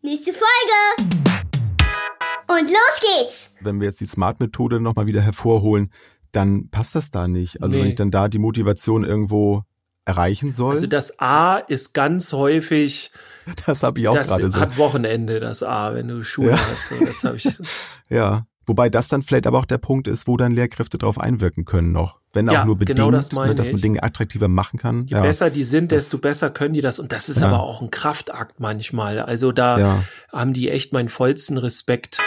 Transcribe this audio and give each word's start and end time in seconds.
Nächste 0.00 0.32
Folge! 0.32 1.10
Und 2.48 2.70
los 2.70 3.00
geht's! 3.00 3.50
Wenn 3.60 3.80
wir 3.80 3.86
jetzt 3.88 4.00
die 4.00 4.06
Smart-Methode 4.06 4.80
nochmal 4.80 5.06
wieder 5.06 5.20
hervorholen, 5.20 5.92
dann 6.32 6.68
passt 6.70 6.94
das 6.94 7.10
da 7.10 7.26
nicht. 7.26 7.62
Also 7.62 7.74
Nee. 7.76 7.82
wenn 7.82 7.88
ich 7.90 7.94
dann 7.96 8.10
da 8.10 8.28
die 8.28 8.38
Motivation 8.38 9.04
irgendwo 9.04 9.64
erreichen 10.04 10.52
soll, 10.52 10.70
Also 10.70 10.86
das 10.86 11.18
A 11.18 11.58
ist 11.58 11.94
ganz 11.94 12.32
häufig, 12.32 13.10
das 13.66 13.82
habe 13.82 14.00
ich 14.00 14.08
auch 14.08 14.14
das 14.14 14.28
gerade 14.28 14.50
so. 14.50 14.60
hat 14.60 14.78
Wochenende, 14.78 15.40
das 15.40 15.62
A, 15.62 15.94
wenn 15.94 16.08
du 16.08 16.22
Schule 16.22 16.50
Ja. 16.52 16.68
hast. 16.68 16.88
So, 16.90 17.04
das 17.04 17.24
habe 17.24 17.36
ich. 17.36 17.48
Ja. 18.08 18.46
Wobei 18.68 18.88
das 18.90 19.08
dann 19.08 19.22
vielleicht 19.22 19.46
aber 19.46 19.58
auch 19.58 19.64
der 19.64 19.78
Punkt 19.78 20.06
ist, 20.08 20.26
wo 20.28 20.36
dann 20.36 20.52
Lehrkräfte 20.52 20.98
drauf 20.98 21.18
einwirken 21.18 21.64
können 21.64 21.90
noch. 21.92 22.18
Wenn 22.34 22.48
auch 22.48 22.52
Ja, 22.52 22.64
nur 22.66 22.76
bedingt, 22.76 22.98
genau 22.98 23.10
das 23.10 23.32
meine 23.32 23.48
ne, 23.50 23.54
dass 23.54 23.68
man 23.68 23.76
ich. 23.76 23.82
Dinge 23.82 24.02
attraktiver 24.02 24.48
machen 24.48 24.78
kann. 24.78 25.06
Je 25.06 25.16
ja. 25.16 25.22
besser 25.22 25.48
die 25.50 25.64
sind, 25.64 25.90
Das- 25.90 26.02
desto 26.04 26.18
besser 26.18 26.50
können 26.50 26.74
die 26.74 26.82
das. 26.82 26.98
Und 26.98 27.10
das 27.12 27.28
ist 27.30 27.40
Ja. 27.40 27.48
aber 27.48 27.60
auch 27.62 27.80
ein 27.82 27.90
Kraftakt 27.90 28.60
manchmal. 28.60 29.18
Also 29.20 29.50
da 29.52 29.78
Ja. 29.78 30.04
haben 30.32 30.52
die 30.52 30.70
echt 30.70 30.92
meinen 30.92 31.08
vollsten 31.08 31.56
Respekt. 31.58 32.18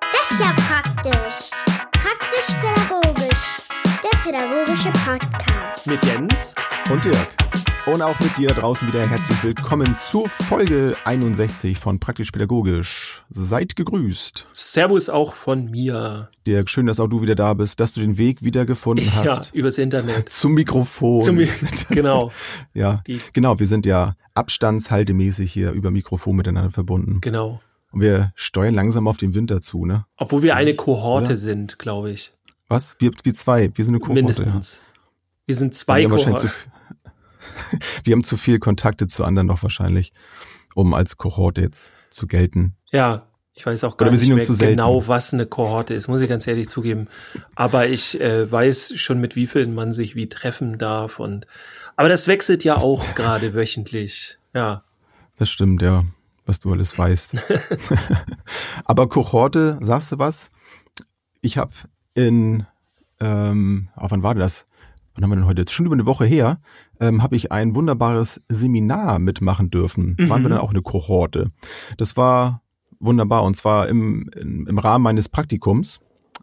Das 0.00 0.30
ist 0.30 0.40
ja 0.40 0.54
praktisch. 0.68 1.50
Praktisch-pädagogisch. 1.92 3.56
Der 4.02 4.18
pädagogische 4.32 4.90
Podcast. 5.04 5.86
Mit 5.86 6.02
Jens. 6.04 6.54
Und 6.90 7.04
Dirk. 7.04 7.16
Und 7.84 8.00
auch 8.00 8.18
mit 8.20 8.36
dir 8.38 8.46
da 8.48 8.54
draußen 8.54 8.86
wieder 8.86 9.04
herzlich 9.08 9.42
willkommen 9.42 9.96
zur 9.96 10.28
Folge 10.28 10.94
61 11.04 11.76
von 11.78 11.98
Praktisch 11.98 12.30
Pädagogisch. 12.30 13.24
Seid 13.28 13.74
gegrüßt. 13.74 14.46
Servus 14.52 15.08
auch 15.08 15.34
von 15.34 15.68
mir. 15.68 16.30
Dirk, 16.46 16.70
schön, 16.70 16.86
dass 16.86 17.00
auch 17.00 17.08
du 17.08 17.22
wieder 17.22 17.34
da 17.34 17.54
bist, 17.54 17.80
dass 17.80 17.92
du 17.94 18.00
den 18.00 18.18
Weg 18.18 18.44
wieder 18.44 18.66
gefunden 18.66 19.10
Ja, 19.24 19.38
hast. 19.38 19.52
übers 19.52 19.78
Internet. 19.78 20.28
Zum 20.28 20.52
Mikrofon. 20.54 21.22
Zum, 21.22 21.38
sind- 21.38 21.88
genau. 21.90 22.30
Ja, 22.72 23.02
Die, 23.08 23.20
genau. 23.32 23.58
Wir 23.58 23.66
sind 23.66 23.84
ja 23.84 24.14
abstandshaltemäßig 24.34 25.52
hier 25.52 25.72
über 25.72 25.90
Mikrofon 25.90 26.36
miteinander 26.36 26.70
verbunden. 26.70 27.20
genau. 27.20 27.60
Und 27.90 28.00
wir 28.00 28.32
steuern 28.36 28.74
langsam 28.74 29.06
auf 29.06 29.18
den 29.18 29.34
Winter 29.34 29.60
zu, 29.60 29.84
ne? 29.84 30.06
Obwohl 30.16 30.42
wir 30.42 30.56
eine 30.56 30.74
Kohorte 30.74 31.32
Oder? 31.32 31.36
sind, 31.36 31.78
glaube 31.78 32.10
ich. 32.10 32.32
Was? 32.68 32.96
Wir, 33.00 33.10
wir 33.22 33.34
zwei. 33.34 33.70
Wir 33.74 33.84
sind 33.84 33.92
eine 33.94 34.00
Kohorte. 34.00 34.14
Mindestens. 34.22 34.80
Wir 35.44 35.56
sind 35.56 35.74
Ja. 35.74 35.78
zwei 35.78 36.00
wir, 36.00 36.10
wahrscheinlich 36.10 36.40
zu, 36.40 36.46
Kohorten. 36.46 36.71
wir 38.04 38.12
haben 38.12 38.24
zu 38.24 38.36
viel 38.36 38.58
Kontakte 38.58 39.06
zu 39.06 39.24
anderen 39.24 39.46
noch 39.46 39.62
wahrscheinlich, 39.62 40.12
um 40.74 40.94
als 40.94 41.16
Kohorte 41.16 41.60
jetzt 41.60 41.92
zu 42.10 42.26
gelten. 42.26 42.76
Ja, 42.90 43.26
ich 43.54 43.66
weiß 43.66 43.84
auch 43.84 43.98
gar 43.98 44.10
nicht 44.10 44.26
mehr 44.26 44.46
genau, 44.46 45.06
was 45.08 45.34
eine 45.34 45.44
Kohorte 45.44 45.92
ist, 45.92 46.08
muss 46.08 46.22
ich 46.22 46.28
ganz 46.28 46.46
ehrlich 46.46 46.70
zugeben. 46.70 47.08
Aber 47.54 47.86
ich 47.86 48.18
äh, 48.20 48.50
weiß 48.50 48.94
schon, 48.96 49.20
mit 49.20 49.36
wie 49.36 49.46
vielen 49.46 49.74
man 49.74 49.92
sich 49.92 50.14
wie 50.14 50.28
treffen 50.28 50.78
darf. 50.78 51.20
Und 51.20 51.46
aber 51.96 52.08
das 52.08 52.28
wechselt 52.28 52.64
ja 52.64 52.76
auch 52.76 53.04
gerade 53.14 53.54
wöchentlich. 53.54 54.38
Ja. 54.54 54.84
Das 55.36 55.50
stimmt, 55.50 55.82
ja, 55.82 56.04
was 56.46 56.60
du 56.60 56.72
alles 56.72 56.96
weißt. 56.96 57.36
Aber 58.84 59.08
Kohorte, 59.08 59.78
sagst 59.82 60.12
du 60.12 60.18
was? 60.18 60.50
Ich 61.40 61.58
habe 61.58 61.72
in, 62.14 62.66
ähm, 63.20 63.88
oh, 63.96 64.06
wann 64.08 64.22
war 64.22 64.34
das? 64.34 64.66
Wann 65.14 65.24
haben 65.24 65.30
wir 65.30 65.36
denn 65.36 65.46
heute? 65.46 65.62
Jetzt 65.62 65.72
schon 65.72 65.86
über 65.86 65.94
eine 65.94 66.06
Woche 66.06 66.24
her, 66.24 66.60
ähm, 67.00 67.22
habe 67.22 67.36
ich 67.36 67.52
ein 67.52 67.74
wunderbares 67.74 68.40
Seminar 68.48 69.18
mitmachen 69.18 69.70
dürfen. 69.70 70.16
Mhm. 70.18 70.28
Waren 70.28 70.42
wir 70.42 70.50
dann 70.50 70.58
auch 70.58 70.70
eine 70.70 70.82
Kohorte. 70.82 71.50
Das 71.96 72.16
war 72.16 72.62
wunderbar 72.98 73.42
und 73.42 73.54
zwar 73.56 73.88
im, 73.88 74.30
im, 74.34 74.66
im 74.66 74.78
Rahmen 74.78 75.02
meines 75.02 75.28
Praktikums. 75.28 76.00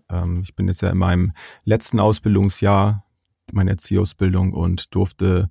Ähm, 0.09 0.41
ich 0.43 0.55
bin 0.55 0.67
jetzt 0.67 0.81
ja 0.81 0.89
in 0.89 0.97
meinem 0.97 1.31
letzten 1.63 1.99
Ausbildungsjahr, 1.99 3.05
meine 3.51 3.71
Erzieherausbildung 3.71 4.53
und 4.53 4.93
durfte 4.93 5.49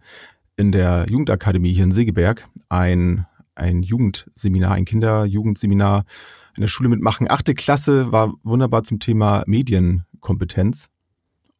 in 0.57 0.73
der 0.73 1.07
Jugendakademie 1.09 1.73
hier 1.73 1.85
in 1.85 1.93
Segeberg 1.93 2.49
ein, 2.69 3.27
ein 3.55 3.83
Jugendseminar, 3.83 4.73
ein 4.73 4.85
Kinder-Jugendseminar 4.85 6.05
in 6.55 6.61
der 6.61 6.69
Schule 6.69 6.89
mitmachen. 6.89 7.31
Achte 7.31 7.55
Klasse 7.55 8.13
war 8.13 8.35
wunderbar 8.43 8.83
zum 8.83 8.99
Thema 8.99 9.45
Medienkompetenz. 9.47 10.91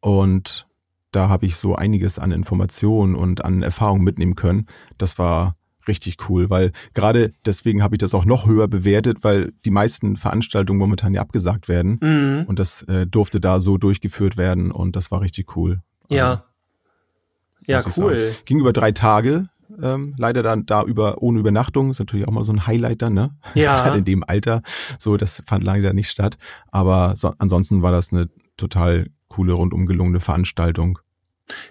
Und 0.01 0.67
da 1.11 1.29
habe 1.29 1.45
ich 1.45 1.55
so 1.55 1.75
einiges 1.75 2.19
an 2.19 2.31
Informationen 2.31 3.15
und 3.15 3.43
an 3.43 3.63
Erfahrungen 3.63 4.03
mitnehmen 4.03 4.35
können. 4.35 4.67
Das 4.97 5.17
war 5.17 5.55
richtig 5.87 6.29
cool, 6.29 6.49
weil 6.49 6.71
gerade 6.93 7.33
deswegen 7.45 7.81
habe 7.81 7.95
ich 7.95 7.99
das 7.99 8.13
auch 8.13 8.25
noch 8.25 8.45
höher 8.45 8.67
bewertet, 8.67 9.19
weil 9.23 9.53
die 9.65 9.71
meisten 9.71 10.17
Veranstaltungen 10.17 10.79
momentan 10.79 11.13
ja 11.13 11.21
abgesagt 11.21 11.67
werden. 11.67 11.99
Mhm. 12.01 12.45
Und 12.47 12.59
das 12.59 12.83
äh, 12.83 13.07
durfte 13.07 13.39
da 13.39 13.59
so 13.59 13.77
durchgeführt 13.77 14.37
werden 14.37 14.71
und 14.71 14.95
das 14.95 15.11
war 15.11 15.21
richtig 15.21 15.55
cool. 15.55 15.81
Ja. 16.09 16.45
Ja, 17.65 17.77
muss 17.77 17.97
ich 17.97 18.03
cool. 18.03 18.31
Ging 18.45 18.59
über 18.59 18.73
drei 18.73 18.91
Tage. 18.91 19.49
Ähm, 19.81 20.15
leider 20.17 20.41
dann 20.41 20.65
da 20.65 20.83
über 20.83 21.21
ohne 21.21 21.39
Übernachtung 21.39 21.91
ist 21.91 21.99
natürlich 21.99 22.27
auch 22.27 22.31
mal 22.31 22.43
so 22.43 22.51
ein 22.51 22.65
Highlight 22.65 23.03
dann, 23.03 23.13
ne? 23.13 23.35
Ja. 23.53 23.75
Gerade 23.83 23.99
in 23.99 24.05
dem 24.05 24.23
Alter. 24.23 24.61
So, 24.97 25.17
das 25.17 25.43
fand 25.45 25.63
leider 25.63 25.93
nicht 25.93 26.09
statt. 26.09 26.37
Aber 26.71 27.15
so, 27.15 27.33
ansonsten 27.37 27.81
war 27.81 27.91
das 27.91 28.11
eine 28.11 28.29
total 28.57 29.07
coole, 29.29 29.53
rundum 29.53 29.85
gelungene 29.85 30.19
Veranstaltung. 30.19 30.99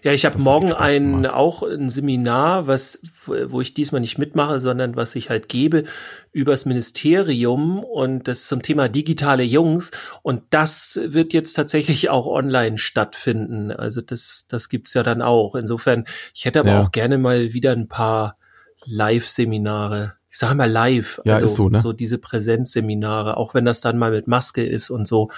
Ja, 0.03 0.13
ich 0.13 0.25
habe 0.25 0.43
morgen 0.43 0.73
ein 0.73 1.25
auch 1.25 1.63
ein 1.63 1.89
Seminar, 1.89 2.67
was 2.67 3.01
wo 3.27 3.61
ich 3.61 3.75
diesmal 3.75 4.01
nicht 4.01 4.19
mitmache, 4.19 4.59
sondern 4.59 4.97
was 4.97 5.15
ich 5.15 5.31
halt 5.31 5.49
gebe 5.49 5.85
übers 6.33 6.67
Ministerium 6.67 7.85
und 7.85 8.27
das 8.27 8.49
zum 8.49 8.61
Thema 8.63 8.89
digitale 8.89 9.45
Jungs 9.45 9.93
und 10.23 10.43
das 10.51 10.99
wird 11.05 11.33
jetzt 11.33 11.53
tatsächlich 11.53 12.11
auch 12.11 12.27
online 12.27 12.79
stattfinden. 12.79 13.71
Also 13.71 14.01
das 14.01 14.47
das 14.49 14.69
gibt's 14.69 14.95
ja 14.95 15.05
dann 15.05 15.23
auch. 15.23 15.55
Insofern, 15.55 16.07
ich 16.35 16.45
hätte 16.45 16.59
aber 16.59 16.71
Ja. 16.71 16.81
auch 16.83 16.91
gerne 16.91 17.17
mal 17.17 17.53
wieder 17.53 17.71
ein 17.71 17.87
paar 17.87 18.37
Live-Seminare. 18.85 20.15
Ich 20.31 20.39
sage 20.39 20.57
mal 20.57 20.71
live, 20.71 21.21
Ja, 21.25 21.35
also 21.35 21.47
so, 21.47 21.69
ne? 21.69 21.79
so 21.81 21.93
diese 21.93 22.19
Präsenzseminare, 22.19 23.37
auch 23.37 23.55
wenn 23.55 23.65
das 23.65 23.81
dann 23.81 23.97
mal 23.97 24.11
mit 24.11 24.27
Maske 24.27 24.65
ist 24.67 24.91
und 24.91 25.07
so 25.07 25.31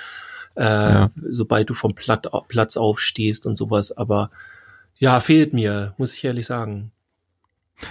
äh, 0.57 0.63
Ja. 0.65 1.11
sobald 1.31 1.71
du 1.71 1.75
vom 1.75 1.95
Platt, 1.95 2.27
Platz 2.49 2.77
aufstehst 2.77 3.47
und 3.47 3.57
sowas. 3.57 3.93
Aber 3.97 4.31
ja, 4.97 5.21
fehlt 5.21 5.53
mir, 5.53 5.95
muss 5.99 6.15
ich 6.15 6.25
ehrlich 6.25 6.47
sagen. 6.47 6.93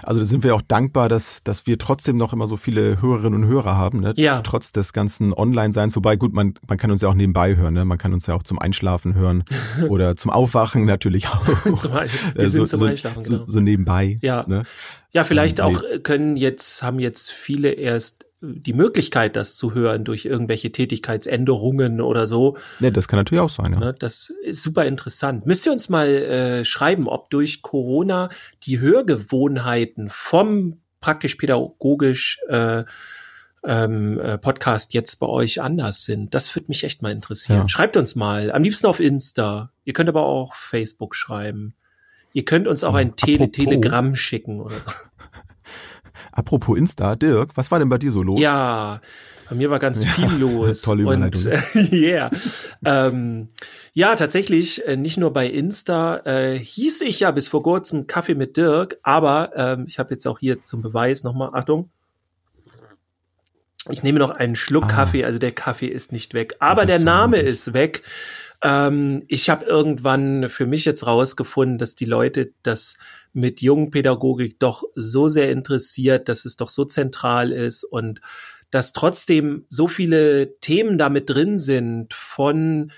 Also 0.04 0.20
da 0.20 0.26
sind 0.28 0.44
wir 0.44 0.54
auch 0.54 0.62
dankbar, 0.62 1.10
dass, 1.10 1.42
dass 1.44 1.66
wir 1.66 1.80
trotzdem 1.80 2.16
noch 2.16 2.32
immer 2.32 2.46
so 2.46 2.58
viele 2.58 3.02
Hörerinnen 3.02 3.44
und 3.44 3.50
Hörer 3.50 3.76
haben, 3.76 4.02
ne? 4.02 4.14
Ja. 4.18 4.42
Trotz 4.42 4.72
des 4.72 4.94
ganzen 4.94 5.34
Online-Seins. 5.34 5.96
Wobei, 5.96 6.16
gut, 6.16 6.32
man, 6.32 6.54
man 6.68 6.78
kann 6.78 6.92
uns 6.92 7.02
ja 7.02 7.10
auch 7.10 7.16
nebenbei 7.16 7.56
hören, 7.56 7.74
ne? 7.74 7.86
Man 7.86 7.98
kann 7.98 8.14
uns 8.14 8.28
ja 8.28 8.36
auch 8.36 8.44
zum 8.44 8.60
Einschlafen 8.60 9.16
hören 9.16 9.46
oder 9.90 10.16
zum 10.16 10.30
Aufwachen 10.30 10.86
natürlich 10.86 11.28
auch. 11.28 11.42
Zum, 11.80 11.94
wir 11.94 12.04
Äh, 12.04 12.46
sind 12.46 12.68
so, 12.68 12.78
zum 12.78 12.80
so, 12.82 12.86
Einschlafen, 12.86 13.24
so, 13.24 13.34
genau. 13.34 13.46
so 13.48 13.60
nebenbei. 13.62 14.20
Ja. 14.22 14.46
Ne? 14.48 14.62
Ja, 15.12 15.24
vielleicht 15.24 15.58
Ähm, 15.58 15.66
auch 15.66 15.82
äh, 15.82 15.98
können 15.98 16.38
jetzt, 16.38 16.84
haben 16.84 17.00
jetzt 17.00 17.32
viele 17.32 17.72
erst 17.72 18.28
die 18.42 18.74
Möglichkeit, 18.74 19.36
das 19.36 19.58
zu 19.58 19.74
hören 19.74 20.06
durch 20.06 20.26
irgendwelche 20.26 20.72
Tätigkeitsänderungen 20.72 22.00
oder 22.00 22.26
so. 22.26 22.58
Ne, 22.80 22.92
das 22.92 23.08
kann 23.08 23.20
natürlich 23.20 23.42
auch 23.42 23.50
sein, 23.50 23.74
ja. 23.74 23.80
Ne, 23.80 23.96
das 23.98 24.32
ist 24.44 24.64
super 24.64 24.86
interessant. 24.86 25.46
Müsst 25.46 25.66
ihr 25.66 25.72
uns 25.72 25.90
mal 25.90 26.08
äh, 26.08 26.66
schreiben, 26.66 27.08
ob 27.08 27.30
durch 27.30 27.62
Corona 27.62 28.30
die 28.64 28.80
Hörgewohnheiten 28.80 30.10
vom 30.10 30.80
praktisch 31.02 31.36
pädagogisch 31.36 32.40
äh, 32.48 32.84
ähm, 33.66 34.20
äh, 34.20 34.38
Podcast 34.38 34.94
jetzt 34.94 35.18
bei 35.18 35.28
euch 35.28 35.62
anders 35.62 36.06
sind. 36.06 36.34
Das 36.34 36.56
würde 36.56 36.68
mich 36.70 36.84
echt 36.84 37.02
mal 37.02 37.12
interessieren. 37.12 37.62
Ja. 37.62 37.70
Schreibt 37.70 37.98
uns 37.98 38.16
mal. 38.16 38.52
Am 38.52 38.64
liebsten 38.64 38.88
auf 38.88 39.00
Insta. 39.00 39.72
Ihr 39.84 39.94
könnt 39.94 40.10
aber 40.10 40.24
auch 40.24 40.54
Facebook 40.54 41.16
schreiben. 41.16 41.74
Ihr 42.32 42.46
könnt 42.46 42.68
uns 42.68 42.84
auch 42.84 42.94
ein 42.94 43.16
Tele 43.16 43.52
Telegramm 43.52 44.16
schicken 44.16 44.62
oder 44.62 44.76
so. 44.80 44.92
Apropos 46.32 46.78
Insta, 46.78 47.16
Dirk, 47.16 47.52
was 47.56 47.72
war 47.72 47.80
denn 47.80 47.90
bei 47.90 47.98
dir 47.98 48.12
so 48.12 48.22
los? 48.24 48.40
Ja, 48.40 49.02
bei 49.50 49.56
mir 49.56 49.70
war 49.70 49.80
ganz 49.80 50.04
viel 50.16 50.32
los. 50.38 50.82
tolle 50.84 51.04
Überleitung. 51.04 51.52
Und, 51.52 51.54
äh, 51.76 51.96
yeah. 51.96 52.32
ähm, 52.86 53.50
ja, 53.94 54.16
tatsächlich, 54.16 54.86
äh, 54.88 54.96
nicht 54.96 55.18
nur 55.18 55.34
bei 55.34 55.48
Insta 55.48 56.18
äh, 56.26 56.60
hieß 56.60 57.02
ich 57.02 57.22
ja 57.22 57.32
bis 57.32 57.48
vor 57.50 57.64
kurzem 57.64 58.06
Kaffee 58.08 58.36
mit 58.36 58.58
Dirk, 58.58 58.98
aber 59.04 59.52
ähm, 59.56 59.86
ich 59.88 59.98
habe 60.00 60.14
jetzt 60.14 60.28
auch 60.28 60.40
hier 60.40 60.64
zum 60.64 60.82
Beweis 60.82 61.24
nochmal, 61.24 61.50
Achtung. 61.54 61.90
Ich 63.90 64.04
nehme 64.04 64.20
noch 64.20 64.30
einen 64.30 64.56
Schluck 64.56 64.84
Ah. 64.86 64.88
Kaffee, 64.88 65.26
also 65.26 65.40
der 65.40 65.52
Kaffee 65.52 65.88
ist 65.88 66.12
nicht 66.12 66.34
weg, 66.34 66.56
aber 66.60 66.86
der 66.86 67.00
Name 67.00 67.38
ist 67.38 67.74
weg. 67.74 68.04
Ähm, 68.62 69.24
ich 69.28 69.50
habe 69.50 69.66
irgendwann 69.66 70.50
für 70.50 70.66
mich 70.66 70.86
jetzt 70.86 71.08
rausgefunden, 71.08 71.78
dass 71.78 71.96
die 71.96 72.06
Leute 72.06 72.54
das 72.64 72.98
mit 73.34 73.62
Jungpädagogik 73.62 74.60
doch 74.60 74.84
so 74.96 75.28
sehr 75.28 75.52
interessiert, 75.52 76.30
dass 76.30 76.46
es 76.46 76.58
doch 76.58 76.70
so 76.70 76.86
zentral 76.86 77.52
ist 77.52 77.84
und 77.84 78.22
dass 78.72 78.94
trotzdem 78.94 79.66
so 79.68 79.88
viele 79.88 80.60
Themen 80.60 80.98
damit 80.98 81.30
drin 81.30 81.58
sind 81.58 82.14
von 82.14 82.92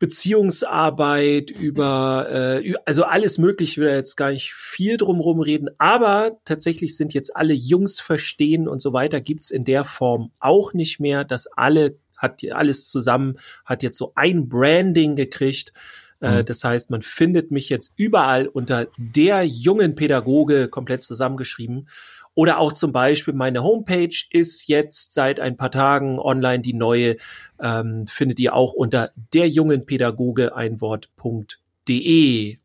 Beziehungsarbeit 0.00 1.50
über, 1.50 2.26
äh, 2.30 2.74
also 2.86 3.04
alles 3.04 3.36
mögliche, 3.36 3.72
ich 3.72 3.78
will 3.78 3.90
jetzt 3.90 4.16
gar 4.16 4.30
nicht 4.30 4.54
viel 4.54 4.96
drumherum 4.96 5.40
reden, 5.40 5.68
aber 5.78 6.38
tatsächlich 6.46 6.96
sind 6.96 7.12
jetzt 7.12 7.36
alle 7.36 7.52
Jungs 7.52 8.00
verstehen 8.00 8.66
und 8.66 8.80
so 8.80 8.94
weiter, 8.94 9.20
gibt's 9.20 9.50
in 9.50 9.64
der 9.64 9.84
Form 9.84 10.32
auch 10.40 10.72
nicht 10.72 11.00
mehr, 11.00 11.24
dass 11.24 11.46
alle, 11.46 11.98
hat 12.20 12.44
alles 12.52 12.88
zusammen, 12.88 13.38
hat 13.64 13.82
jetzt 13.82 13.98
so 13.98 14.12
ein 14.14 14.48
Branding 14.48 15.16
gekriegt. 15.16 15.72
Äh, 16.20 16.42
Mhm. 16.42 16.44
das 16.44 16.62
heißt, 16.62 16.90
man 16.90 17.02
findet 17.02 17.50
mich 17.50 17.68
jetzt 17.68 17.94
überall 17.96 18.46
unter 18.46 18.88
der 18.96 19.44
jungen 19.44 19.94
Pädagoge 19.94 20.68
komplett 20.68 21.02
zusammengeschrieben. 21.02 21.88
Oder 22.34 22.58
auch 22.58 22.72
zum 22.72 22.92
Beispiel 22.92 23.34
meine 23.34 23.62
Homepage 23.62 24.14
ist 24.30 24.68
jetzt 24.68 25.14
seit 25.14 25.40
ein 25.40 25.56
paar 25.56 25.70
Tagen 25.70 26.18
online. 26.18 26.60
Die 26.60 26.74
neue 26.74 27.16
ähm, 27.60 28.06
findet 28.06 28.38
ihr 28.38 28.54
auch 28.54 28.72
unter 28.72 29.10
derjungenpädagoge 29.34 30.54
ein 30.54 30.80
Wort.de. 30.80 32.50
Ähm, 32.52 32.58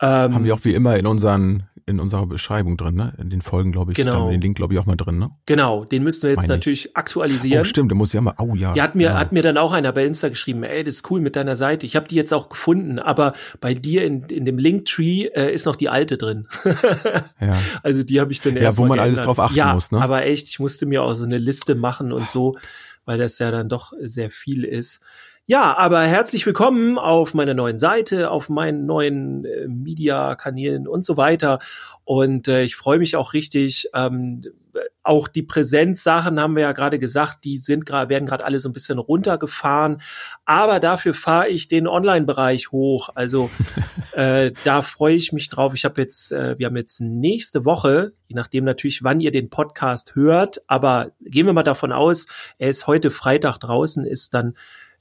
Haben 0.00 0.44
wir 0.44 0.54
auch 0.54 0.64
wie 0.64 0.74
immer 0.74 0.96
in 0.96 1.06
unseren 1.06 1.64
in 1.88 2.00
unserer 2.00 2.26
Beschreibung 2.26 2.76
drin, 2.76 2.94
ne? 2.94 3.14
In 3.18 3.30
den 3.30 3.42
Folgen, 3.42 3.72
glaube 3.72 3.92
ich. 3.92 3.96
Genau. 3.96 4.10
Da 4.12 4.18
haben 4.18 4.26
wir 4.26 4.32
den 4.32 4.42
Link, 4.42 4.56
glaube 4.56 4.74
ich, 4.74 4.80
auch 4.80 4.86
mal 4.86 4.96
drin, 4.96 5.18
ne? 5.18 5.30
Genau, 5.46 5.84
den 5.84 6.02
müssen 6.04 6.22
wir 6.22 6.30
jetzt 6.30 6.42
Meine 6.42 6.54
natürlich 6.54 6.86
ich. 6.86 6.96
aktualisieren. 6.96 7.62
Oh, 7.62 7.64
stimmt, 7.64 7.90
da 7.90 7.96
muss 7.96 8.10
ich 8.10 8.14
ja 8.14 8.20
mal, 8.20 8.34
oh 8.38 8.54
ja. 8.54 8.74
Ja, 8.74 8.84
hat 8.84 8.94
mir, 8.94 9.08
ja. 9.08 9.18
hat 9.18 9.32
mir 9.32 9.42
dann 9.42 9.56
auch 9.56 9.72
einer 9.72 9.90
bei 9.92 10.04
Insta 10.04 10.28
geschrieben, 10.28 10.62
ey, 10.62 10.84
das 10.84 10.96
ist 10.96 11.10
cool 11.10 11.20
mit 11.20 11.34
deiner 11.34 11.56
Seite. 11.56 11.86
Ich 11.86 11.96
habe 11.96 12.06
die 12.06 12.14
jetzt 12.14 12.32
auch 12.32 12.48
gefunden, 12.48 12.98
aber 12.98 13.32
bei 13.60 13.74
dir 13.74 14.04
in, 14.04 14.24
in 14.24 14.44
dem 14.44 14.58
Linktree 14.58 15.26
äh, 15.34 15.52
ist 15.52 15.64
noch 15.66 15.76
die 15.76 15.88
alte 15.88 16.18
drin. 16.18 16.46
ja. 17.40 17.58
Also 17.82 18.02
die 18.02 18.20
habe 18.20 18.30
ich 18.32 18.40
dann 18.40 18.54
Ja, 18.54 18.62
erst 18.62 18.78
wo 18.78 18.82
mal 18.82 18.90
man 18.90 18.98
alles 19.00 19.18
geändert. 19.18 19.26
drauf 19.26 19.40
achten 19.46 19.56
ja, 19.56 19.74
muss, 19.74 19.90
ne? 19.90 20.00
aber 20.00 20.24
echt, 20.24 20.48
ich 20.48 20.58
musste 20.58 20.86
mir 20.86 21.02
auch 21.02 21.14
so 21.14 21.24
eine 21.24 21.38
Liste 21.38 21.74
machen 21.74 22.12
und 22.12 22.28
so, 22.28 22.56
weil 23.04 23.18
das 23.18 23.38
ja 23.38 23.50
dann 23.50 23.68
doch 23.68 23.92
sehr 24.00 24.30
viel 24.30 24.64
ist. 24.64 25.02
Ja, 25.50 25.78
aber 25.78 26.02
herzlich 26.02 26.44
willkommen 26.44 26.98
auf 26.98 27.32
meiner 27.32 27.54
neuen 27.54 27.78
Seite, 27.78 28.30
auf 28.30 28.50
meinen 28.50 28.84
neuen 28.84 29.46
äh, 29.46 29.66
Media-Kanälen 29.66 30.86
und 30.86 31.06
so 31.06 31.16
weiter. 31.16 31.58
Und 32.04 32.48
äh, 32.48 32.64
ich 32.64 32.76
freue 32.76 32.98
mich 32.98 33.16
auch 33.16 33.32
richtig. 33.32 33.88
Ähm, 33.94 34.42
auch 35.02 35.26
die 35.26 35.42
Präsenzsachen 35.42 36.38
haben 36.38 36.54
wir 36.54 36.64
ja 36.64 36.72
gerade 36.72 36.98
gesagt, 36.98 37.44
die 37.44 37.56
sind 37.56 37.86
gerade 37.86 38.10
werden 38.10 38.26
gerade 38.26 38.44
alle 38.44 38.60
so 38.60 38.68
ein 38.68 38.74
bisschen 38.74 38.98
runtergefahren. 38.98 40.02
Aber 40.44 40.80
dafür 40.80 41.14
fahre 41.14 41.48
ich 41.48 41.66
den 41.66 41.88
Online-Bereich 41.88 42.70
hoch. 42.70 43.08
Also 43.14 43.48
äh, 44.12 44.52
da 44.64 44.82
freue 44.82 45.14
ich 45.14 45.32
mich 45.32 45.48
drauf. 45.48 45.72
Ich 45.72 45.86
habe 45.86 45.98
jetzt, 46.02 46.30
äh, 46.30 46.58
wir 46.58 46.66
haben 46.66 46.76
jetzt 46.76 47.00
nächste 47.00 47.64
Woche, 47.64 48.12
je 48.26 48.34
nachdem 48.34 48.64
natürlich, 48.64 49.02
wann 49.02 49.20
ihr 49.20 49.30
den 49.30 49.48
Podcast 49.48 50.14
hört, 50.14 50.60
aber 50.66 51.12
gehen 51.22 51.46
wir 51.46 51.54
mal 51.54 51.62
davon 51.62 51.92
aus, 51.92 52.26
er 52.58 52.68
ist 52.68 52.86
heute 52.86 53.10
Freitag 53.10 53.56
draußen, 53.56 54.04
ist 54.04 54.34
dann 54.34 54.54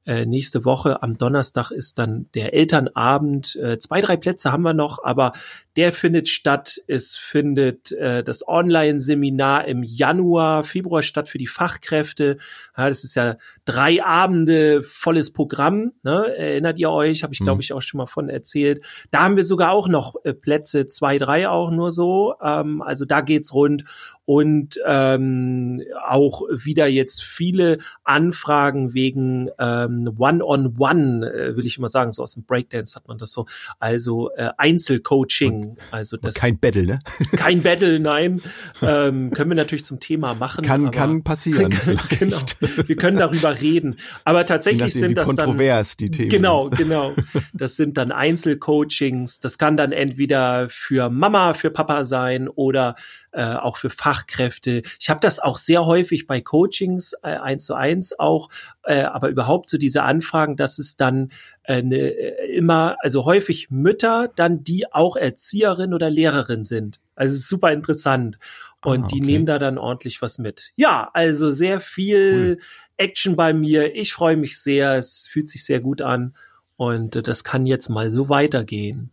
äh, 0.07 0.25
nächste 0.25 0.65
Woche 0.65 1.03
am 1.03 1.17
Donnerstag 1.17 1.69
ist 1.71 1.99
dann 1.99 2.27
der 2.33 2.53
Elternabend. 2.53 3.55
Äh, 3.57 3.77
zwei, 3.77 3.99
drei 3.99 4.15
Plätze 4.15 4.51
haben 4.51 4.63
wir 4.63 4.73
noch, 4.73 5.03
aber 5.03 5.33
der 5.77 5.91
findet 5.93 6.27
statt. 6.27 6.81
Es 6.87 7.15
findet 7.15 7.91
äh, 7.91 8.23
das 8.23 8.47
Online-Seminar 8.47 9.67
im 9.67 9.83
Januar, 9.83 10.63
Februar 10.63 11.03
statt 11.03 11.29
für 11.29 11.37
die 11.37 11.47
Fachkräfte. 11.47 12.37
Ja, 12.75 12.89
das 12.89 13.03
ist 13.03 13.15
ja 13.15 13.37
drei 13.65 14.03
Abende 14.03 14.81
volles 14.81 15.31
Programm. 15.31 15.93
Ne? 16.03 16.35
Erinnert 16.35 16.79
ihr 16.79 16.89
euch? 16.89 17.23
Habe 17.23 17.33
ich, 17.33 17.39
glaube 17.39 17.57
Mhm. 17.57 17.61
ich, 17.61 17.73
auch 17.73 17.81
schon 17.81 17.99
mal 17.99 18.07
von 18.07 18.27
erzählt. 18.27 18.83
Da 19.11 19.23
haben 19.23 19.35
wir 19.37 19.45
sogar 19.45 19.71
auch 19.71 19.87
noch 19.87 20.15
äh, 20.23 20.33
Plätze, 20.33 20.87
zwei, 20.87 21.17
drei 21.17 21.47
auch 21.47 21.69
nur 21.71 21.91
so. 21.91 22.33
Ähm, 22.41 22.81
also 22.81 23.05
da 23.05 23.21
geht's 23.21 23.53
rund 23.53 23.83
und 24.25 24.77
ähm, 24.85 25.81
auch 26.05 26.41
wieder 26.49 26.87
jetzt 26.87 27.23
viele 27.23 27.77
Anfragen 28.03 28.93
wegen 28.93 29.49
ähm, 29.57 30.11
One-on-One, 30.17 31.31
äh, 31.31 31.55
will 31.55 31.65
ich 31.65 31.77
immer 31.77 31.87
sagen, 31.87 32.11
so 32.11 32.23
aus 32.23 32.33
dem 32.33 32.43
Breakdance 32.43 32.95
hat 32.95 33.07
man 33.07 33.17
das 33.17 33.31
so, 33.31 33.45
also 33.79 34.29
äh, 34.35 34.49
Einzelcoaching, 34.57 35.66
also 35.91 36.17
das 36.17 36.35
Kein 36.35 36.59
Battle, 36.59 36.85
ne? 36.85 36.99
kein 37.35 37.61
Battle, 37.61 37.99
nein, 37.99 38.41
ähm, 38.81 39.31
können 39.31 39.51
wir 39.51 39.55
natürlich 39.55 39.85
zum 39.85 39.99
Thema 39.99 40.33
machen. 40.33 40.63
Kann, 40.63 40.91
kann 40.91 41.23
passieren. 41.23 41.73
genau, 42.19 42.37
wir 42.85 42.95
können 42.95 43.17
darüber 43.17 43.59
reden, 43.59 43.97
aber 44.23 44.45
tatsächlich 44.45 44.93
sind 44.93 45.17
das 45.17 45.33
dann 45.33 45.47
kontrovers 45.47 45.97
die 45.97 46.11
Themen 46.11 46.29
Genau, 46.29 46.69
genau. 46.69 47.13
Das 47.53 47.75
sind 47.75 47.97
dann 47.97 48.11
Einzelcoachings. 48.11 49.39
Das 49.39 49.57
kann 49.57 49.77
dann 49.77 49.91
entweder 49.91 50.69
für 50.69 51.09
Mama, 51.09 51.53
für 51.53 51.71
Papa 51.71 52.03
sein 52.03 52.47
oder 52.47 52.95
äh, 53.37 53.55
auch 53.55 53.77
für 53.77 53.91
Fachkräfte. 53.91 54.81
Ich 54.99 55.11
habe 55.11 55.19
das 55.19 55.39
auch 55.39 55.57
sehr 55.57 55.85
häufig 55.85 56.25
bei 56.25 56.41
Coachings 56.41 57.13
äh, 57.21 57.37
eins 57.37 57.65
zu 57.65 57.75
eins 57.75 58.17
auch, 58.17 58.49
äh, 58.83 59.03
aber 59.03 59.29
überhaupt 59.29 59.69
so 59.69 59.77
diese 59.77 60.01
Anfragen, 60.01 60.55
dass 60.55 60.79
es 60.79 60.97
dann 60.97 61.31
äh, 61.63 61.83
ne, 61.83 61.97
äh, 61.97 62.55
immer, 62.55 62.97
also 63.01 63.25
häufig 63.25 63.69
Mütter, 63.69 64.31
dann 64.35 64.63
die 64.63 64.91
auch 64.91 65.15
Erzieherin 65.15 65.93
oder 65.93 66.09
Lehrerin 66.09 66.63
sind. 66.63 66.99
Also 67.13 67.35
es 67.35 67.41
ist 67.41 67.49
super 67.49 67.71
interessant. 67.71 68.39
Und 68.83 69.03
Ah, 69.03 69.07
die 69.07 69.21
okay. 69.21 69.25
nehmen 69.25 69.45
da 69.45 69.59
dann 69.59 69.77
ordentlich 69.77 70.19
was 70.23 70.39
mit. 70.39 70.71
Ja, 70.75 71.11
also 71.13 71.51
sehr 71.51 71.79
viel 71.79 72.57
Action 72.97 73.35
bei 73.35 73.53
mir. 73.53 73.95
Ich 73.95 74.13
freue 74.13 74.37
mich 74.37 74.59
sehr. 74.59 74.95
Es 74.95 75.27
fühlt 75.27 75.47
sich 75.49 75.63
sehr 75.63 75.79
gut 75.79 76.01
an. 76.01 76.35
Und 76.75 77.15
äh, 77.15 77.21
das 77.21 77.43
kann 77.43 77.67
jetzt 77.67 77.89
mal 77.89 78.09
so 78.09 78.29
weitergehen. 78.29 79.11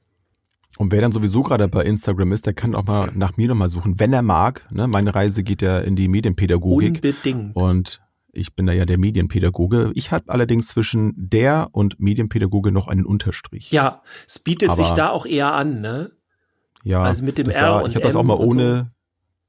Und 0.78 0.90
wer 0.92 1.00
dann 1.00 1.12
sowieso 1.12 1.42
gerade 1.42 1.68
bei 1.68 1.84
Instagram 1.84 2.32
ist, 2.32 2.46
der 2.46 2.52
kann 2.54 2.74
auch 2.74 2.84
mal 2.84 3.10
nach 3.14 3.36
mir 3.36 3.48
nochmal 3.48 3.68
suchen, 3.68 4.00
wenn 4.00 4.12
er 4.12 4.22
mag. 4.22 4.66
Ne? 4.70 4.88
Meine 4.88 5.14
Reise 5.14 5.42
geht 5.44 5.62
ja 5.62 5.78
in 5.78 5.94
die 5.96 6.08
Medienpädagogik. 6.08 6.96
Unbedingt. 6.96 7.54
Und 7.56 8.00
ich 8.32 8.56
bin 8.56 8.66
da 8.66 8.72
ja 8.72 8.84
der 8.84 8.98
Medienpädagoge. 8.98 9.92
Ich 9.94 10.10
habe 10.10 10.24
allerdings 10.32 10.66
zwischen 10.68 11.12
der 11.16 11.68
und 11.70 12.00
Medienpädagoge 12.00 12.72
noch 12.72 12.88
einen 12.88 13.06
Unterstrich. 13.06 13.70
Ja, 13.70 14.02
es 14.26 14.40
bietet 14.40 14.70
Aber- 14.70 14.76
sich 14.76 14.90
da 14.92 15.10
auch 15.10 15.26
eher 15.26 15.52
an, 15.52 15.80
ne? 15.80 16.10
ja 16.82 17.02
also 17.02 17.24
mit 17.24 17.38
dem 17.38 17.46
R 17.46 17.52
sah, 17.52 17.78
und 17.80 17.90
Ich 17.90 17.94
habe 17.94 18.02
das 18.04 18.16
auch 18.16 18.24
mal 18.24 18.34
und 18.34 18.50
so. 18.52 18.58
ohne, 18.58 18.90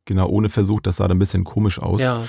genau, 0.05 0.27
ohne 0.29 0.49
versucht. 0.49 0.85
Das 0.87 0.97
sah 0.97 1.07
dann 1.07 1.17
ein 1.17 1.19
bisschen 1.19 1.43
komisch 1.43 1.79
aus. 1.79 1.99
Ja, 1.99 2.23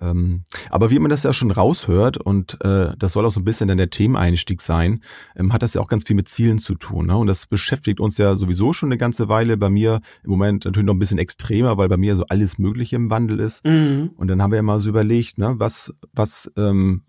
Ähm, 0.00 0.42
aber 0.70 0.90
wie 0.90 0.98
man 0.98 1.10
das 1.10 1.22
ja 1.22 1.32
schon 1.32 1.50
raushört, 1.50 2.16
und 2.16 2.58
äh, 2.62 2.92
das 2.98 3.12
soll 3.12 3.26
auch 3.26 3.32
so 3.32 3.40
ein 3.40 3.44
bisschen 3.44 3.68
dann 3.68 3.78
der 3.78 3.90
Themeneinstieg 3.90 4.60
sein, 4.60 5.00
ähm, 5.36 5.52
hat 5.52 5.62
das 5.62 5.74
ja 5.74 5.80
auch 5.80 5.88
ganz 5.88 6.04
viel 6.06 6.16
mit 6.16 6.28
Zielen 6.28 6.58
zu 6.58 6.74
tun. 6.74 7.06
Ne? 7.06 7.16
Und 7.16 7.26
das 7.26 7.46
beschäftigt 7.46 8.00
uns 8.00 8.18
ja 8.18 8.36
sowieso 8.36 8.72
schon 8.72 8.88
eine 8.88 8.98
ganze 8.98 9.28
Weile. 9.28 9.56
Bei 9.56 9.70
mir 9.70 10.00
im 10.24 10.30
Moment 10.30 10.64
natürlich 10.64 10.86
noch 10.86 10.94
ein 10.94 10.98
bisschen 10.98 11.18
extremer, 11.18 11.76
weil 11.76 11.88
bei 11.88 11.96
mir 11.96 12.16
so 12.16 12.24
alles 12.28 12.58
Mögliche 12.58 12.96
im 12.96 13.10
Wandel 13.10 13.40
ist. 13.40 13.64
mhm. 13.64 14.10
Und 14.16 14.28
dann 14.28 14.42
haben 14.42 14.50
wir 14.50 14.56
ja 14.56 14.62
mal 14.62 14.80
so 14.80 14.88
überlegt, 14.88 15.38
ne, 15.38 15.54
was, 15.58 15.92
was, 16.12 16.50
ähm, 16.56 17.02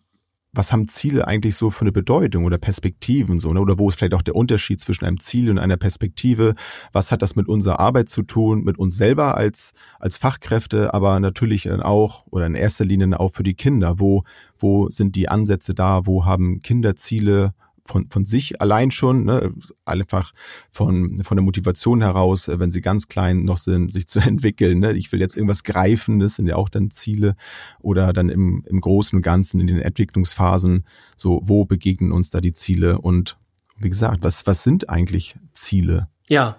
was 0.53 0.74
haben 0.74 0.88
Ziele 0.88 1.27
eigentlich 1.27 1.56
so 1.56 1.69
für 1.69 1.81
eine 1.81 1.94
Bedeutung 1.94 2.44
oder 2.45 2.57
Perspektiven 2.57 3.39
so, 3.39 3.53
ne? 3.53 3.62
Oder 3.62 3.80
wo 3.80 3.88
ist 3.88 3.98
vielleicht 3.98 4.13
auch 4.13 4.21
der 4.21 4.36
Unterschied 4.36 4.80
zwischen 4.81 5.06
einem 5.06 5.19
Ziel 5.19 5.50
und 5.50 5.59
einer 5.59 5.77
Perspektive? 5.77 6.56
Was 6.92 7.12
hat 7.12 7.21
das 7.21 7.36
mit 7.36 7.48
unserer 7.48 7.80
Arbeit 7.80 8.09
zu 8.09 8.24
tun, 8.24 8.63
mit 8.63 8.77
uns 8.77 8.98
selber 8.98 9.38
als, 9.38 9.74
als 10.00 10.18
Fachkräfte, 10.18 10.94
aber 10.94 11.19
natürlich 11.19 11.63
dann 11.63 11.81
auch 11.81 12.25
oder 12.30 12.48
in 12.48 12.56
erster 12.56 12.83
Linie 12.83 13.19
auch 13.19 13.31
für 13.31 13.44
die 13.44 13.53
Kinder? 13.53 14.00
Wo, 14.00 14.24
wo 14.59 14.89
sind 14.89 15.15
die 15.15 15.30
Ansätze 15.30 15.74
da? 15.74 16.06
Wo 16.06 16.25
haben 16.25 16.59
Kinder 16.59 16.95
Ziele? 16.95 17.53
Von, 17.92 18.10
von 18.10 18.24
sich 18.24 18.62
allein 18.62 18.90
schon, 18.90 19.26
ne, 19.26 19.54
einfach 19.84 20.34
von, 20.72 21.22
von 21.24 21.36
der 21.36 21.44
Motivation 21.44 22.02
heraus, 22.02 22.48
äh, 22.48 22.58
wenn 22.60 22.72
sie 22.72 22.82
ganz 22.82 23.08
klein 23.08 23.44
noch 23.44 23.58
sind, 23.58 23.92
sich 23.92 24.08
zu 24.08 24.20
entwickeln. 24.28 24.80
Ne? 24.80 24.94
Ich 24.94 25.12
will 25.12 25.20
jetzt 25.20 25.36
irgendwas 25.36 25.64
greifen, 25.64 26.20
das 26.20 26.36
sind 26.36 26.48
ja 26.48 26.56
auch 26.56 26.70
dann 26.70 26.90
Ziele 26.92 27.36
oder 27.80 28.14
dann 28.14 28.30
im, 28.30 28.64
im 28.68 28.80
Großen 28.80 29.18
und 29.18 29.22
Ganzen 29.22 29.60
in 29.60 29.68
den 29.68 29.80
Entwicklungsphasen, 29.80 30.86
so 31.15 31.42
wo 31.44 31.65
begegnen 31.65 32.12
uns 32.12 32.30
da 32.30 32.39
die 32.39 32.54
Ziele 32.54 33.00
und 33.00 33.38
wie 33.77 33.89
gesagt, 33.89 34.24
was, 34.24 34.48
was 34.48 34.63
sind 34.63 34.89
eigentlich 34.89 35.36
Ziele? 35.54 36.08
ja. 36.32 36.58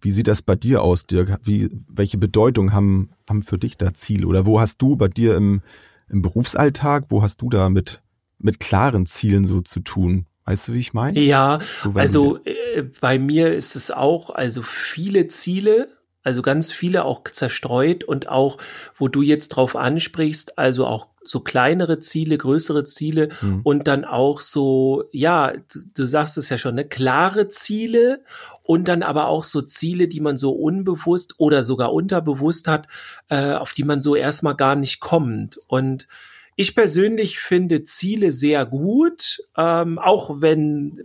Wie 0.00 0.10
sieht 0.12 0.28
das 0.28 0.40
bei 0.42 0.54
dir 0.54 0.82
aus, 0.82 1.06
Dirk? 1.06 1.40
Wie, 1.42 1.68
welche 1.88 2.18
Bedeutung 2.18 2.72
haben, 2.72 3.10
haben 3.28 3.42
für 3.42 3.58
dich 3.58 3.76
da 3.76 3.92
Ziele? 3.92 4.26
Oder 4.28 4.46
wo 4.46 4.60
hast 4.60 4.80
du 4.82 4.94
bei 4.94 5.08
dir 5.08 5.36
im, 5.36 5.62
im 6.08 6.22
Berufsalltag, 6.22 7.06
wo 7.08 7.22
hast 7.22 7.42
du 7.42 7.48
da 7.48 7.68
mit, 7.70 8.02
mit 8.38 8.60
klaren 8.60 9.06
Zielen 9.06 9.44
so 9.46 9.60
zu 9.60 9.80
tun? 9.80 10.26
Weißt 10.44 10.68
du, 10.68 10.74
wie 10.74 10.78
ich 10.78 10.94
meine? 10.94 11.18
Ja, 11.18 11.58
So, 11.82 11.94
wenn 11.94 12.00
also 12.00 12.38
äh, 12.44 12.82
bei 13.00 13.18
mir 13.18 13.52
ist 13.54 13.74
es 13.74 13.90
auch, 13.90 14.30
also 14.30 14.62
viele 14.62 15.26
Ziele, 15.26 15.88
also 16.22 16.42
ganz 16.42 16.72
viele 16.72 17.04
auch 17.04 17.24
zerstreut 17.24 18.04
und 18.04 18.28
auch, 18.28 18.58
wo 18.94 19.08
du 19.08 19.22
jetzt 19.22 19.48
drauf 19.48 19.74
ansprichst, 19.74 20.58
also 20.58 20.86
auch 20.86 21.08
so 21.24 21.40
kleinere 21.40 21.98
Ziele, 21.98 22.38
größere 22.38 22.84
Ziele 22.84 23.30
Hm. 23.40 23.60
und 23.64 23.88
dann 23.88 24.04
auch 24.04 24.40
so, 24.40 25.04
ja, 25.10 25.52
du, 25.52 25.80
du 25.94 26.04
sagst 26.04 26.38
es 26.38 26.48
ja 26.48 26.58
schon, 26.58 26.76
ne, 26.76 26.84
klare 26.84 27.48
Ziele 27.48 28.22
und 28.62 28.86
dann 28.86 29.02
aber 29.02 29.26
auch 29.26 29.42
so 29.42 29.62
Ziele, 29.62 30.06
die 30.06 30.20
man 30.20 30.36
so 30.36 30.52
unbewusst 30.52 31.34
oder 31.38 31.64
sogar 31.64 31.92
unterbewusst 31.92 32.68
hat, 32.68 32.86
äh, 33.28 33.54
auf 33.54 33.72
die 33.72 33.84
man 33.84 34.00
so 34.00 34.14
erstmal 34.14 34.54
gar 34.54 34.76
nicht 34.76 35.00
kommt. 35.00 35.58
Und 35.66 36.06
ich 36.58 36.74
persönlich 36.74 37.38
finde 37.38 37.84
Ziele 37.84 38.32
sehr 38.32 38.64
gut, 38.64 39.42
ähm, 39.58 39.98
auch 39.98 40.40
wenn, 40.40 40.98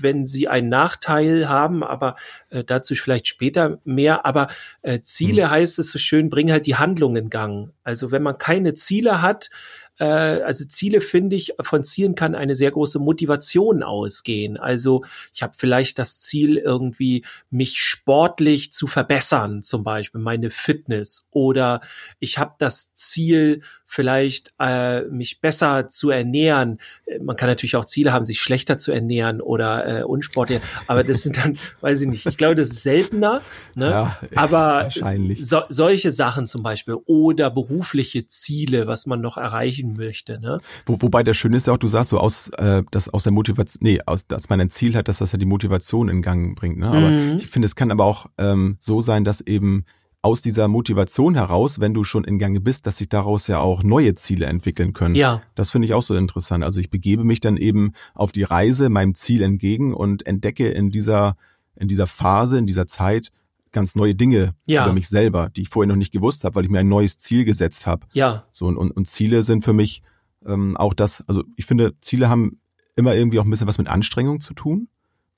wenn 0.00 0.26
sie 0.26 0.48
einen 0.48 0.68
Nachteil 0.68 1.48
haben, 1.48 1.84
aber 1.84 2.16
äh, 2.50 2.64
dazu 2.64 2.96
vielleicht 2.96 3.28
später 3.28 3.78
mehr. 3.84 4.26
Aber 4.26 4.48
äh, 4.82 5.00
Ziele 5.00 5.50
heißt 5.50 5.78
es 5.78 5.92
so 5.92 6.00
schön, 6.00 6.28
bringen 6.28 6.50
halt 6.50 6.66
die 6.66 6.74
Handlung 6.74 7.14
in 7.14 7.30
Gang. 7.30 7.70
Also 7.84 8.10
wenn 8.10 8.24
man 8.24 8.38
keine 8.38 8.74
Ziele 8.74 9.22
hat, 9.22 9.50
äh, 9.98 10.04
also 10.04 10.64
Ziele 10.64 11.00
finde 11.00 11.36
ich, 11.36 11.54
von 11.60 11.84
Zielen 11.84 12.14
kann 12.14 12.34
eine 12.34 12.54
sehr 12.54 12.70
große 12.70 12.98
Motivation 12.98 13.82
ausgehen. 13.82 14.56
Also 14.56 15.04
ich 15.34 15.42
habe 15.42 15.54
vielleicht 15.56 15.98
das 15.98 16.20
Ziel, 16.20 16.56
irgendwie 16.56 17.24
mich 17.50 17.78
sportlich 17.78 18.72
zu 18.72 18.86
verbessern, 18.86 19.62
zum 19.62 19.84
Beispiel 19.84 20.20
meine 20.20 20.50
Fitness. 20.50 21.28
Oder 21.32 21.80
ich 22.18 22.38
habe 22.38 22.54
das 22.58 22.94
Ziel, 22.94 23.62
vielleicht 23.90 24.52
äh, 24.60 25.04
mich 25.04 25.40
besser 25.40 25.88
zu 25.88 26.10
ernähren. 26.10 26.78
Man 27.22 27.36
kann 27.36 27.48
natürlich 27.48 27.74
auch 27.74 27.86
Ziele 27.86 28.12
haben, 28.12 28.26
sich 28.26 28.38
schlechter 28.38 28.76
zu 28.76 28.92
ernähren 28.92 29.40
oder 29.40 30.00
äh, 30.00 30.02
unsportlich, 30.02 30.60
aber 30.86 31.02
das 31.02 31.22
sind 31.22 31.38
dann, 31.38 31.58
weiß 31.80 32.02
ich 32.02 32.08
nicht, 32.08 32.26
ich 32.26 32.36
glaube, 32.36 32.54
das 32.54 32.68
ist 32.68 32.82
seltener. 32.82 33.40
Ne? 33.74 33.86
Ja, 33.86 34.18
aber 34.34 34.58
wahrscheinlich. 34.84 35.46
So, 35.48 35.62
solche 35.70 36.10
Sachen 36.10 36.46
zum 36.46 36.62
Beispiel 36.62 36.96
oder 37.06 37.50
berufliche 37.50 38.26
Ziele, 38.26 38.86
was 38.86 39.06
man 39.06 39.22
noch 39.22 39.38
erreichen 39.38 39.87
möchte. 39.94 40.40
Ne? 40.40 40.58
Wo, 40.86 41.00
wobei 41.00 41.22
der 41.22 41.34
Schöne 41.34 41.56
ist 41.56 41.66
ja 41.66 41.74
auch, 41.74 41.78
du 41.78 41.88
sagst 41.88 42.10
so 42.10 42.18
aus, 42.18 42.48
äh, 42.50 42.82
dass 42.90 43.08
aus 43.08 43.24
der 43.24 43.32
Motivation, 43.32 43.80
nee, 43.82 44.00
aus, 44.06 44.26
dass 44.26 44.48
man 44.48 44.60
ein 44.60 44.70
Ziel 44.70 44.94
hat, 44.94 45.08
dass 45.08 45.18
das 45.18 45.32
ja 45.32 45.38
die 45.38 45.46
Motivation 45.46 46.08
in 46.08 46.22
Gang 46.22 46.56
bringt. 46.56 46.78
Ne? 46.78 46.88
Aber 46.88 47.10
mhm. 47.10 47.38
ich 47.38 47.48
finde, 47.48 47.66
es 47.66 47.74
kann 47.74 47.90
aber 47.90 48.04
auch 48.04 48.26
ähm, 48.38 48.76
so 48.80 49.00
sein, 49.00 49.24
dass 49.24 49.40
eben 49.40 49.84
aus 50.20 50.42
dieser 50.42 50.66
Motivation 50.68 51.34
heraus, 51.34 51.80
wenn 51.80 51.94
du 51.94 52.02
schon 52.02 52.24
in 52.24 52.38
Gange 52.38 52.60
bist, 52.60 52.86
dass 52.86 52.98
sich 52.98 53.08
daraus 53.08 53.46
ja 53.46 53.60
auch 53.60 53.82
neue 53.82 54.14
Ziele 54.14 54.46
entwickeln 54.46 54.92
können. 54.92 55.14
Ja. 55.14 55.42
Das 55.54 55.70
finde 55.70 55.86
ich 55.86 55.94
auch 55.94 56.02
so 56.02 56.16
interessant. 56.16 56.64
Also 56.64 56.80
ich 56.80 56.90
begebe 56.90 57.24
mich 57.24 57.40
dann 57.40 57.56
eben 57.56 57.92
auf 58.14 58.32
die 58.32 58.42
Reise 58.42 58.88
meinem 58.88 59.14
Ziel 59.14 59.42
entgegen 59.42 59.94
und 59.94 60.26
entdecke 60.26 60.68
in 60.68 60.90
dieser, 60.90 61.36
in 61.76 61.86
dieser 61.86 62.08
Phase, 62.08 62.58
in 62.58 62.66
dieser 62.66 62.86
Zeit 62.86 63.30
ganz 63.72 63.94
neue 63.94 64.14
Dinge 64.14 64.54
ja. 64.66 64.84
über 64.84 64.92
mich 64.92 65.08
selber, 65.08 65.50
die 65.50 65.62
ich 65.62 65.68
vorher 65.68 65.88
noch 65.88 65.96
nicht 65.96 66.12
gewusst 66.12 66.44
habe, 66.44 66.56
weil 66.56 66.64
ich 66.64 66.70
mir 66.70 66.80
ein 66.80 66.88
neues 66.88 67.16
Ziel 67.16 67.44
gesetzt 67.44 67.86
habe. 67.86 68.06
Ja. 68.12 68.44
So 68.52 68.66
und, 68.66 68.76
und, 68.76 68.90
und 68.90 69.06
Ziele 69.06 69.42
sind 69.42 69.64
für 69.64 69.72
mich 69.72 70.02
ähm, 70.46 70.76
auch 70.76 70.94
das, 70.94 71.24
also 71.28 71.44
ich 71.56 71.66
finde, 71.66 71.94
Ziele 72.00 72.28
haben 72.28 72.60
immer 72.96 73.14
irgendwie 73.14 73.38
auch 73.38 73.44
ein 73.44 73.50
bisschen 73.50 73.68
was 73.68 73.78
mit 73.78 73.88
Anstrengung 73.88 74.40
zu 74.40 74.54
tun. 74.54 74.88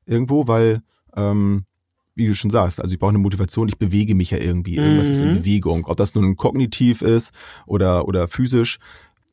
Irgendwo, 0.06 0.48
weil 0.48 0.82
ähm, 1.16 1.66
wie 2.14 2.26
du 2.26 2.34
schon 2.34 2.50
sagst, 2.50 2.80
also 2.80 2.92
ich 2.92 2.98
brauche 2.98 3.10
eine 3.10 3.18
Motivation, 3.18 3.68
ich 3.68 3.78
bewege 3.78 4.14
mich 4.14 4.30
ja 4.30 4.38
irgendwie, 4.38 4.76
irgendwas 4.76 5.06
mhm. 5.06 5.12
ist 5.12 5.20
in 5.20 5.30
mhm. 5.30 5.34
Bewegung. 5.36 5.86
Ob 5.86 5.96
das 5.96 6.14
nun 6.14 6.36
kognitiv 6.36 7.02
ist 7.02 7.32
oder, 7.66 8.06
oder 8.06 8.28
physisch, 8.28 8.78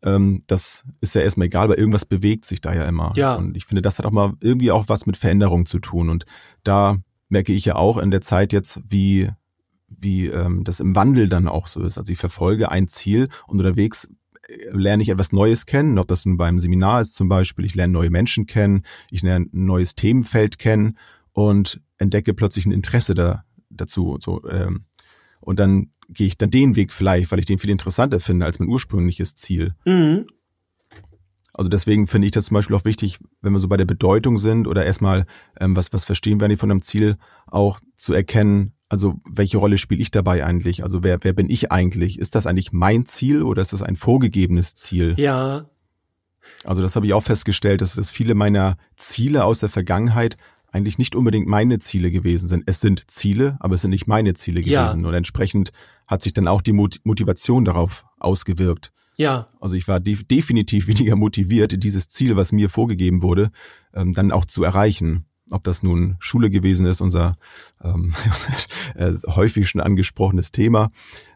ähm, 0.03 0.41
das 0.47 0.85
ist 1.01 1.15
ja 1.15 1.21
erstmal 1.21 1.47
egal, 1.47 1.65
aber 1.65 1.77
irgendwas 1.77 2.05
bewegt 2.05 2.45
sich 2.45 2.61
da 2.61 2.73
ja 2.73 2.85
immer. 2.85 3.13
Ja. 3.15 3.35
Und 3.35 3.57
ich 3.57 3.65
finde, 3.65 3.81
das 3.81 3.97
hat 3.97 4.05
auch 4.05 4.11
mal 4.11 4.33
irgendwie 4.39 4.71
auch 4.71 4.85
was 4.87 5.05
mit 5.05 5.17
Veränderung 5.17 5.65
zu 5.65 5.79
tun. 5.79 6.09
Und 6.09 6.25
da 6.63 6.97
merke 7.29 7.53
ich 7.53 7.65
ja 7.65 7.75
auch 7.75 7.97
in 7.97 8.11
der 8.11 8.21
Zeit 8.21 8.53
jetzt, 8.53 8.79
wie, 8.87 9.29
wie 9.87 10.27
ähm, 10.27 10.63
das 10.63 10.79
im 10.79 10.95
Wandel 10.95 11.29
dann 11.29 11.47
auch 11.47 11.67
so 11.67 11.83
ist. 11.83 11.97
Also 11.97 12.11
ich 12.11 12.19
verfolge 12.19 12.71
ein 12.71 12.87
Ziel 12.87 13.29
und 13.47 13.59
unterwegs 13.59 14.09
äh, 14.47 14.69
lerne 14.71 15.03
ich 15.03 15.09
etwas 15.09 15.31
Neues 15.31 15.65
kennen, 15.65 15.97
ob 15.97 16.07
das 16.07 16.25
nun 16.25 16.37
beim 16.37 16.59
Seminar 16.59 17.01
ist 17.01 17.13
zum 17.13 17.27
Beispiel, 17.27 17.65
ich 17.65 17.75
lerne 17.75 17.93
neue 17.93 18.09
Menschen 18.09 18.45
kennen, 18.45 18.83
ich 19.11 19.21
lerne 19.21 19.45
ein 19.45 19.65
neues 19.65 19.95
Themenfeld 19.95 20.59
kennen 20.59 20.97
und 21.33 21.81
entdecke 21.97 22.33
plötzlich 22.33 22.65
ein 22.65 22.71
Interesse 22.71 23.13
da, 23.13 23.43
dazu. 23.69 24.17
So, 24.19 24.43
ähm, 24.49 24.85
und 25.39 25.59
dann 25.59 25.91
gehe 26.09 26.27
ich 26.27 26.37
dann 26.37 26.51
den 26.51 26.75
Weg 26.75 26.93
vielleicht, 26.93 27.31
weil 27.31 27.39
ich 27.39 27.45
den 27.45 27.59
viel 27.59 27.69
interessanter 27.69 28.19
finde 28.19 28.45
als 28.45 28.59
mein 28.59 28.69
ursprüngliches 28.69 29.35
Ziel. 29.35 29.75
Mhm. 29.85 30.25
Also 31.53 31.69
deswegen 31.69 32.07
finde 32.07 32.27
ich 32.27 32.31
das 32.31 32.45
zum 32.45 32.55
Beispiel 32.55 32.75
auch 32.75 32.85
wichtig, 32.85 33.19
wenn 33.41 33.53
wir 33.53 33.59
so 33.59 33.67
bei 33.67 33.77
der 33.77 33.85
Bedeutung 33.85 34.37
sind 34.37 34.67
oder 34.67 34.85
erstmal 34.85 35.25
ähm, 35.59 35.75
was, 35.75 35.91
was 35.91 36.05
verstehen 36.05 36.39
wir 36.39 36.57
von 36.57 36.71
einem 36.71 36.81
Ziel, 36.81 37.17
auch 37.47 37.79
zu 37.95 38.13
erkennen, 38.13 38.73
also 38.89 39.19
welche 39.25 39.57
Rolle 39.57 39.77
spiele 39.77 40.01
ich 40.01 40.11
dabei 40.11 40.45
eigentlich? 40.45 40.83
Also 40.83 41.03
wer, 41.03 41.23
wer 41.23 41.33
bin 41.33 41.49
ich 41.49 41.71
eigentlich? 41.71 42.19
Ist 42.19 42.35
das 42.35 42.47
eigentlich 42.47 42.71
mein 42.71 43.05
Ziel 43.05 43.43
oder 43.43 43.61
ist 43.61 43.73
das 43.73 43.81
ein 43.81 43.95
vorgegebenes 43.95 44.75
Ziel? 44.75 45.15
Ja. 45.17 45.65
Also 46.63 46.81
das 46.81 46.95
habe 46.95 47.05
ich 47.05 47.13
auch 47.13 47.23
festgestellt, 47.23 47.81
dass, 47.81 47.95
dass 47.95 48.09
viele 48.09 48.35
meiner 48.35 48.77
Ziele 48.95 49.43
aus 49.43 49.59
der 49.59 49.69
Vergangenheit 49.69 50.37
eigentlich 50.71 50.97
nicht 50.97 51.15
unbedingt 51.15 51.47
meine 51.47 51.79
Ziele 51.79 52.11
gewesen 52.11 52.47
sind. 52.47 52.63
Es 52.65 52.81
sind 52.81 53.09
Ziele, 53.09 53.57
aber 53.59 53.75
es 53.75 53.81
sind 53.81 53.91
nicht 53.91 54.07
meine 54.07 54.33
Ziele 54.33 54.61
gewesen. 54.61 55.01
Ja. 55.01 55.07
Und 55.07 55.13
entsprechend 55.13 55.71
hat 56.05 56.21
sich 56.21 56.33
dann 56.33 56.47
auch 56.47 56.61
die 56.61 56.73
Motivation 56.73 57.65
darauf 57.65 58.05
ausgewirkt. 58.19 58.91
Ja. 59.17 59.47
Also 59.59 59.75
ich 59.75 59.87
war 59.87 59.99
de 59.99 60.23
definitiv 60.23 60.87
weniger 60.87 61.15
motiviert, 61.15 61.83
dieses 61.83 62.07
Ziel, 62.07 62.35
was 62.37 62.51
mir 62.51 62.69
vorgegeben 62.69 63.21
wurde, 63.21 63.51
ähm, 63.93 64.13
dann 64.13 64.31
auch 64.31 64.45
zu 64.45 64.63
erreichen. 64.63 65.25
Ob 65.49 65.63
das 65.63 65.81
nun 65.81 66.17
Schule 66.19 66.49
gewesen 66.49 66.85
ist, 66.85 66.99
unser 66.99 67.37
ähm, 67.81 68.13
äh, 68.95 69.13
häufig 69.27 69.69
schon 69.69 69.81
angesprochenes 69.81 70.51
Thema, 70.51 70.91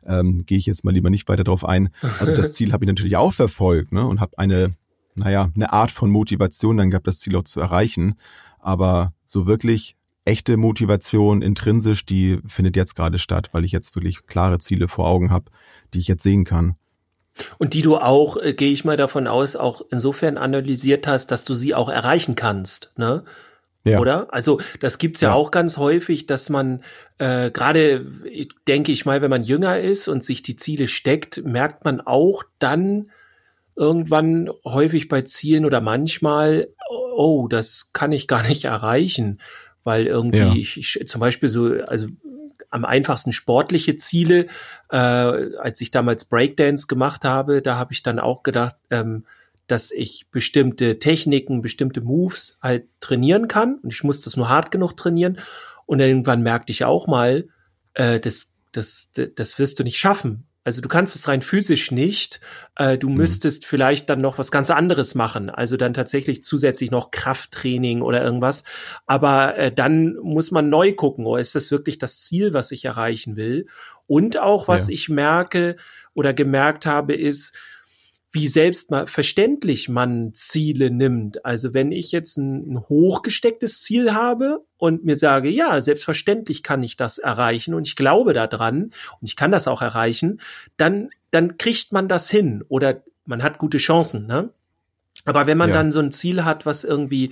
ähm, 0.06 0.46
gehe 0.46 0.58
ich 0.58 0.66
jetzt 0.66 0.84
mal 0.84 0.92
lieber 0.92 1.10
nicht 1.10 1.30
weiter 1.30 1.46
drauf 1.46 1.64
ein. 1.66 1.90
Also 2.20 2.36
das 2.36 2.52
Ziel 2.54 2.74
habe 2.74 2.84
ich 2.86 2.90
natürlich 2.90 3.16
auch 3.16 3.34
verfolgt 3.34 3.94
ne, 3.94 4.06
und 4.06 4.20
habe 4.20 4.38
eine, 4.38 4.76
naja, 5.16 5.50
eine 5.56 5.72
Art 5.72 5.92
von 5.92 6.12
Motivation 6.12 6.78
dann 6.78 6.92
gehabt, 6.92 7.08
das 7.08 7.20
Ziel 7.20 7.36
auch 7.38 7.44
zu 7.44 7.62
erreichen. 7.62 8.16
Aber 8.60 9.14
so 9.24 9.48
wirklich 9.48 9.96
echte 10.26 10.58
Motivation 10.58 11.42
intrinsisch, 11.42 12.06
die 12.06 12.40
findet 12.46 12.76
jetzt 12.76 12.96
gerade 12.96 13.18
statt, 13.18 13.50
weil 13.54 13.64
ich 13.64 13.72
jetzt 13.72 13.96
wirklich 13.96 14.28
klare 14.28 14.60
Ziele 14.60 14.90
vor 14.90 15.08
Augen 15.08 15.32
habe, 15.32 15.52
die 15.94 16.00
ich 16.00 16.08
jetzt 16.10 16.24
sehen 16.24 16.44
kann. 16.44 16.76
Und 17.58 17.74
die 17.74 17.82
du 17.82 17.98
auch, 17.98 18.38
äh, 18.38 18.54
gehe 18.54 18.72
ich 18.72 18.86
mal 18.86 18.98
davon 18.98 19.28
aus, 19.28 19.56
auch 19.56 19.82
insofern 19.90 20.38
analysiert 20.38 21.08
hast, 21.08 21.32
dass 21.32 21.46
du 21.46 21.54
sie 21.54 21.74
auch 21.74 21.90
erreichen 21.90 22.36
kannst, 22.36 22.94
ne? 22.98 23.24
Ja. 23.84 24.00
Oder? 24.00 24.32
Also 24.32 24.62
das 24.80 25.00
gibt's 25.00 25.22
ja, 25.22 25.30
ja, 25.30 25.36
auch 25.36 25.50
ganz 25.50 25.78
häufig, 25.78 26.28
dass 26.28 26.50
man 26.52 26.84
äh, 27.18 27.50
gerade, 27.50 28.06
denke 28.68 28.92
ich 28.92 29.06
mal, 29.06 29.24
wenn 29.24 29.32
man 29.32 29.42
jünger 29.42 29.80
ist 29.80 30.08
und 30.08 30.24
sich 30.24 30.44
die 30.44 30.56
Ziele 30.56 30.86
steckt, 30.86 31.44
merkt 31.46 31.84
man 31.84 32.00
auch 32.00 32.44
dann 32.60 33.10
irgendwann 33.76 34.52
häufig 34.66 35.08
bei 35.08 35.24
Zielen 35.24 35.66
oder 35.66 35.82
manchmal, 35.82 36.68
oh, 37.16 37.48
das 37.48 37.92
kann 37.94 38.12
ich 38.12 38.28
gar 38.28 38.48
nicht 38.48 38.66
erreichen, 38.66 39.42
weil 39.84 40.06
irgendwie 40.06 40.38
ja. 40.38 40.54
ich, 40.54 40.78
ich 40.78 41.08
zum 41.08 41.20
Beispiel 41.20 41.50
so, 41.50 41.74
also 41.88 42.08
am 42.72 42.86
einfachsten 42.86 43.34
sportliche 43.34 43.96
Ziele, 43.98 44.48
äh, 44.90 44.98
als 44.98 45.80
ich 45.82 45.92
damals 45.92 46.26
Breakdance 46.26 46.88
gemacht 46.88 47.24
habe, 47.24 47.62
da 47.62 47.78
habe 47.78 47.94
ich 47.94 48.02
dann 48.02 48.20
auch 48.20 48.44
gedacht, 48.44 48.76
ähm, 48.90 49.26
dass 49.68 49.92
ich 49.92 50.28
bestimmte 50.32 51.00
Techniken, 51.00 51.62
bestimmte 51.62 52.02
Moves 52.02 52.60
halt 52.62 52.88
trainieren 53.00 53.48
kann. 53.48 53.76
Und 53.84 53.94
ich 53.94 54.04
muss 54.04 54.22
das 54.22 54.36
nur 54.36 54.50
hart 54.50 54.72
genug 54.72 54.98
trainieren. 54.98 55.40
Und 55.86 56.00
irgendwann 56.00 56.42
merkte 56.42 56.72
ich 56.72 56.84
auch 56.84 57.08
mal, 57.08 57.48
äh, 57.94 58.20
das, 58.20 58.56
das, 58.72 59.12
das 59.14 59.60
wirst 59.60 59.80
du 59.80 59.84
nicht 59.84 59.98
schaffen. 59.98 60.46
Also 60.64 60.82
du 60.82 60.90
kannst 60.90 61.16
es 61.16 61.28
rein 61.28 61.42
physisch 61.42 61.92
nicht. 61.92 62.40
Äh, 62.76 62.98
du 62.98 63.10
mhm. 63.10 63.16
müsstest 63.16 63.66
vielleicht 63.66 64.10
dann 64.10 64.22
noch 64.22 64.38
was 64.38 64.52
ganz 64.52 64.70
anderes 64.70 65.16
machen. 65.16 65.50
Also 65.50 65.76
dann 65.76 65.94
tatsächlich 65.94 66.44
zusätzlich 66.44 66.92
noch 66.92 67.10
Krafttraining 67.12 68.02
oder 68.02 68.24
irgendwas. 68.24 68.64
Aber 69.08 69.58
äh, 69.58 69.72
dann 69.72 70.16
muss 70.22 70.52
man 70.52 70.70
neu 70.70 70.94
gucken, 70.94 71.26
oh, 71.26 71.36
ist 71.36 71.56
das 71.56 71.72
wirklich 71.72 71.98
das 71.98 72.22
Ziel, 72.22 72.54
was 72.54 72.72
ich 72.72 72.86
erreichen 72.86 73.36
will? 73.36 73.68
Und 74.06 74.38
auch, 74.38 74.68
was 74.68 74.88
ja. 74.88 74.94
ich 74.94 75.10
merke 75.10 75.78
oder 76.14 76.34
gemerkt 76.34 76.86
habe, 76.86 77.16
ist, 77.16 77.56
wie 78.32 78.48
selbst 78.48 78.92
mal 78.92 79.08
verständlich 79.08 79.90
man 79.90 80.34
Ziele 80.34 80.90
nimmt. 80.90 81.44
Also 81.46 81.74
wenn 81.74 81.92
ich 81.92 82.14
jetzt 82.14 82.38
ein, 82.38 82.74
ein, 82.74 82.80
hochgestecktes 82.80 83.82
Ziel 83.82 84.14
habe 84.14 84.64
und 84.78 85.04
mir 85.04 85.18
sage, 85.18 85.50
ja, 85.50 85.82
selbstverständlich 85.82 86.64
kann 86.64 86.82
ich 86.82 86.96
das 86.96 87.18
erreichen 87.18 87.74
und 87.74 87.88
ich 87.88 87.98
glaube 87.98 88.32
daran 88.34 88.84
und 89.20 89.28
ich 89.28 89.36
kann 89.36 89.52
das 89.52 89.68
auch 89.68 89.82
erreichen, 89.82 90.40
dann, 90.78 91.10
dann 91.32 91.58
kriegt 91.58 91.92
man 91.92 92.08
das 92.08 92.30
hin 92.30 92.64
oder 92.70 93.04
man 93.26 93.44
hat 93.44 93.58
gute 93.58 93.78
Chancen, 93.78 94.28
ne? 94.28 94.50
Aber 95.26 95.46
wenn 95.46 95.58
man 95.58 95.70
ja. 95.70 95.76
dann 95.76 95.92
so 95.92 96.00
ein 96.00 96.12
Ziel 96.12 96.46
hat, 96.46 96.66
was 96.66 96.84
irgendwie 96.84 97.32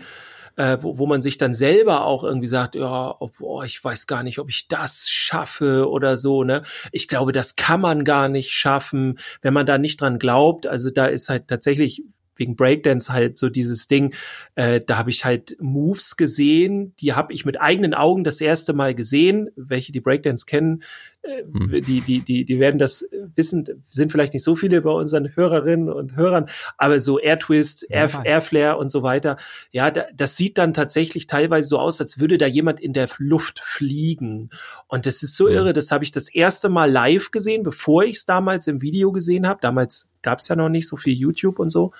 äh, 0.56 0.78
wo, 0.82 0.98
wo 0.98 1.06
man 1.06 1.22
sich 1.22 1.38
dann 1.38 1.54
selber 1.54 2.06
auch 2.06 2.24
irgendwie 2.24 2.48
sagt, 2.48 2.76
ja, 2.76 3.16
oh, 3.20 3.64
ich 3.64 3.84
weiß 3.84 4.08
gar 4.08 4.24
nicht, 4.24 4.40
ob 4.40 4.50
ich 4.50 4.68
das 4.68 5.10
schaffe 5.10 5.90
oder 5.90 6.18
so, 6.18 6.44
ne? 6.44 6.64
Ich 6.92 7.08
glaube, 7.08 7.32
das 7.32 7.56
kann 7.56 7.82
man 7.82 8.04
gar 8.04 8.30
nicht 8.30 8.52
schaffen, 8.52 9.20
wenn 9.42 9.54
man 9.54 9.66
da 9.66 9.78
nicht 9.78 10.02
dran 10.02 10.20
glaubt. 10.20 10.68
Also 10.68 10.90
da 10.90 11.06
ist 11.06 11.30
halt 11.30 11.48
tatsächlich 11.48 12.04
wegen 12.40 12.56
Breakdance 12.56 13.12
halt 13.12 13.38
so 13.38 13.50
dieses 13.50 13.88
Ding, 13.88 14.16
äh, 14.56 14.82
da 14.82 14.98
habe 14.98 15.10
ich 15.10 15.26
halt 15.26 15.58
Moves 15.60 16.16
gesehen, 16.18 16.96
die 17.02 17.14
habe 17.14 17.34
ich 17.34 17.46
mit 17.46 17.62
eigenen 17.62 17.94
Augen 17.94 18.24
das 18.24 18.42
erste 18.42 18.74
Mal 18.74 18.96
gesehen. 18.96 19.50
Welche 19.56 19.92
die 19.92 20.02
Breakdance 20.02 20.46
kennen. 20.46 20.84
Die, 21.24 22.02
die, 22.02 22.22
die, 22.22 22.46
die 22.46 22.60
werden 22.60 22.80
das 22.80 23.06
wissen, 23.36 23.84
sind 23.88 24.12
vielleicht 24.12 24.34
nicht 24.34 24.44
so 24.44 24.56
viele 24.56 24.82
bei 24.82 24.92
unseren 24.92 25.36
Hörerinnen 25.36 25.90
und 25.90 26.16
Hörern, 26.16 26.50
aber 26.78 27.00
so 27.00 27.20
Air 27.20 27.40
Twist, 27.40 27.86
Air, 27.90 28.10
Airflare 28.24 28.78
und 28.78 28.90
so 28.90 29.04
weiter, 29.04 29.38
ja, 29.72 29.92
da, 29.92 30.06
das 30.14 30.38
sieht 30.38 30.58
dann 30.58 30.74
tatsächlich 30.74 31.28
teilweise 31.28 31.68
so 31.68 31.80
aus, 31.80 32.00
als 32.00 32.20
würde 32.20 32.38
da 32.38 32.48
jemand 32.48 32.80
in 32.80 32.94
der 32.94 33.10
Luft 33.18 33.60
fliegen. 33.60 34.50
Und 34.88 35.06
das 35.06 35.22
ist 35.22 35.36
so 35.36 35.48
mhm. 35.48 35.54
irre, 35.54 35.74
das 35.74 35.92
habe 35.92 36.04
ich 36.04 36.12
das 36.12 36.34
erste 36.34 36.70
Mal 36.70 36.90
live 36.90 37.32
gesehen, 37.32 37.64
bevor 37.64 38.04
ich 38.04 38.18
es 38.18 38.26
damals 38.26 38.68
im 38.68 38.82
Video 38.82 39.12
gesehen 39.12 39.46
habe. 39.46 39.60
Damals 39.62 40.12
gab 40.22 40.40
es 40.40 40.48
ja 40.48 40.56
noch 40.56 40.70
nicht 40.70 40.88
so 40.88 40.96
viel 40.96 41.14
YouTube 41.14 41.60
und 41.60 41.70
so 41.70 41.92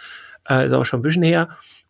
äh, 0.50 0.66
ist 0.66 0.74
auch 0.74 0.84
schon 0.86 1.00
ein 1.00 1.04
bisschen 1.04 1.24
her. 1.24 1.50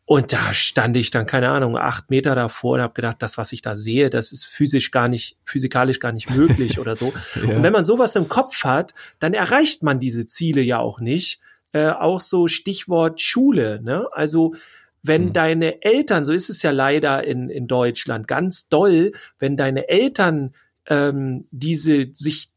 Und 0.09 0.33
da 0.33 0.55
stand 0.55 0.97
ich 0.97 1.11
dann, 1.11 1.27
keine 1.27 1.49
Ahnung, 1.49 1.77
acht 1.77 2.09
Meter 2.09 2.33
davor 2.33 2.73
und 2.73 2.81
habe 2.81 2.95
gedacht, 2.95 3.17
das, 3.19 3.37
was 3.37 3.51
ich 3.53 3.61
da 3.61 3.75
sehe, 3.75 4.09
das 4.09 4.31
ist 4.31 4.43
physisch 4.43 4.89
gar 4.89 5.07
nicht, 5.07 5.37
physikalisch 5.43 5.99
gar 5.99 6.11
nicht 6.11 6.31
möglich 6.35 6.79
oder 6.79 6.95
so. 6.95 7.13
ja. 7.35 7.55
Und 7.55 7.61
wenn 7.61 7.71
man 7.71 7.83
sowas 7.83 8.15
im 8.15 8.27
Kopf 8.27 8.63
hat, 8.63 8.95
dann 9.19 9.35
erreicht 9.35 9.83
man 9.83 9.99
diese 9.99 10.25
Ziele 10.25 10.61
ja 10.61 10.79
auch 10.79 10.99
nicht. 10.99 11.39
äh, 11.73 11.89
auch 11.89 12.21
so 12.21 12.47
Stichwort 12.47 13.21
Schule. 13.21 13.81
Ne? 13.83 14.07
Also 14.11 14.55
wenn 15.03 15.25
mhm. 15.25 15.33
deine 15.33 15.83
Eltern, 15.83 16.25
so 16.25 16.31
ist 16.31 16.49
es 16.49 16.63
ja 16.63 16.71
leider 16.71 17.23
in, 17.23 17.51
in 17.51 17.67
Deutschland 17.67 18.27
ganz 18.27 18.67
doll, 18.67 19.11
wenn 19.37 19.57
deine 19.57 19.89
Eltern 19.89 20.55
ähm, 20.87 21.45
diese 21.51 22.07
sich 22.13 22.49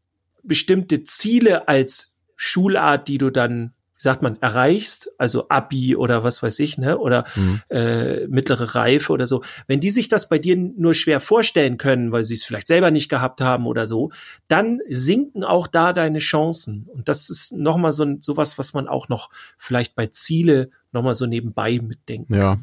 bestimmte 0.43 1.05
Ziele 1.05 1.69
als 1.69 2.17
Schulart, 2.35 3.09
die 3.09 3.19
du 3.19 3.29
dann 3.29 3.75
sagt 4.03 4.21
man, 4.21 4.37
erreichst, 4.43 5.13
also 5.17 5.49
Abi 5.49 5.95
oder 5.95 6.25
was 6.25 6.43
weiß 6.43 6.59
ich, 6.59 6.77
ne, 6.77 6.99
oder 6.99 7.25
mhm. 7.37 7.61
äh, 7.71 8.27
mittlere 8.27 8.75
Reife 8.75 9.13
oder 9.13 9.29
so, 9.29 9.45
wenn 9.69 9.79
die 9.79 9.91
sich 9.91 10.09
das 10.09 10.29
bei 10.29 10.41
dir 10.41 10.57
nur 10.57 10.93
schwer 10.95 11.21
vorstellen 11.21 11.77
können, 11.77 12.11
weil 12.11 12.25
sie 12.25 12.35
es 12.35 12.43
vielleicht 12.43 12.67
selber 12.67 12.91
nicht 12.91 13.09
gehabt 13.09 13.41
haben 13.41 13.65
oder 13.67 13.87
so, 13.87 14.11
dann 14.49 14.81
sinken 14.89 15.45
auch 15.45 15.69
da 15.69 15.93
deine 15.93 16.19
Chancen. 16.19 16.89
Und 16.93 17.09
das 17.09 17.31
ist 17.31 17.53
nochmal 17.53 17.93
so 17.93 18.05
sowas, 18.19 18.59
was 18.59 18.75
man 18.75 18.89
auch 18.89 19.09
noch 19.09 19.31
vielleicht 19.57 19.95
bei 19.95 20.09
Ziele 20.09 20.71
nochmal 20.91 21.15
so 21.15 21.27
nebenbei 21.27 21.79
mitdenken 21.81 22.35
Ja. 22.35 22.59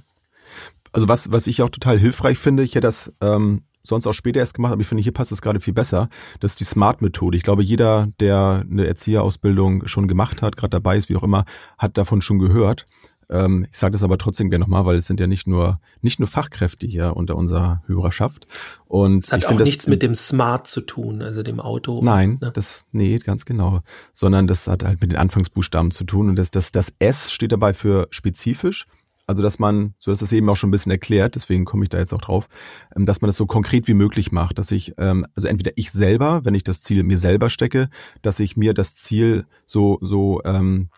Also 0.91 1.08
was, 1.08 1.31
was 1.31 1.48
ich 1.48 1.62
auch 1.62 1.69
total 1.69 1.98
hilfreich 1.98 2.38
finde, 2.38 2.63
ich 2.63 2.72
hätte 2.72 2.88
das 2.88 3.13
ähm, 3.22 3.62
sonst 3.89 4.08
auch 4.08 4.13
später 4.13 4.39
erst 4.39 4.53
gemacht, 4.53 4.72
aber 4.72 4.81
ich 4.81 4.88
finde, 4.88 5.03
hier 5.03 5.13
passt 5.13 5.31
es 5.31 5.41
gerade 5.41 5.60
viel 5.60 5.74
besser. 5.74 6.10
Das 6.39 6.53
ist 6.53 6.60
die 6.60 6.65
Smart-Methode. 6.65 7.38
Ich 7.38 7.43
glaube, 7.43 7.63
jeder, 7.63 8.08
der 8.19 8.65
eine 8.69 8.88
Erzieherausbildung 8.88 9.88
schon 9.88 10.08
gemacht 10.08 10.41
hat, 10.41 10.55
gerade 10.55 10.72
dabei 10.72 10.98
ist, 10.98 11.10
wie 11.10 11.15
auch 11.15 11.24
immer, 11.24 11.46
hat 11.77 11.98
davon 11.98 12.22
schon 12.22 12.39
gehört. 12.39 12.88
Ähm, 13.29 13.67
ich 13.72 13.77
sage 13.77 13.91
das 13.91 14.03
aber 14.03 14.17
trotzdem 14.17 14.50
gerne 14.50 14.63
nochmal, 14.63 14.86
weil 14.86 14.98
es 14.98 15.05
sind 15.05 15.19
ja 15.19 15.27
nicht 15.27 15.48
nur 15.48 15.79
nicht 16.01 16.19
nur 16.19 16.27
Fachkräfte 16.27 16.88
hier 16.88 17.15
unter 17.15 17.36
unserer 17.36 17.81
Hörerschaft. 17.86 18.48
Und 18.88 19.24
das 19.24 19.31
hat 19.31 19.39
ich 19.39 19.46
auch 19.46 19.50
find, 19.50 19.65
nichts 19.65 19.88
mit 19.88 20.01
dem 20.01 20.15
Smart 20.15 20.67
zu 20.67 20.81
tun, 20.81 21.22
also 21.22 21.43
dem 21.43 21.60
Auto. 21.60 22.01
Nein, 22.03 22.39
ne? 22.41 22.51
das 22.51 22.86
nee, 22.91 23.17
ganz 23.19 23.46
genau, 23.46 23.81
sondern 24.13 24.48
das 24.48 24.67
hat 24.67 24.84
halt 24.84 25.01
mit 25.01 25.12
den 25.12 25.19
Anfangsbuchstaben 25.19 25.91
zu 25.91 26.05
tun 26.05 26.29
und 26.29 26.38
das 26.38 26.50
das 26.50 26.72
das 26.72 26.91
S 26.98 27.31
steht 27.31 27.51
dabei 27.51 27.74
für 27.74 28.08
spezifisch 28.10 28.88
also, 29.29 29.43
dass 29.43 29.59
man, 29.59 29.93
so 30.00 30.09
ist 30.09 30.24
es 30.24 30.33
eben 30.33 30.50
auch 30.50 30.55
schon 30.55 30.69
ein 30.69 30.71
bisschen 30.71 30.91
erklärt, 30.91 31.36
deswegen 31.36 31.63
komme 31.63 31.83
ich 31.83 31.89
da 31.89 32.00
jetzt 32.00 32.13
auch 32.13 32.21
drauf, 32.21 32.50
ähm, 32.95 33.05
dass 33.05 33.21
man 33.21 33.27
das 33.27 33.36
so 33.36 33.45
konkret 33.45 33.88
wie 33.88 33.93
möglich 33.93 34.31
macht, 34.31 34.57
dass 34.57 34.71
ich, 34.71 34.95
ähm, 34.98 35.24
also 35.36 35.48
entweder 35.48 35.71
ich 35.75 35.91
selber, 35.91 36.45
wenn 36.45 36.55
ich 36.55 36.63
das 36.63 36.81
Ziel 36.81 37.03
mir 37.03 37.19
selber 37.19 37.51
stecke, 37.51 37.89
dass 38.24 38.39
ich 38.39 38.57
mir 38.57 38.74
das 38.74 38.95
Ziel 38.95 39.45
so, 39.67 40.00
so, 40.01 40.41
ähm, 40.45 40.89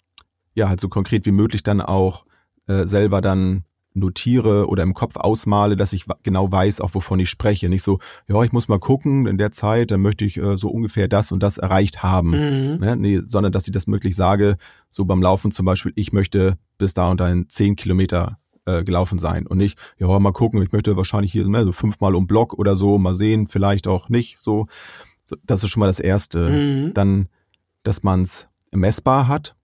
ja, 0.56 0.70
halt 0.70 0.80
so 0.80 0.88
konkret 0.88 1.26
wie 1.26 1.34
möglich 1.34 1.62
dann 1.62 1.82
auch 1.82 2.26
äh, 2.68 2.86
selber 2.86 3.20
dann 3.20 3.66
notiere 3.94 4.68
oder 4.68 4.84
im 4.84 4.94
Kopf 4.94 5.18
ausmale, 5.18 5.76
dass 5.76 5.94
ich 5.94 6.06
genau 6.24 6.52
weiß, 6.52 6.82
auch 6.82 6.94
wovon 6.94 7.20
ich 7.20 7.30
spreche. 7.30 7.70
Nicht 7.70 7.84
so, 7.84 8.00
ja, 8.28 8.42
ich 8.44 8.52
muss 8.52 8.68
mal 8.68 8.80
gucken, 8.80 9.28
in 9.28 9.38
der 9.38 9.52
Zeit, 9.52 9.92
dann 9.92 10.02
möchte 10.02 10.26
ich 10.26 10.38
äh, 10.38 10.58
so 10.58 10.70
ungefähr 10.70 11.08
das 11.08 11.32
und 11.32 11.44
das 11.44 11.58
erreicht 11.58 12.02
haben. 12.04 12.30
Mhm. 12.30 12.80
Ne? 12.80 12.96
Nee, 12.96 13.22
sondern 13.24 13.52
dass 13.52 13.68
ich 13.68 13.74
das 13.74 13.88
möglich 13.88 14.16
sage, 14.16 14.58
so 14.90 15.06
beim 15.06 15.22
Laufen 15.22 15.52
zum 15.52 15.66
Beispiel, 15.66 15.92
ich 15.96 16.14
möchte 16.14 16.58
bis 16.78 16.94
da 16.94 17.12
und 17.12 17.20
dahin 17.20 17.50
zehn 17.50 17.76
Kilometer 17.76 18.38
äh, 18.66 18.84
gelaufen 18.84 19.20
sein 19.20 19.48
und 19.48 19.58
nicht, 19.58 19.78
ja, 19.98 20.20
mal 20.20 20.32
gucken, 20.32 20.62
ich 20.62 20.72
möchte 20.72 20.96
wahrscheinlich 20.96 21.32
hier 21.32 21.48
ne, 21.48 21.66
so 21.66 21.72
fünfmal 21.72 22.16
um 22.16 22.28
Block 22.28 22.54
oder 22.54 22.76
so, 22.76 22.98
mal 22.98 23.14
sehen, 23.14 23.48
vielleicht 23.48 23.88
auch 23.88 24.10
nicht. 24.10 24.38
So, 24.40 24.68
das 25.44 25.64
ist 25.64 25.70
schon 25.70 25.82
mal 25.82 25.88
das 25.88 26.00
Erste. 26.00 26.50
Mhm. 26.50 26.94
Dann, 26.94 27.28
dass 27.84 28.04
man 28.04 28.22
es 28.22 28.48
messbar 28.72 29.28
hat. 29.28 29.56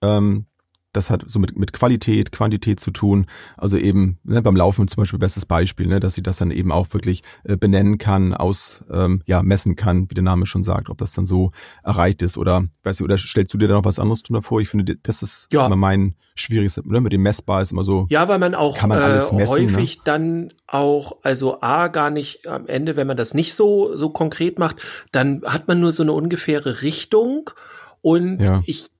Ähm, 0.00 0.46
das 0.92 1.10
hat 1.10 1.24
so 1.26 1.38
mit, 1.38 1.58
mit 1.58 1.72
Qualität, 1.72 2.32
Quantität 2.32 2.80
zu 2.80 2.90
tun. 2.90 3.26
Also 3.56 3.78
eben 3.78 4.18
ne, 4.24 4.42
beim 4.42 4.56
Laufen 4.56 4.86
zum 4.88 5.02
Beispiel 5.02 5.18
bestes 5.18 5.46
Beispiel, 5.46 5.86
ne, 5.86 6.00
dass 6.00 6.14
sie 6.14 6.22
das 6.22 6.36
dann 6.36 6.50
eben 6.50 6.70
auch 6.70 6.92
wirklich 6.92 7.22
äh, 7.44 7.56
benennen 7.56 7.98
kann, 7.98 8.34
aus 8.34 8.84
ähm, 8.90 9.22
ja 9.26 9.42
messen 9.42 9.76
kann, 9.76 10.10
wie 10.10 10.14
der 10.14 10.24
Name 10.24 10.46
schon 10.46 10.64
sagt, 10.64 10.90
ob 10.90 10.98
das 10.98 11.12
dann 11.12 11.26
so 11.26 11.52
erreicht 11.82 12.22
ist 12.22 12.36
oder 12.36 12.64
weißt 12.82 13.00
du, 13.00 13.04
oder 13.04 13.16
stellst 13.16 13.52
du 13.54 13.58
dir 13.58 13.68
da 13.68 13.74
noch 13.74 13.84
was 13.84 13.98
anderes 13.98 14.22
davor? 14.22 14.60
Ich 14.60 14.68
finde, 14.68 14.96
das 15.02 15.22
ist 15.22 15.48
ja. 15.52 15.66
immer 15.66 15.76
mein 15.76 16.14
schwieriges, 16.34 16.80
ne, 16.84 17.00
mit 17.00 17.12
dem 17.12 17.22
messbar 17.22 17.62
ist 17.62 17.72
immer 17.72 17.84
so. 17.84 18.06
Ja, 18.10 18.28
weil 18.28 18.38
man 18.38 18.54
auch 18.54 18.80
man 18.82 18.98
äh, 18.98 19.14
messen, 19.14 19.38
ne? 19.38 19.46
häufig 19.46 19.98
ne? 19.98 20.02
dann 20.04 20.52
auch, 20.66 21.16
also 21.22 21.60
a 21.60 21.88
gar 21.88 22.10
nicht 22.10 22.46
am 22.46 22.66
Ende, 22.66 22.96
wenn 22.96 23.06
man 23.06 23.16
das 23.16 23.34
nicht 23.34 23.54
so 23.54 23.96
so 23.96 24.10
konkret 24.10 24.58
macht, 24.58 24.82
dann 25.12 25.42
hat 25.44 25.68
man 25.68 25.80
nur 25.80 25.92
so 25.92 26.02
eine 26.02 26.12
ungefähre 26.12 26.82
Richtung. 26.82 27.50
Und 28.00 28.40
ja. 28.40 28.62
ich 28.66 28.90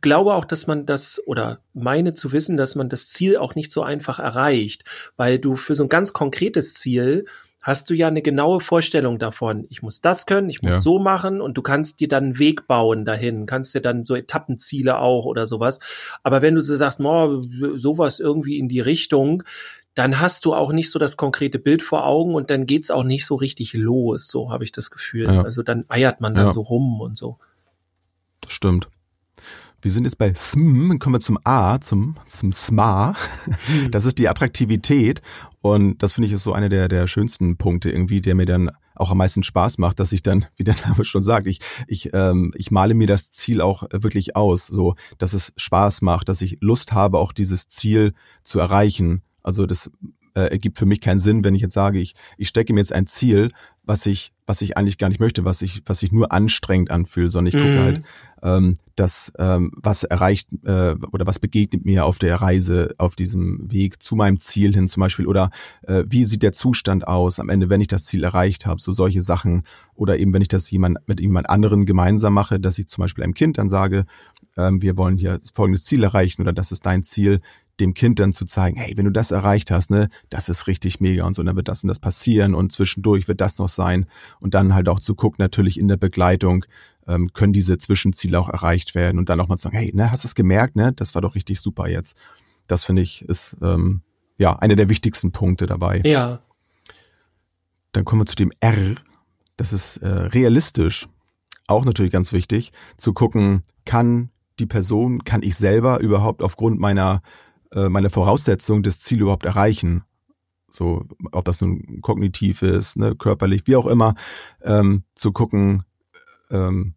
glaube 0.00 0.34
auch, 0.34 0.44
dass 0.44 0.66
man 0.66 0.86
das 0.86 1.22
oder 1.26 1.60
meine 1.74 2.12
zu 2.12 2.32
wissen, 2.32 2.56
dass 2.56 2.74
man 2.74 2.88
das 2.88 3.08
Ziel 3.08 3.36
auch 3.36 3.54
nicht 3.54 3.72
so 3.72 3.82
einfach 3.82 4.18
erreicht, 4.18 4.84
weil 5.16 5.38
du 5.38 5.56
für 5.56 5.74
so 5.74 5.84
ein 5.84 5.88
ganz 5.88 6.12
konkretes 6.12 6.74
Ziel 6.74 7.26
hast 7.62 7.88
du 7.90 7.94
ja 7.94 8.08
eine 8.08 8.22
genaue 8.22 8.60
Vorstellung 8.60 9.18
davon. 9.20 9.66
Ich 9.70 9.82
muss 9.82 10.00
das 10.00 10.26
können, 10.26 10.50
ich 10.50 10.62
muss 10.62 10.74
ja. 10.74 10.80
so 10.80 10.98
machen 10.98 11.40
und 11.40 11.56
du 11.56 11.62
kannst 11.62 12.00
dir 12.00 12.08
dann 12.08 12.24
einen 12.24 12.38
Weg 12.38 12.66
bauen 12.66 13.04
dahin, 13.04 13.46
kannst 13.46 13.74
dir 13.74 13.80
dann 13.80 14.04
so 14.04 14.16
Etappenziele 14.16 14.98
auch 14.98 15.24
oder 15.24 15.46
sowas. 15.46 15.78
Aber 16.24 16.42
wenn 16.42 16.56
du 16.56 16.60
so 16.60 16.74
sagst, 16.74 16.98
no, 16.98 17.44
sowas 17.76 18.18
irgendwie 18.18 18.58
in 18.58 18.68
die 18.68 18.80
Richtung, 18.80 19.44
dann 19.94 20.20
hast 20.20 20.44
du 20.44 20.54
auch 20.54 20.72
nicht 20.72 20.90
so 20.90 20.98
das 20.98 21.16
konkrete 21.16 21.58
Bild 21.58 21.82
vor 21.82 22.04
Augen 22.04 22.34
und 22.34 22.50
dann 22.50 22.66
geht's 22.66 22.90
auch 22.90 23.04
nicht 23.04 23.26
so 23.26 23.36
richtig 23.36 23.74
los, 23.74 24.26
so 24.26 24.50
habe 24.50 24.64
ich 24.64 24.72
das 24.72 24.90
Gefühl. 24.90 25.26
Ja. 25.26 25.42
Also 25.42 25.62
dann 25.62 25.84
eiert 25.88 26.20
man 26.20 26.34
dann 26.34 26.46
ja. 26.46 26.52
so 26.52 26.62
rum 26.62 27.00
und 27.00 27.16
so. 27.16 27.38
Das 28.40 28.52
stimmt. 28.52 28.88
Wir 29.82 29.90
sind 29.90 30.04
jetzt 30.04 30.16
bei 30.16 30.32
SM, 30.32 30.98
kommen 31.00 31.16
wir 31.16 31.20
zum 31.20 31.38
A, 31.42 31.80
zum, 31.80 32.14
zum 32.24 32.52
SMA. 32.52 33.16
Hm. 33.66 33.90
Das 33.90 34.04
ist 34.04 34.18
die 34.20 34.28
Attraktivität. 34.28 35.22
Und 35.60 36.02
das 36.04 36.12
finde 36.12 36.28
ich 36.28 36.32
ist 36.32 36.44
so 36.44 36.52
einer 36.52 36.68
der, 36.68 36.86
der 36.86 37.08
schönsten 37.08 37.56
Punkte 37.56 37.90
irgendwie, 37.90 38.20
der 38.20 38.36
mir 38.36 38.46
dann 38.46 38.70
auch 38.94 39.10
am 39.10 39.18
meisten 39.18 39.42
Spaß 39.42 39.78
macht, 39.78 39.98
dass 39.98 40.12
ich 40.12 40.22
dann, 40.22 40.46
wie 40.56 40.62
der 40.62 40.76
Name 40.86 41.04
schon 41.04 41.24
sagt, 41.24 41.48
ich, 41.48 41.58
ich, 41.88 42.10
ähm, 42.12 42.52
ich 42.54 42.70
male 42.70 42.94
mir 42.94 43.08
das 43.08 43.32
Ziel 43.32 43.60
auch 43.60 43.82
wirklich 43.92 44.36
aus, 44.36 44.68
so, 44.68 44.94
dass 45.18 45.32
es 45.32 45.52
Spaß 45.56 46.02
macht, 46.02 46.28
dass 46.28 46.42
ich 46.42 46.58
Lust 46.60 46.92
habe, 46.92 47.18
auch 47.18 47.32
dieses 47.32 47.68
Ziel 47.68 48.14
zu 48.44 48.60
erreichen. 48.60 49.22
Also 49.42 49.66
das 49.66 49.90
äh, 50.34 50.50
ergibt 50.50 50.78
für 50.78 50.86
mich 50.86 51.00
keinen 51.00 51.18
Sinn, 51.18 51.44
wenn 51.44 51.54
ich 51.54 51.62
jetzt 51.62 51.74
sage, 51.74 51.98
ich, 51.98 52.14
ich 52.36 52.48
stecke 52.48 52.72
mir 52.72 52.80
jetzt 52.80 52.92
ein 52.92 53.06
Ziel, 53.06 53.50
was 53.84 54.06
ich, 54.06 54.32
was 54.46 54.62
ich 54.62 54.76
eigentlich 54.76 54.98
gar 54.98 55.08
nicht 55.08 55.20
möchte, 55.20 55.44
was 55.44 55.60
ich, 55.62 55.82
was 55.86 56.02
ich 56.02 56.12
nur 56.12 56.32
anstrengend 56.32 56.90
anfühle, 56.90 57.30
sondern 57.30 57.54
ich 57.54 57.60
gucke 57.60 57.76
mhm. 57.76 57.80
halt, 57.80 58.02
ähm, 58.42 58.74
dass 58.94 59.32
ähm, 59.38 59.72
was 59.76 60.04
erreicht 60.04 60.48
äh, 60.64 60.94
oder 61.12 61.26
was 61.26 61.38
begegnet 61.38 61.84
mir 61.84 62.04
auf 62.04 62.18
der 62.18 62.36
Reise, 62.36 62.94
auf 62.98 63.16
diesem 63.16 63.70
Weg 63.72 64.02
zu 64.02 64.14
meinem 64.14 64.38
Ziel 64.38 64.74
hin 64.74 64.86
zum 64.86 65.00
Beispiel 65.00 65.26
oder 65.26 65.50
äh, 65.82 66.04
wie 66.06 66.24
sieht 66.24 66.42
der 66.42 66.52
Zustand 66.52 67.06
aus 67.06 67.40
am 67.40 67.48
Ende, 67.48 67.70
wenn 67.70 67.80
ich 67.80 67.88
das 67.88 68.04
Ziel 68.04 68.22
erreicht 68.22 68.66
habe, 68.66 68.80
so 68.80 68.92
solche 68.92 69.22
Sachen 69.22 69.62
oder 69.94 70.18
eben 70.18 70.32
wenn 70.32 70.42
ich 70.42 70.48
das 70.48 70.70
jemand 70.70 70.98
mit 71.06 71.20
jemand 71.20 71.50
anderen 71.50 71.84
gemeinsam 71.84 72.34
mache, 72.34 72.60
dass 72.60 72.78
ich 72.78 72.86
zum 72.86 73.02
Beispiel 73.02 73.24
einem 73.24 73.34
Kind 73.34 73.58
dann 73.58 73.68
sage, 73.68 74.04
ähm, 74.56 74.82
wir 74.82 74.96
wollen 74.96 75.18
hier 75.18 75.38
folgendes 75.54 75.84
Ziel 75.84 76.04
erreichen 76.04 76.42
oder 76.42 76.52
das 76.52 76.72
ist 76.72 76.86
dein 76.86 77.02
Ziel, 77.02 77.40
dem 77.82 77.94
Kind 77.94 78.18
dann 78.18 78.32
zu 78.32 78.44
zeigen, 78.44 78.78
hey, 78.78 78.94
wenn 78.96 79.04
du 79.04 79.12
das 79.12 79.30
erreicht 79.30 79.70
hast, 79.70 79.90
ne, 79.90 80.08
das 80.30 80.48
ist 80.48 80.66
richtig 80.66 81.00
mega 81.00 81.26
und 81.26 81.34
so, 81.34 81.42
und 81.42 81.46
dann 81.46 81.56
wird 81.56 81.68
das 81.68 81.82
und 81.84 81.88
das 81.88 81.98
passieren 81.98 82.54
und 82.54 82.72
zwischendurch 82.72 83.28
wird 83.28 83.40
das 83.40 83.58
noch 83.58 83.68
sein 83.68 84.06
und 84.40 84.54
dann 84.54 84.74
halt 84.74 84.88
auch 84.88 85.00
zu 85.00 85.14
gucken, 85.14 85.36
natürlich 85.42 85.78
in 85.78 85.88
der 85.88 85.96
Begleitung, 85.96 86.64
ähm, 87.06 87.32
können 87.32 87.52
diese 87.52 87.78
Zwischenziele 87.78 88.38
auch 88.38 88.48
erreicht 88.48 88.94
werden 88.94 89.18
und 89.18 89.28
dann 89.28 89.40
auch 89.40 89.48
mal 89.48 89.56
zu 89.56 89.64
sagen, 89.64 89.76
hey, 89.76 89.90
ne, 89.94 90.10
hast 90.10 90.24
du 90.24 90.28
es 90.28 90.34
gemerkt, 90.34 90.76
ne, 90.76 90.92
das 90.92 91.14
war 91.14 91.22
doch 91.22 91.34
richtig 91.34 91.60
super 91.60 91.88
jetzt. 91.88 92.16
Das 92.66 92.84
finde 92.84 93.02
ich 93.02 93.22
ist 93.22 93.56
ähm, 93.60 94.02
ja 94.38 94.56
einer 94.56 94.76
der 94.76 94.88
wichtigsten 94.88 95.32
Punkte 95.32 95.66
dabei. 95.66 96.00
Ja. 96.04 96.40
Dann 97.92 98.04
kommen 98.04 98.22
wir 98.22 98.26
zu 98.26 98.36
dem 98.36 98.52
R. 98.60 98.94
Das 99.56 99.72
ist 99.72 99.98
äh, 99.98 100.08
realistisch. 100.08 101.08
Auch 101.66 101.84
natürlich 101.84 102.12
ganz 102.12 102.32
wichtig, 102.32 102.72
zu 102.96 103.12
gucken, 103.12 103.62
kann 103.84 104.30
die 104.58 104.66
Person, 104.66 105.24
kann 105.24 105.42
ich 105.42 105.56
selber 105.56 106.00
überhaupt 106.00 106.42
aufgrund 106.42 106.78
meiner 106.78 107.22
meine 107.74 108.10
Voraussetzung 108.10 108.82
das 108.82 109.00
Ziel 109.00 109.22
überhaupt 109.22 109.44
erreichen. 109.44 110.04
So, 110.68 111.04
ob 111.32 111.44
das 111.44 111.60
nun 111.60 112.00
kognitiv 112.00 112.62
ist, 112.62 112.96
ne, 112.96 113.14
körperlich, 113.14 113.66
wie 113.66 113.76
auch 113.76 113.86
immer, 113.86 114.14
ähm, 114.62 115.04
zu 115.14 115.32
gucken, 115.32 115.82
ähm, 116.50 116.94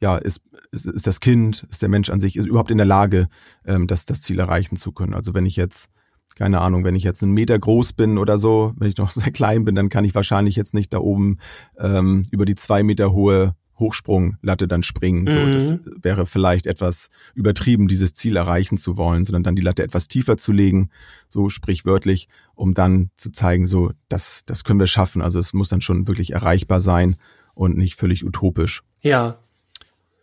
ja, 0.00 0.16
ist, 0.16 0.42
ist, 0.70 0.86
ist 0.86 1.06
das 1.06 1.20
Kind, 1.20 1.66
ist 1.70 1.82
der 1.82 1.88
Mensch 1.88 2.10
an 2.10 2.20
sich, 2.20 2.36
ist 2.36 2.46
überhaupt 2.46 2.70
in 2.70 2.76
der 2.76 2.86
Lage, 2.86 3.28
ähm, 3.64 3.86
das, 3.86 4.04
das 4.04 4.22
Ziel 4.22 4.38
erreichen 4.38 4.76
zu 4.76 4.92
können. 4.92 5.14
Also 5.14 5.34
wenn 5.34 5.46
ich 5.46 5.56
jetzt, 5.56 5.90
keine 6.36 6.60
Ahnung, 6.60 6.84
wenn 6.84 6.94
ich 6.94 7.02
jetzt 7.02 7.22
einen 7.22 7.32
Meter 7.32 7.58
groß 7.58 7.94
bin 7.94 8.18
oder 8.18 8.38
so, 8.38 8.74
wenn 8.76 8.88
ich 8.88 8.96
noch 8.96 9.10
sehr 9.12 9.32
klein 9.32 9.64
bin, 9.64 9.74
dann 9.74 9.88
kann 9.88 10.04
ich 10.04 10.14
wahrscheinlich 10.14 10.54
jetzt 10.54 10.74
nicht 10.74 10.92
da 10.92 10.98
oben 10.98 11.38
ähm, 11.78 12.24
über 12.30 12.44
die 12.44 12.54
zwei 12.54 12.82
Meter 12.82 13.12
hohe 13.12 13.56
Hochsprunglatte 13.78 14.68
dann 14.68 14.82
springen. 14.82 15.26
So, 15.26 15.46
das 15.50 15.72
mhm. 15.72 15.80
wäre 16.02 16.26
vielleicht 16.26 16.66
etwas 16.66 17.10
übertrieben, 17.34 17.88
dieses 17.88 18.14
Ziel 18.14 18.36
erreichen 18.36 18.78
zu 18.78 18.96
wollen, 18.96 19.24
sondern 19.24 19.42
dann 19.42 19.56
die 19.56 19.62
Latte 19.62 19.82
etwas 19.82 20.08
tiefer 20.08 20.36
zu 20.36 20.52
legen, 20.52 20.90
so 21.28 21.48
sprichwörtlich, 21.48 22.28
um 22.54 22.74
dann 22.74 23.10
zu 23.16 23.30
zeigen, 23.30 23.66
so, 23.66 23.92
das, 24.08 24.44
das 24.46 24.64
können 24.64 24.80
wir 24.80 24.86
schaffen. 24.86 25.22
Also 25.22 25.38
es 25.38 25.52
muss 25.52 25.68
dann 25.68 25.80
schon 25.80 26.08
wirklich 26.08 26.32
erreichbar 26.32 26.80
sein 26.80 27.16
und 27.54 27.76
nicht 27.76 27.96
völlig 27.96 28.24
utopisch. 28.24 28.82
Ja. 29.02 29.38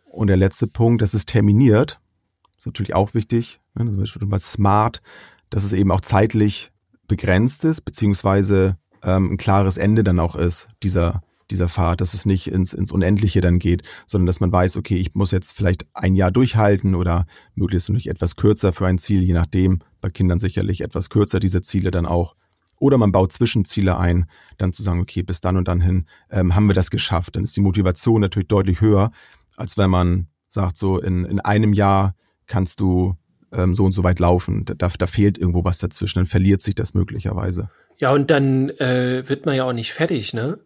Und 0.06 0.28
der 0.28 0.38
letzte 0.38 0.68
Punkt, 0.68 1.02
das 1.02 1.14
ist 1.14 1.30
terminiert. 1.30 2.00
Ist 2.58 2.66
natürlich 2.66 2.94
auch 2.94 3.14
wichtig. 3.14 3.60
Ne? 3.76 3.86
Das 3.86 3.96
ist 3.96 4.10
schon 4.10 4.28
mal 4.28 4.40
smart, 4.40 5.02
dass 5.50 5.64
es 5.64 5.74
eben 5.74 5.92
auch 5.92 6.02
zeitlich 6.02 6.72
begrenzt 7.08 7.66
ist, 7.66 7.82
beziehungsweise 7.82 8.78
ähm, 9.04 9.34
ein 9.34 9.38
klares 9.38 9.78
Ende 9.78 10.04
dann 10.04 10.20
auch 10.20 10.36
ist, 10.36 10.68
dieser 10.82 11.24
dieser 11.52 11.70
Fahrt, 11.70 12.02
dass 12.02 12.14
es 12.14 12.26
nicht 12.26 12.48
ins, 12.48 12.74
ins 12.74 12.92
Unendliche 12.92 13.42
dann 13.42 13.60
geht, 13.60 13.84
sondern 14.08 14.28
dass 14.28 14.40
man 14.40 14.52
weiß, 14.52 14.78
okay, 14.78 14.98
ich 14.98 15.14
muss 15.16 15.32
jetzt 15.32 15.52
vielleicht 15.52 15.86
ein 15.94 16.16
Jahr 16.16 16.32
durchhalten 16.32 16.96
oder 16.96 17.26
möglichst 17.56 17.90
nicht 17.90 18.08
etwas 18.08 18.36
kürzer 18.36 18.74
für 18.74 18.88
ein 18.88 18.98
Ziel, 18.98 19.22
je 19.24 19.34
nachdem, 19.34 19.80
bei 20.02 20.10
Kindern 20.10 20.40
sicherlich 20.40 20.82
etwas 20.82 21.10
kürzer 21.10 21.40
diese 21.40 21.62
Ziele 21.62 21.92
dann 21.92 22.06
auch. 22.06 22.36
Oder 22.80 22.98
man 22.98 23.12
baut 23.12 23.32
Zwischenziele 23.32 23.98
ein, 23.98 24.26
dann 24.58 24.74
zu 24.74 24.84
sagen, 24.84 25.00
okay, 25.00 25.24
bis 25.24 25.40
dann 25.40 25.58
und 25.58 25.68
dann 25.68 25.80
hin 25.80 26.06
ähm, 26.30 26.56
haben 26.56 26.68
wir 26.68 26.76
das 26.76 26.90
geschafft. 26.90 27.36
Dann 27.36 27.44
ist 27.44 27.56
die 27.56 27.62
Motivation 27.62 28.20
natürlich 28.20 28.48
deutlich 28.48 28.82
höher, 28.82 29.12
als 29.56 29.78
wenn 29.78 29.90
man 29.90 30.28
sagt, 30.50 30.78
so 30.78 31.00
in, 31.00 31.24
in 31.26 31.40
einem 31.40 31.74
Jahr 31.74 32.16
kannst 32.46 32.80
du 32.80 33.16
ähm, 33.54 33.74
so 33.74 33.86
und 33.86 33.94
so 33.94 34.04
weit 34.04 34.20
laufen. 34.20 34.66
Da, 34.66 34.90
da 34.90 35.08
fehlt 35.08 35.38
irgendwo 35.38 35.64
was 35.64 35.78
dazwischen, 35.78 36.20
dann 36.20 36.26
verliert 36.26 36.62
sich 36.62 36.76
das 36.76 36.94
möglicherweise. 36.94 37.70
Ja, 38.00 38.12
und 38.12 38.32
dann 38.32 38.70
äh, 38.70 39.24
wird 39.28 39.46
man 39.46 39.56
ja 39.56 39.64
auch 39.64 39.74
nicht 39.74 39.94
fertig, 39.94 40.34
ne? 40.34 40.60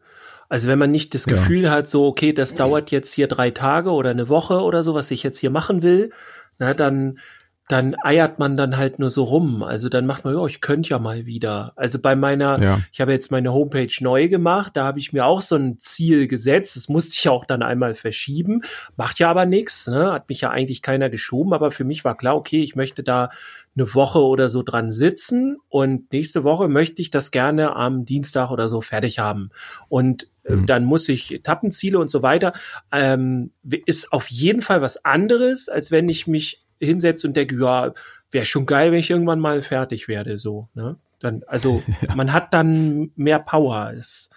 Also 0.49 0.67
wenn 0.67 0.79
man 0.79 0.91
nicht 0.91 1.13
das 1.13 1.25
Gefühl 1.25 1.63
ja. 1.63 1.71
hat, 1.71 1.89
so, 1.89 2.05
okay, 2.05 2.33
das 2.33 2.55
dauert 2.55 2.91
jetzt 2.91 3.13
hier 3.13 3.27
drei 3.27 3.51
Tage 3.51 3.91
oder 3.91 4.11
eine 4.11 4.29
Woche 4.29 4.61
oder 4.61 4.83
so, 4.83 4.93
was 4.93 5.11
ich 5.11 5.23
jetzt 5.23 5.39
hier 5.39 5.49
machen 5.49 5.83
will, 5.83 6.11
na, 6.57 6.73
dann 6.73 7.19
dann 7.67 7.95
eiert 8.01 8.39
man 8.39 8.55
dann 8.55 8.77
halt 8.77 8.97
nur 8.97 9.09
so 9.09 9.23
rum. 9.23 9.61
Also 9.61 9.89
dann 9.89 10.05
macht 10.05 10.23
man, 10.23 10.33
ja, 10.33 10.45
ich 10.45 10.61
könnte 10.61 10.89
ja 10.89 10.99
mal 10.99 11.25
wieder. 11.25 11.73
Also 11.75 11.99
bei 11.99 12.15
meiner, 12.15 12.61
ja. 12.61 12.79
ich 12.93 13.01
habe 13.01 13.11
jetzt 13.11 13.29
meine 13.29 13.51
Homepage 13.51 13.91
neu 13.99 14.29
gemacht, 14.29 14.77
da 14.77 14.85
habe 14.85 14.99
ich 14.99 15.11
mir 15.11 15.25
auch 15.25 15.41
so 15.41 15.57
ein 15.57 15.77
Ziel 15.77 16.29
gesetzt. 16.29 16.77
Das 16.77 16.87
musste 16.87 17.15
ich 17.19 17.27
auch 17.27 17.43
dann 17.43 17.63
einmal 17.63 17.93
verschieben. 17.93 18.61
Macht 18.95 19.19
ja 19.19 19.29
aber 19.29 19.45
nichts, 19.45 19.87
ne? 19.87 20.13
Hat 20.13 20.29
mich 20.29 20.41
ja 20.41 20.49
eigentlich 20.49 20.81
keiner 20.81 21.09
geschoben, 21.09 21.53
aber 21.53 21.69
für 21.69 21.83
mich 21.83 22.05
war 22.05 22.15
klar, 22.15 22.37
okay, 22.37 22.63
ich 22.63 22.77
möchte 22.77 23.03
da 23.03 23.29
eine 23.75 23.93
Woche 23.93 24.23
oder 24.23 24.47
so 24.47 24.63
dran 24.63 24.89
sitzen 24.89 25.57
und 25.67 26.11
nächste 26.13 26.43
Woche 26.45 26.69
möchte 26.69 27.01
ich 27.01 27.11
das 27.11 27.31
gerne 27.31 27.75
am 27.75 28.05
Dienstag 28.05 28.49
oder 28.49 28.69
so 28.69 28.79
fertig 28.79 29.19
haben. 29.19 29.49
Und 29.89 30.27
mhm. 30.47 30.65
dann 30.65 30.85
muss 30.85 31.09
ich 31.09 31.33
Etappenziele 31.33 31.99
und 31.99 32.09
so 32.09 32.23
weiter. 32.23 32.53
Ähm, 32.91 33.51
ist 33.85 34.13
auf 34.13 34.29
jeden 34.29 34.61
Fall 34.61 34.81
was 34.81 35.03
anderes, 35.05 35.69
als 35.69 35.91
wenn 35.91 36.09
ich 36.09 36.27
mich 36.27 36.65
hinsetze 36.79 37.27
und 37.27 37.35
denke, 37.35 37.59
ja, 37.59 37.93
wäre 38.31 38.45
schon 38.45 38.65
geil, 38.65 38.91
wenn 38.91 38.99
ich 38.99 39.09
irgendwann 39.09 39.39
mal 39.39 39.61
fertig 39.61 40.07
werde, 40.07 40.37
so, 40.37 40.69
ne? 40.73 40.97
Dann, 41.19 41.43
also, 41.47 41.81
ja. 42.07 42.15
man 42.15 42.31
hat 42.31 42.53
dann 42.53 43.11
mehr 43.15 43.39
Power. 43.39 43.93
Es, 43.97 44.29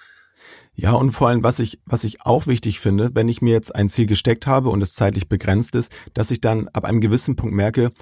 ja, 0.75 0.93
und 0.93 1.11
vor 1.11 1.29
allem, 1.29 1.45
was 1.45 1.61
ich, 1.61 1.79
was 1.85 2.05
ich 2.05 2.23
auch 2.25 2.47
wichtig 2.47 2.81
finde, 2.81 3.11
wenn 3.15 3.29
ich 3.29 3.43
mir 3.43 3.53
jetzt 3.53 3.75
ein 3.75 3.91
Ziel 3.91 4.07
gesteckt 4.07 4.47
habe 4.47 4.71
und 4.71 4.83
es 4.83 4.95
zeitlich 4.95 5.29
begrenzt 5.29 5.75
ist, 5.75 5.93
dass 6.15 6.31
ich 6.31 6.41
dann 6.41 6.69
ab 6.69 6.87
einem 6.87 7.03
gewissen 7.03 7.37
Punkt 7.37 7.55
merke, 7.55 7.93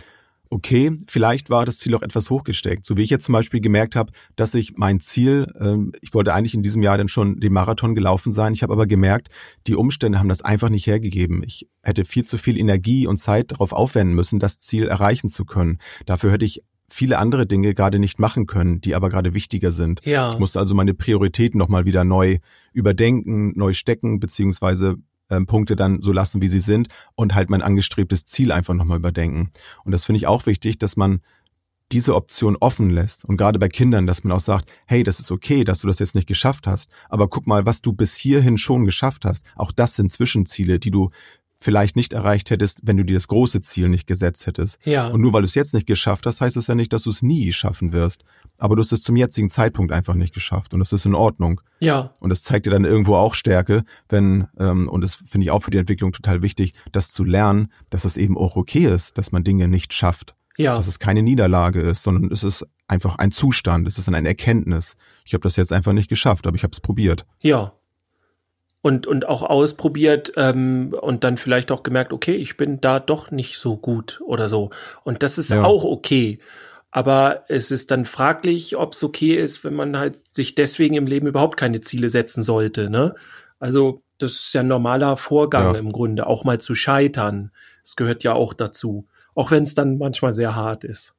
okay, 0.50 0.96
vielleicht 1.06 1.50
war 1.50 1.64
das 1.64 1.78
Ziel 1.78 1.94
auch 1.94 2.02
etwas 2.02 2.30
hochgesteckt. 2.30 2.84
So 2.84 2.96
wie 2.96 3.02
ich 3.02 3.11
jetzt 3.11 3.24
zum 3.24 3.32
Beispiel 3.32 3.61
gemerkt 3.61 3.96
habe, 3.96 4.12
dass 4.37 4.54
ich 4.54 4.76
mein 4.76 5.00
Ziel, 5.00 5.46
ähm, 5.61 5.92
ich 6.00 6.14
wollte 6.14 6.34
eigentlich 6.34 6.54
in 6.54 6.62
diesem 6.62 6.82
Jahr 6.82 6.98
dann 6.98 7.08
schon 7.08 7.40
den 7.40 7.52
Marathon 7.52 7.94
gelaufen 7.94 8.32
sein. 8.32 8.52
Ich 8.52 8.62
habe 8.62 8.72
aber 8.72 8.87
gemerkt, 8.87 9.28
die 9.66 9.74
Umstände 9.74 10.18
haben 10.18 10.28
das 10.28 10.42
einfach 10.42 10.68
nicht 10.68 10.87
hergegeben. 10.87 11.42
Ich 11.44 11.68
hätte 11.82 12.04
viel 12.04 12.24
zu 12.24 12.38
viel 12.38 12.58
Energie 12.58 13.06
und 13.06 13.18
Zeit 13.18 13.52
darauf 13.52 13.72
aufwenden 13.72 14.14
müssen, 14.14 14.38
das 14.38 14.58
Ziel 14.58 14.87
erreichen 14.87 15.28
zu 15.28 15.44
können. 15.44 15.78
Dafür 16.06 16.32
hätte 16.32 16.44
ich 16.44 16.62
viele 16.90 17.18
andere 17.18 17.46
Dinge 17.46 17.74
gerade 17.74 17.98
nicht 17.98 18.18
machen 18.18 18.46
können, 18.46 18.80
die 18.80 18.94
aber 18.94 19.11
gerade 19.11 19.34
wichtiger 19.34 19.72
sind. 19.72 20.00
Ja. 20.04 20.32
Ich 20.32 20.38
musste 20.38 20.58
also 20.58 20.74
meine 20.74 20.94
Prioritäten 20.94 21.58
nochmal 21.58 21.84
wieder 21.84 22.04
neu 22.04 22.38
überdenken, 22.72 23.52
neu 23.56 23.74
stecken, 23.74 24.20
beziehungsweise 24.20 24.96
ähm, 25.31 25.47
Punkte 25.47 25.77
dann 25.77 26.01
so 26.01 26.12
lassen, 26.12 26.43
wie 26.43 26.49
sie 26.49 26.61
sind 26.61 26.88
und 27.14 27.35
halt 27.35 27.51
mein 27.51 27.62
angestrebtes 27.62 28.25
Ziel 28.25 28.53
einfach 28.53 28.75
nochmal 28.75 28.99
überdenken. 28.99 29.51
Und 29.85 29.93
das 29.93 30.05
finde 30.05 30.19
ich 30.19 30.27
auch 30.27 30.47
wichtig, 30.47 30.79
dass 30.79 30.97
man 30.97 31.21
diese 31.93 32.14
Option 32.14 32.57
offen 32.57 32.91
lässt. 32.91 33.25
Und 33.25 33.38
gerade 33.38 33.59
bei 33.59 33.69
Kindern, 33.69 34.07
dass 34.07 34.23
man 34.23 34.33
auch 34.33 34.41
sagt, 34.41 34.73
hey, 34.87 35.03
das 35.03 35.21
ist 35.21 35.31
okay, 35.31 35.64
dass 35.64 35.81
du 35.81 35.87
das 35.87 35.99
jetzt 35.99 36.14
nicht 36.14 36.29
geschafft 36.29 36.67
hast. 36.67 36.91
Aber 37.09 37.29
guck 37.29 37.47
mal, 37.47 37.64
was 37.64 37.81
du 37.81 37.93
bis 37.93 38.17
hierhin 38.17 38.59
schon 38.59 38.85
geschafft 38.85 39.25
hast. 39.25 39.47
Auch 39.57 39.73
das 39.73 39.97
sind 39.97 40.12
Zwischenziele, 40.12 40.79
die 40.79 40.91
du 40.91 41.11
vielleicht 41.59 41.97
nicht 41.97 42.12
erreicht 42.12 42.51
hättest, 42.51 42.81
wenn 42.85 42.97
du 42.97 43.05
dir 43.05 43.14
das 43.14 43.27
große 43.29 43.61
Ziel 43.61 43.88
nicht 43.88 44.07
gesetzt 44.07 44.47
hättest. 44.47 44.79
Ja. 44.87 45.09
Und 45.09 45.21
nur 45.21 45.33
weil 45.33 45.42
du 45.42 45.47
es 45.47 45.57
jetzt 45.57 45.75
nicht 45.75 45.87
geschafft 45.87 46.25
hast, 46.25 46.40
heißt 46.40 46.57
es 46.57 46.68
ja 46.68 46.75
nicht, 46.77 46.92
dass 46.92 47.03
du 47.03 47.11
es 47.11 47.21
nie 47.21 47.53
schaffen 47.53 47.92
wirst. 47.92 48.23
Aber 48.59 48.77
du 48.77 48.81
hast 48.81 48.92
es 48.92 49.03
zum 49.03 49.16
jetzigen 49.16 49.51
Zeitpunkt 49.51 49.92
einfach 49.92 50.14
nicht 50.14 50.33
geschafft 50.33 50.73
und 50.73 50.81
das 50.81 50.92
ist 50.92 51.05
in 51.05 51.16
Ordnung. 51.16 51.61
Ja. 51.81 52.11
Und 52.21 52.31
das 52.31 52.44
zeigt 52.44 52.66
dir 52.66 52.71
dann 52.71 52.85
irgendwo 52.85 53.16
auch 53.16 53.35
Stärke, 53.35 53.85
wenn, 54.09 54.47
ähm, 54.59 54.88
und 54.88 55.01
das 55.01 55.16
finde 55.16 55.44
ich 55.44 55.51
auch 55.51 55.62
für 55.62 55.73
die 55.73 55.79
Entwicklung 55.79 56.12
total 56.12 56.42
wichtig, 56.42 56.75
das 56.92 57.11
zu 57.11 57.25
lernen, 57.25 57.73
dass 57.90 58.05
es 58.05 58.16
eben 58.16 58.38
auch 58.38 58.57
okay 58.57 58.87
ist, 58.87 59.18
dass 59.18 59.33
man 59.33 59.42
Dinge 59.42 59.66
nicht 59.66 59.92
schafft. 59.92 60.35
Ja. 60.57 60.75
Dass 60.77 60.88
es 60.88 60.99
keine 60.99 61.23
Niederlage 61.23 61.81
ist, 61.81 62.03
sondern 62.03 62.33
es 62.33 62.42
ist 62.42 62.66
einfach 62.88 63.16
ein 63.16 63.31
Zustand, 63.31 63.87
es 63.87 63.99
ist 63.99 64.09
eine 64.09 64.27
Erkenntnis. 64.27 64.97
Ich 65.25 65.35
habe 65.35 65.42
das 65.42 65.55
jetzt 65.57 65.73
einfach 65.73 65.92
nicht 65.92 66.09
geschafft, 66.09 66.47
aber 66.47 66.57
ich 66.57 66.64
habe 66.64 66.73
es 66.73 66.81
probiert. 66.81 67.27
Ja, 67.40 67.78
und, 68.81 69.07
und 69.07 69.27
auch 69.27 69.43
ausprobiert 69.43 70.33
ähm, 70.37 70.95
und 71.01 71.25
dann 71.25 71.37
vielleicht 71.37 71.73
auch 71.73 71.83
gemerkt, 71.83 72.12
okay, 72.12 72.37
ich 72.37 72.57
bin 72.57 72.81
da 72.81 73.01
doch 73.01 73.31
nicht 73.31 73.59
so 73.59 73.77
gut 73.77 74.21
oder 74.25 74.49
so. 74.49 74.71
Und 75.05 75.23
das 75.23 75.38
ist 75.38 75.51
ja. 75.51 75.64
auch 75.64 75.85
okay. 75.85 76.38
Aber 76.91 77.45
es 77.49 77.71
ist 77.71 77.91
dann 77.91 78.05
fraglich, 78.05 78.77
ob 78.77 78.93
es 78.93 79.05
okay 79.05 79.35
ist, 79.35 79.62
wenn 79.64 79.75
man 79.75 79.99
halt 79.99 80.35
sich 80.35 80.55
deswegen 80.55 80.95
im 80.95 81.07
Leben 81.07 81.27
überhaupt 81.27 81.59
keine 81.59 81.81
Ziele 81.81 82.09
setzen 82.09 82.43
sollte. 82.43 82.88
Ne? 82.88 83.14
Also 83.59 84.03
das 84.19 84.33
ist 84.33 84.55
ja 84.55 84.62
ein 84.62 84.69
normaler 84.69 85.17
Vorgang 85.17 85.75
ja. 85.75 85.81
im 85.81 85.93
Grunde, 85.93 86.27
auch 86.27 86.45
mal 86.45 86.61
zu 86.61 86.75
scheitern. 86.75 87.51
Es 87.83 87.97
gehört 87.97 88.25
ja 88.25 88.33
auch 88.33 88.55
dazu, 88.55 89.07
auch 89.35 89.51
wenn 89.51 89.64
es 89.64 89.75
dann 89.75 89.99
manchmal 89.99 90.33
sehr 90.33 90.55
hart 90.55 90.85
ist. 90.85 91.14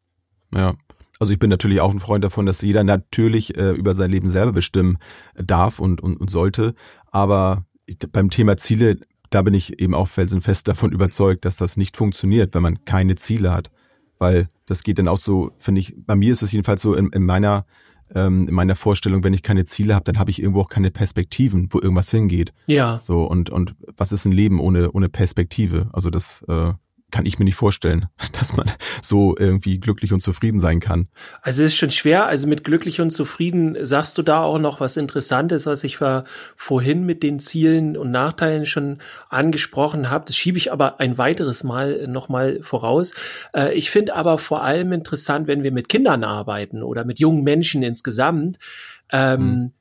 Ja, 0.54 0.76
also 1.20 1.34
ich 1.34 1.40
bin 1.40 1.50
natürlich 1.50 1.82
auch 1.82 1.92
ein 1.92 2.00
Freund 2.00 2.24
davon, 2.24 2.46
dass 2.46 2.62
jeder 2.62 2.84
natürlich 2.84 3.58
äh, 3.58 3.72
über 3.72 3.94
sein 3.94 4.10
Leben 4.10 4.30
selber 4.30 4.54
bestimmen 4.54 4.98
darf 5.36 5.80
und, 5.80 6.02
und, 6.02 6.18
und 6.18 6.32
sollte. 6.32 6.74
Aber 7.12 7.66
beim 8.12 8.30
Thema 8.30 8.56
Ziele, 8.56 8.98
da 9.30 9.42
bin 9.42 9.54
ich 9.54 9.80
eben 9.82 9.94
auch 9.94 10.08
felsenfest 10.08 10.68
davon 10.68 10.92
überzeugt, 10.92 11.44
dass 11.44 11.58
das 11.58 11.76
nicht 11.76 11.98
funktioniert, 11.98 12.56
wenn 12.56 12.64
man 12.64 12.86
keine 12.86 13.16
Ziele 13.16 13.52
hat. 13.52 13.70
Weil 14.18 14.48
das 14.66 14.84
geht 14.84 14.98
dann 14.98 15.08
auch 15.08 15.18
so, 15.18 15.52
finde 15.60 15.82
ich, 15.82 15.94
bei 15.98 16.16
mir 16.16 16.32
ist 16.32 16.42
es 16.42 16.52
jedenfalls 16.54 16.82
so 16.82 16.94
in, 16.94 17.10
in 17.10 17.26
meiner 17.26 17.66
ähm, 18.16 18.48
in 18.48 18.56
meiner 18.56 18.76
Vorstellung, 18.76 19.24
wenn 19.24 19.34
ich 19.34 19.44
keine 19.44 19.66
Ziele 19.66 19.94
habe, 19.94 20.04
dann 20.04 20.18
habe 20.18 20.32
ich 20.32 20.42
irgendwo 20.42 20.62
auch 20.62 20.70
keine 20.70 20.90
Perspektiven, 20.90 21.68
wo 21.70 21.80
irgendwas 21.80 22.10
hingeht. 22.10 22.54
Ja. 22.66 23.02
So 23.04 23.22
und 23.24 23.52
und 23.52 23.76
was 23.98 24.12
ist 24.12 24.26
ein 24.26 24.32
Leben 24.32 24.60
ohne 24.60 24.92
ohne 24.92 25.10
Perspektive? 25.10 25.90
Also 25.94 26.10
das 26.10 26.44
äh, 26.48 26.74
kann 27.12 27.26
ich 27.26 27.40
mir 27.40 27.46
nicht 27.46 27.56
vorstellen, 27.56 28.08
dass 28.40 28.56
man 28.56 28.72
so 29.02 29.36
irgendwie 29.38 29.80
glücklich 29.80 30.14
und 30.14 30.22
zufrieden 30.22 30.60
sein 30.60 30.80
kann. 30.80 31.08
Also 31.42 31.64
es 31.64 31.74
ist 31.74 31.78
schon 31.78 31.92
schwer. 31.92 32.28
Also 32.28 32.48
mit 32.48 32.64
glücklich 32.64 33.02
und 33.02 33.12
zufrieden 33.12 33.78
sagst 33.82 34.18
du 34.18 34.22
da 34.22 34.42
auch 34.42 34.60
noch 34.60 34.80
was 34.80 34.98
Interessantes, 34.98 35.66
was 35.66 35.84
ich 35.84 36.00
vorhin 36.56 37.06
mit 37.06 37.24
den 37.24 37.40
Zielen 37.40 37.98
und 37.98 38.12
Nachteilen 38.12 38.66
schon 38.66 39.00
angesprochen 39.30 40.10
habe. 40.10 40.26
Das 40.26 40.36
schiebe 40.36 40.58
ich 40.58 40.72
aber 40.72 41.00
ein 41.00 41.18
weiteres 41.18 41.64
Mal 41.64 42.08
nochmal 42.08 42.60
voraus. 42.62 43.14
Äh, 43.54 43.74
ich 43.74 43.90
finde 43.90 44.16
aber 44.16 44.38
vor 44.38 44.64
allem 44.64 44.92
interessant, 44.92 45.48
wenn 45.48 45.64
wir 45.64 45.72
mit 45.72 45.90
Kindern 45.90 46.24
arbeiten 46.24 46.84
oder 46.84 47.06
mit 47.06 47.20
jungen 47.20 47.44
Menschen 47.44 47.84
insgesamt. 47.84 48.58
Ähm, 49.12 49.40
hm 49.40 49.72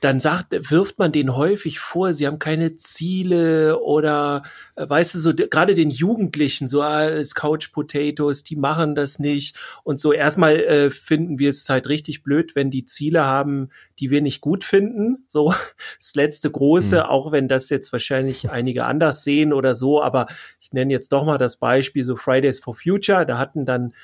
dann 0.00 0.20
sagt, 0.20 0.70
wirft 0.70 0.98
man 0.98 1.12
denen 1.12 1.36
häufig 1.36 1.78
vor, 1.78 2.12
sie 2.12 2.26
haben 2.26 2.38
keine 2.38 2.76
Ziele 2.76 3.80
oder 3.80 4.42
äh, 4.76 4.88
weißt 4.88 5.14
du, 5.14 5.18
so 5.18 5.34
gerade 5.34 5.74
den 5.74 5.90
Jugendlichen, 5.90 6.68
so 6.68 6.82
als 6.82 7.34
Couch 7.34 7.72
Potatoes, 7.72 8.44
die 8.44 8.56
machen 8.56 8.94
das 8.94 9.18
nicht. 9.18 9.56
Und 9.84 9.98
so 9.98 10.12
erstmal 10.12 10.56
äh, 10.56 10.90
finden 10.90 11.38
wir 11.38 11.48
es 11.48 11.68
halt 11.68 11.88
richtig 11.88 12.22
blöd, 12.22 12.54
wenn 12.54 12.70
die 12.70 12.84
Ziele 12.84 13.24
haben, 13.24 13.70
die 13.98 14.10
wir 14.10 14.20
nicht 14.20 14.40
gut 14.40 14.64
finden. 14.64 15.24
So 15.28 15.54
das 15.98 16.14
letzte 16.14 16.50
große, 16.50 16.96
mhm. 16.96 17.02
auch 17.02 17.32
wenn 17.32 17.48
das 17.48 17.70
jetzt 17.70 17.92
wahrscheinlich 17.92 18.50
einige 18.50 18.84
anders 18.84 19.24
sehen 19.24 19.52
oder 19.52 19.74
so, 19.74 20.02
aber 20.02 20.26
ich 20.60 20.72
nenne 20.72 20.92
jetzt 20.92 21.12
doch 21.12 21.24
mal 21.24 21.38
das 21.38 21.56
Beispiel 21.56 22.04
so 22.04 22.16
Fridays 22.16 22.60
for 22.60 22.74
Future, 22.74 23.24
da 23.24 23.38
hatten 23.38 23.64
dann 23.64 23.94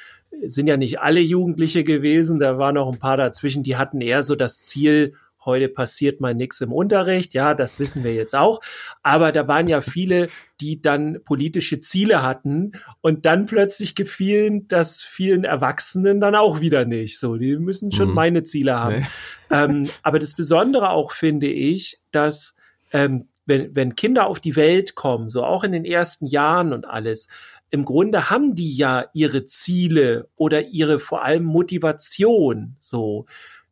sind 0.46 0.66
ja 0.66 0.76
nicht 0.76 1.00
alle 1.00 1.20
Jugendliche 1.20 1.84
gewesen, 1.84 2.38
da 2.38 2.58
waren 2.58 2.74
noch 2.74 2.92
ein 2.92 2.98
paar 2.98 3.16
dazwischen, 3.16 3.62
die 3.62 3.76
hatten 3.76 4.00
eher 4.00 4.22
so 4.22 4.34
das 4.34 4.60
Ziel, 4.60 5.14
heute 5.44 5.68
passiert 5.68 6.20
mal 6.20 6.34
nichts 6.34 6.60
im 6.60 6.72
Unterricht, 6.72 7.34
ja, 7.34 7.54
das 7.54 7.78
wissen 7.78 8.04
wir 8.04 8.14
jetzt 8.14 8.34
auch. 8.34 8.60
Aber 9.02 9.32
da 9.32 9.48
waren 9.48 9.68
ja 9.68 9.80
viele, 9.80 10.28
die 10.60 10.80
dann 10.80 11.20
politische 11.24 11.80
Ziele 11.80 12.22
hatten 12.22 12.72
und 13.00 13.26
dann 13.26 13.46
plötzlich 13.46 13.94
gefielen 13.94 14.68
das 14.68 15.02
vielen 15.02 15.44
Erwachsenen 15.44 16.20
dann 16.20 16.34
auch 16.34 16.60
wieder 16.60 16.84
nicht. 16.84 17.18
So, 17.18 17.36
die 17.36 17.56
müssen 17.56 17.92
schon 17.92 18.08
mhm. 18.08 18.14
meine 18.14 18.42
Ziele 18.42 18.78
haben. 18.78 19.00
Nee. 19.00 19.06
Ähm, 19.50 19.90
aber 20.02 20.18
das 20.18 20.34
Besondere 20.34 20.88
auch 20.88 21.12
finde 21.12 21.46
ich, 21.46 22.00
dass 22.10 22.56
ähm, 22.92 23.28
wenn, 23.46 23.76
wenn 23.76 23.94
Kinder 23.94 24.26
auf 24.26 24.40
die 24.40 24.56
Welt 24.56 24.94
kommen, 24.94 25.30
so 25.30 25.44
auch 25.44 25.64
in 25.64 25.72
den 25.72 25.84
ersten 25.84 26.26
Jahren 26.26 26.72
und 26.72 26.88
alles, 26.88 27.28
im 27.70 27.84
Grunde 27.84 28.30
haben 28.30 28.54
die 28.54 28.76
ja 28.76 29.06
ihre 29.14 29.46
Ziele 29.46 30.28
oder 30.36 30.62
ihre 30.68 31.00
vor 31.00 31.24
allem 31.24 31.42
Motivation, 31.44 32.76
so. 32.78 33.26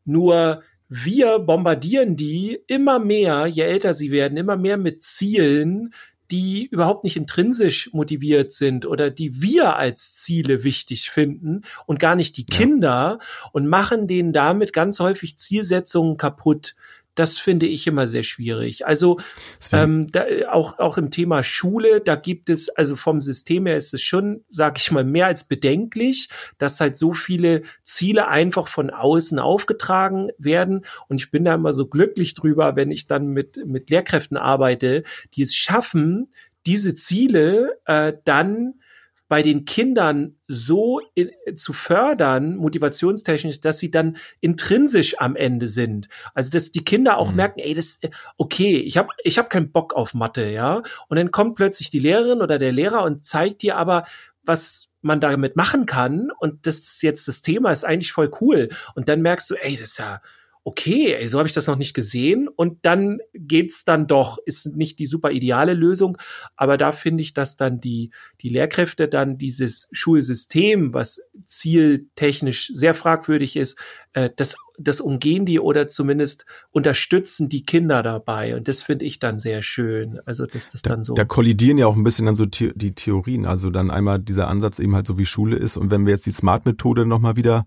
Nur 0.05 0.63
wir 0.95 1.39
bombardieren 1.39 2.17
die 2.17 2.59
immer 2.67 2.99
mehr, 2.99 3.47
je 3.47 3.63
älter 3.63 3.95
sie 3.95 4.11
werden, 4.11 4.37
immer 4.37 4.59
mehr 4.59 4.77
mit 4.77 5.03
Zielen, 5.03 5.95
die 6.31 6.67
überhaupt 6.67 7.05
nicht 7.05 7.17
intrinsisch 7.17 7.93
motiviert 7.93 8.53
sind 8.53 8.85
oder 8.85 9.11
die 9.11 9.41
wir 9.41 9.77
als 9.77 10.15
Ziele 10.15 10.65
wichtig 10.65 11.11
finden 11.11 11.63
und 11.87 11.99
gar 11.99 12.15
nicht 12.15 12.37
die 12.37 12.45
Kinder 12.45 13.19
ja. 13.21 13.49
und 13.53 13.67
machen 13.67 14.07
denen 14.07 14.35
damit 14.35 14.73
ganz 14.75 15.01
häufig 15.01 15.39
Zielsetzungen 15.39 16.19
kaputt, 16.19 16.75
das 17.15 17.39
finde 17.39 17.67
ich 17.67 17.87
immer 17.87 18.07
sehr 18.07 18.23
schwierig. 18.23 18.87
Also 18.87 19.21
ähm, 19.71 20.07
da, 20.11 20.25
auch, 20.51 20.79
auch 20.79 20.97
im 20.97 21.11
Thema 21.11 21.43
Schule, 21.43 22.01
da 22.01 22.15
gibt 22.15 22.49
es, 22.49 22.71
also 22.71 22.97
vom 22.97 23.21
System 23.21 23.67
her 23.67 23.77
ist 23.77 23.93
es 23.93 24.03
schon, 24.03 24.45
sag 24.49 24.79
ich 24.79 24.91
mal, 24.91 25.05
mehr 25.05 25.27
als 25.27 25.45
bedenklich, 25.45 26.29
dass 26.59 26.81
halt 26.81 26.97
so 26.97 27.13
viele 27.13 27.63
Ziele 27.83 28.29
einfach 28.29 28.67
von 28.67 28.91
außen 28.91 29.39
aufgetragen 29.39 30.31
werden. 30.39 30.87
Und 31.09 31.21
ich 31.21 31.31
bin 31.31 31.45
da 31.45 31.55
immer 31.55 31.73
so 31.73 31.87
glücklich 31.87 32.35
drüber, 32.35 32.77
wenn 32.77 32.91
ich 32.91 33.07
dann 33.07 33.29
mit, 33.29 33.61
mit 33.67 33.91
Lehrkräften 33.91 34.39
arbeite, 34.39 35.03
die 35.35 35.43
es 35.43 35.55
schaffen, 35.55 36.31
diese 36.67 36.95
Ziele 36.95 37.79
äh, 37.87 38.13
dann 38.25 38.75
bei 39.33 39.41
den 39.41 39.65
Kindern 39.65 40.37
so 40.47 41.01
in, 41.15 41.31
zu 41.55 41.73
fördern, 41.73 42.55
motivationstechnisch, 42.57 43.63
dass 43.63 43.79
sie 43.79 43.91
dann 43.91 44.19
intrinsisch 44.43 45.19
am 45.21 45.37
Ende 45.37 45.69
sind. 45.69 46.09
Also 46.35 46.51
dass 46.51 46.71
die 46.71 46.85
Kinder 46.85 47.17
auch 47.17 47.31
mhm. 47.31 47.37
merken, 47.37 47.61
ey, 47.61 47.73
das 47.73 47.99
okay, 48.37 48.77
ich 48.77 48.99
habe 48.99 49.09
ich 49.25 49.39
hab 49.39 49.49
keinen 49.49 49.73
Bock 49.73 49.95
auf 49.95 50.13
Mathe, 50.13 50.51
ja. 50.51 50.83
Und 51.09 51.17
dann 51.17 51.31
kommt 51.31 51.55
plötzlich 51.55 51.89
die 51.89 51.99
Lehrerin 51.99 52.43
oder 52.43 52.59
der 52.59 52.73
Lehrer 52.73 53.05
und 53.05 53.25
zeigt 53.25 53.63
dir 53.63 53.79
aber, 53.79 54.05
was 54.45 54.91
man 55.01 55.19
damit 55.19 55.57
machen 55.57 55.87
kann. 55.87 56.31
Und 56.39 56.67
das 56.67 56.81
ist 56.81 57.03
jetzt 57.03 57.27
das 57.27 57.41
Thema, 57.41 57.73
ist 57.73 57.87
eigentlich 57.87 58.13
voll 58.13 58.31
cool. 58.43 58.69
Und 58.95 59.09
dann 59.09 59.23
merkst 59.23 59.51
du, 59.51 59.55
ey, 59.55 59.79
das 59.79 59.93
ist 59.93 59.99
ja 59.99 60.21
okay, 60.65 61.15
ey, 61.15 61.27
so 61.27 61.39
habe 61.39 61.49
ich 61.49 61.55
das 61.55 61.67
noch 61.67 61.77
nicht 61.77 61.95
gesehen. 61.95 62.49
Und 62.49 62.79
dann 62.83 63.19
geht's 63.35 63.85
dann 63.85 64.07
doch, 64.07 64.39
ist 64.45 64.77
nicht 64.77 64.99
die 64.99 65.07
super 65.07 65.31
ideale 65.31 65.75
Lösung, 65.75 66.19
aber 66.57 66.77
da 66.77 66.93
finde 66.93 67.23
ich, 67.23 67.35
dass 67.35 67.57
dann 67.57 67.81
die, 67.81 68.11
die 68.41 68.49
Lehrkräfte 68.49 69.09
dann 69.09 69.39
dieses 69.39 69.89
Schulsystem, 69.93 70.95
was 70.95 71.21
zieltechnisch 71.45 72.71
sehr 72.73 72.95
fragwürdig 72.95 73.57
ist, 73.57 73.79
äh, 74.13 74.31
das, 74.37 74.57
das 74.79 75.01
umgehen 75.01 75.47
die 75.47 75.59
oder 75.59 75.89
zumindest 75.89 76.47
unterstützen 76.71 77.49
die 77.49 77.65
Kinder 77.65 78.03
dabei. 78.03 78.55
Und 78.57 78.69
das 78.69 78.83
finde 78.83 79.05
ich 79.05 79.19
dann 79.19 79.39
sehr 79.39 79.63
schön. 79.63 80.21
Also, 80.27 80.47
dass 80.47 80.69
das 80.69 80.83
da, 80.83 80.91
dann 80.91 81.03
so. 81.03 81.15
Da 81.15 81.25
kollidieren 81.25 81.79
ja 81.79 81.87
auch 81.87 81.97
ein 81.97 82.05
bisschen 82.05 82.27
dann 82.27 82.37
so 82.37 82.47
the 82.53 82.73
die 82.75 82.95
Theorien. 82.95 83.47
Also 83.47 83.71
dann 83.71 83.91
einmal 83.91 84.21
dieser 84.21 84.49
Ansatz 84.49 84.79
eben 84.79 84.95
halt 84.95 85.07
so 85.07 85.19
wie 85.19 85.27
Schule 85.27 85.57
ist. 85.57 85.77
Und 85.77 85.91
wenn 85.91 86.07
wir 86.07 86.13
jetzt 86.13 86.27
die 86.27 86.33
Smart-Methode 86.33 87.07
nochmal 87.07 87.37
wieder, 87.37 87.67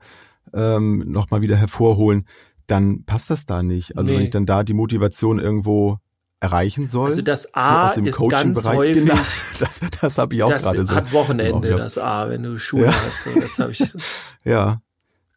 ähm, 0.53 1.03
noch 1.07 1.31
mal 1.31 1.41
wieder 1.41 1.55
hervorholen, 1.55 2.25
dann 2.67 3.03
passt 3.05 3.29
das 3.29 3.45
da 3.45 3.63
nicht. 3.63 3.97
Also 3.97 4.11
nee. 4.11 4.17
wenn 4.17 4.23
ich 4.23 4.29
dann 4.31 4.45
da 4.45 4.63
die 4.63 4.73
Motivation 4.73 5.39
irgendwo 5.39 5.99
erreichen 6.39 6.87
soll. 6.87 7.05
Also 7.05 7.21
das 7.21 7.53
A 7.53 7.93
so 7.93 8.01
ist 8.01 8.29
ganz 8.29 8.65
häufig. 8.65 9.05
Genau, 9.05 9.19
das 9.59 9.81
das 9.99 10.17
habe 10.17 10.35
ich 10.35 10.43
auch 10.43 10.49
gerade 10.49 10.63
so. 10.63 10.73
Das 10.73 10.91
hat 10.91 11.13
Wochenende, 11.13 11.69
genau, 11.69 11.79
das 11.79 11.97
A, 11.97 12.29
wenn 12.29 12.43
du 12.43 12.57
Schule 12.59 12.87
ja. 12.87 13.05
hast. 13.05 13.23
So, 13.23 13.39
das 13.39 13.59
habe 13.59 13.71
ich. 13.71 13.83
ja, 14.43 14.81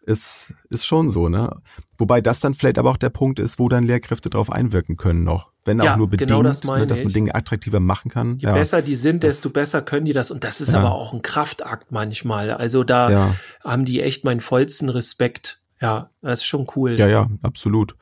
ist, 0.02 0.54
ist 0.70 0.86
schon 0.86 1.10
so, 1.10 1.28
ne? 1.28 1.60
Wobei 1.98 2.20
das 2.20 2.40
dann 2.40 2.54
vielleicht 2.54 2.78
aber 2.78 2.90
auch 2.90 2.96
der 2.96 3.10
Punkt 3.10 3.38
ist, 3.38 3.58
wo 3.58 3.68
dann 3.68 3.84
Lehrkräfte 3.84 4.30
drauf 4.30 4.50
einwirken 4.50 4.96
können 4.96 5.22
noch. 5.22 5.52
Wenn 5.64 5.80
ja, 5.80 5.92
auch 5.92 5.96
nur 5.98 6.08
bedingt, 6.08 6.30
genau 6.30 6.42
das 6.42 6.64
ne, 6.64 6.86
dass 6.86 7.02
man 7.02 7.12
Dinge 7.12 7.34
attraktiver 7.34 7.80
machen 7.80 8.10
kann. 8.10 8.38
Je 8.38 8.48
ja. 8.48 8.54
besser 8.54 8.80
die 8.80 8.94
sind, 8.94 9.22
desto 9.22 9.50
besser 9.50 9.82
können 9.82 10.06
die 10.06 10.14
das. 10.14 10.30
Und 10.30 10.44
das 10.44 10.60
ist 10.60 10.72
ja. 10.72 10.78
aber 10.78 10.92
auch 10.92 11.12
ein 11.12 11.22
Kraftakt 11.22 11.92
manchmal. 11.92 12.50
Also 12.50 12.84
da 12.84 13.34
haben 13.62 13.84
die 13.84 14.00
echt 14.00 14.24
meinen 14.24 14.40
vollsten 14.40 14.88
Respekt. 14.88 15.60
Ja, 15.80 16.10
das 16.22 16.40
ist 16.40 16.46
schon 16.46 16.66
cool. 16.76 16.98
Ja, 16.98 17.06
ja, 17.06 17.28
absolut. 17.42 17.94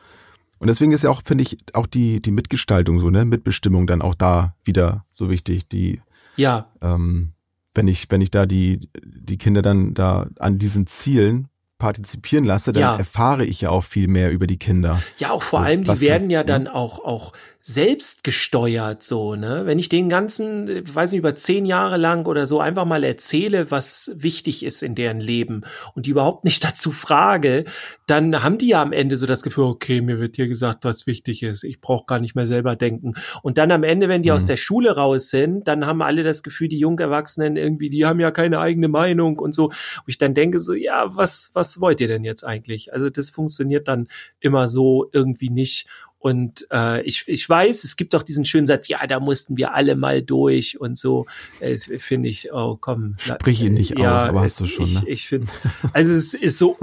Und 0.58 0.68
deswegen 0.68 0.92
ist 0.92 1.04
ja 1.04 1.10
auch, 1.10 1.22
finde 1.24 1.42
ich, 1.42 1.58
auch 1.74 1.86
die, 1.86 2.22
die 2.22 2.30
Mitgestaltung 2.30 2.98
so, 2.98 3.10
ne, 3.10 3.24
Mitbestimmung 3.24 3.86
dann 3.86 4.00
auch 4.00 4.14
da 4.14 4.54
wieder 4.64 5.04
so 5.10 5.28
wichtig. 5.28 5.68
Die, 5.68 6.00
ja. 6.36 6.70
Ähm, 6.80 7.32
wenn 7.74 7.88
ich, 7.88 8.10
wenn 8.10 8.22
ich 8.22 8.30
da 8.30 8.46
die, 8.46 8.88
die 9.04 9.36
Kinder 9.36 9.60
dann 9.60 9.92
da 9.92 10.28
an 10.38 10.58
diesen 10.58 10.86
Zielen 10.86 11.48
partizipieren 11.78 12.46
lasse, 12.46 12.72
dann 12.72 12.80
ja. 12.80 12.96
erfahre 12.96 13.44
ich 13.44 13.60
ja 13.60 13.70
auch 13.70 13.84
viel 13.84 14.08
mehr 14.08 14.32
über 14.32 14.46
die 14.46 14.58
Kinder. 14.58 15.02
Ja, 15.18 15.30
auch 15.30 15.42
vor 15.42 15.60
so, 15.60 15.66
allem, 15.66 15.84
die 15.84 16.00
werden 16.00 16.30
ja 16.30 16.42
dann 16.42 16.68
auch, 16.68 17.04
auch 17.04 17.32
selbst 17.68 18.22
gesteuert, 18.22 19.02
so, 19.02 19.34
ne? 19.34 19.62
Wenn 19.64 19.80
ich 19.80 19.88
den 19.88 20.08
ganzen, 20.08 20.68
weiß 20.86 21.10
nicht, 21.10 21.18
über 21.18 21.34
zehn 21.34 21.66
Jahre 21.66 21.96
lang 21.96 22.26
oder 22.26 22.46
so 22.46 22.60
einfach 22.60 22.84
mal 22.84 23.02
erzähle, 23.02 23.72
was 23.72 24.12
wichtig 24.14 24.64
ist 24.64 24.84
in 24.84 24.94
deren 24.94 25.18
Leben 25.18 25.62
und 25.96 26.06
die 26.06 26.10
überhaupt 26.10 26.44
nicht 26.44 26.62
dazu 26.64 26.92
frage, 26.92 27.64
dann 28.06 28.44
haben 28.44 28.58
die 28.58 28.68
ja 28.68 28.80
am 28.80 28.92
Ende 28.92 29.16
so 29.16 29.26
das 29.26 29.42
Gefühl, 29.42 29.64
okay, 29.64 30.00
mir 30.00 30.20
wird 30.20 30.36
hier 30.36 30.46
gesagt, 30.46 30.84
was 30.84 31.08
wichtig 31.08 31.42
ist. 31.42 31.64
Ich 31.64 31.80
brauche 31.80 32.04
gar 32.06 32.20
nicht 32.20 32.36
mehr 32.36 32.46
selber 32.46 32.76
denken. 32.76 33.14
Und 33.42 33.58
dann 33.58 33.72
am 33.72 33.82
Ende, 33.82 34.08
wenn 34.08 34.22
die 34.22 34.28
mhm. 34.28 34.36
aus 34.36 34.44
der 34.44 34.56
Schule 34.56 34.94
raus 34.94 35.30
sind, 35.30 35.66
dann 35.66 35.86
haben 35.86 36.02
alle 36.02 36.22
das 36.22 36.44
Gefühl, 36.44 36.68
die 36.68 36.78
Jungerwachsenen 36.78 37.56
irgendwie, 37.56 37.90
die 37.90 38.06
haben 38.06 38.20
ja 38.20 38.30
keine 38.30 38.60
eigene 38.60 38.86
Meinung 38.86 39.40
und 39.40 39.56
so. 39.56 39.64
Und 39.64 40.04
ich 40.06 40.18
dann 40.18 40.34
denke 40.34 40.60
so, 40.60 40.72
ja, 40.72 41.16
was, 41.16 41.50
was 41.54 41.80
wollt 41.80 42.00
ihr 42.00 42.06
denn 42.06 42.22
jetzt 42.22 42.44
eigentlich? 42.44 42.92
Also 42.92 43.10
das 43.10 43.30
funktioniert 43.30 43.88
dann 43.88 44.06
immer 44.38 44.68
so 44.68 45.10
irgendwie 45.12 45.50
nicht. 45.50 45.88
Und 46.26 46.66
äh, 46.72 47.02
ich, 47.02 47.22
ich 47.28 47.48
weiß, 47.48 47.84
es 47.84 47.94
gibt 47.96 48.12
doch 48.12 48.24
diesen 48.24 48.44
schönen 48.44 48.66
Satz, 48.66 48.88
ja, 48.88 49.06
da 49.06 49.20
mussten 49.20 49.56
wir 49.56 49.74
alle 49.74 49.94
mal 49.94 50.22
durch 50.22 50.80
und 50.80 50.98
so. 50.98 51.26
Es 51.60 51.88
finde 51.98 52.28
ich, 52.28 52.52
oh 52.52 52.76
komm. 52.80 53.14
Sprich 53.16 53.62
ihn 53.62 53.74
nicht 53.74 53.96
ja, 53.96 54.16
aus, 54.16 54.24
aber 54.24 54.44
es, 54.44 54.54
hast 54.54 54.62
du 54.62 54.66
schon. 54.66 54.84
Ich, 54.86 55.02
ne? 55.02 55.08
ich 55.08 55.28
finde 55.28 55.48
also 55.92 56.12
es 56.12 56.34
ist 56.34 56.58
so, 56.58 56.76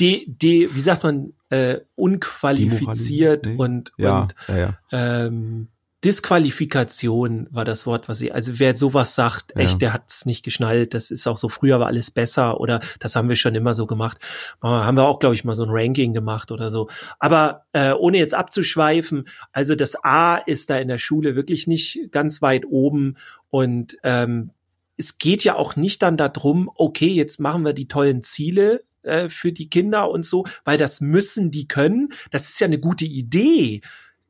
de, 0.00 0.24
de, 0.26 0.74
wie 0.74 0.80
sagt 0.80 1.04
man, 1.04 1.34
äh, 1.50 1.78
unqualifiziert 1.94 3.46
und, 3.46 3.92
ja, 3.96 4.22
und 4.22 4.34
ja, 4.48 4.58
ja. 4.58 4.78
Ähm, 4.90 5.68
Disqualifikation 6.04 7.46
war 7.50 7.66
das 7.66 7.84
Wort, 7.84 8.08
was 8.08 8.18
sie, 8.18 8.32
also 8.32 8.58
wer 8.58 8.74
sowas 8.74 9.14
sagt, 9.14 9.54
echt, 9.56 9.72
ja. 9.72 9.78
der 9.78 9.92
hat's 9.92 10.24
nicht 10.24 10.42
geschnallt, 10.42 10.94
das 10.94 11.10
ist 11.10 11.26
auch 11.26 11.36
so, 11.36 11.50
früher 11.50 11.78
war 11.78 11.88
alles 11.88 12.10
besser 12.10 12.58
oder 12.58 12.80
das 13.00 13.16
haben 13.16 13.28
wir 13.28 13.36
schon 13.36 13.54
immer 13.54 13.74
so 13.74 13.86
gemacht. 13.86 14.16
Haben 14.62 14.96
wir 14.96 15.04
auch, 15.04 15.18
glaube 15.18 15.34
ich, 15.34 15.44
mal 15.44 15.54
so 15.54 15.64
ein 15.64 15.70
Ranking 15.70 16.14
gemacht 16.14 16.52
oder 16.52 16.70
so. 16.70 16.88
Aber 17.18 17.66
äh, 17.72 17.92
ohne 17.92 18.16
jetzt 18.16 18.34
abzuschweifen, 18.34 19.28
also 19.52 19.74
das 19.74 20.02
A 20.02 20.36
ist 20.36 20.70
da 20.70 20.78
in 20.78 20.88
der 20.88 20.98
Schule 20.98 21.36
wirklich 21.36 21.66
nicht 21.66 22.10
ganz 22.10 22.40
weit 22.40 22.64
oben 22.64 23.16
und 23.50 23.98
ähm, 24.02 24.52
es 24.96 25.18
geht 25.18 25.44
ja 25.44 25.56
auch 25.56 25.76
nicht 25.76 26.02
dann 26.02 26.16
darum, 26.16 26.70
okay, 26.76 27.08
jetzt 27.08 27.40
machen 27.40 27.64
wir 27.64 27.72
die 27.74 27.88
tollen 27.88 28.22
Ziele, 28.22 28.84
äh, 29.02 29.28
für 29.28 29.52
die 29.52 29.70
Kinder 29.70 30.10
und 30.10 30.26
so, 30.26 30.44
weil 30.64 30.76
das 30.76 31.00
müssen 31.00 31.50
die 31.50 31.66
können. 31.68 32.10
Das 32.30 32.50
ist 32.50 32.60
ja 32.60 32.66
eine 32.66 32.78
gute 32.78 33.06
Idee 33.06 33.80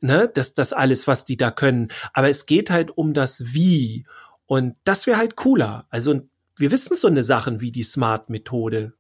ne, 0.01 0.31
das, 0.33 0.55
das 0.55 0.73
alles, 0.73 1.07
was 1.07 1.25
die 1.25 1.37
da 1.37 1.51
können. 1.51 1.89
Aber 2.13 2.29
es 2.29 2.47
geht 2.47 2.71
halt 2.71 2.91
um 2.91 3.15
das 3.15 3.55
Wie. 3.55 4.07
Und 4.47 4.77
das 4.85 5.07
wäre 5.07 5.19
halt 5.19 5.37
cooler. 5.37 5.87
Also 5.91 6.23
wir 6.57 6.71
wissen 6.71 6.97
so 6.97 7.09
eine 7.09 7.25
Sachen 7.25 7.61
wie 7.61 7.73
die 7.73 7.83
Smart-Methode. 7.83 8.95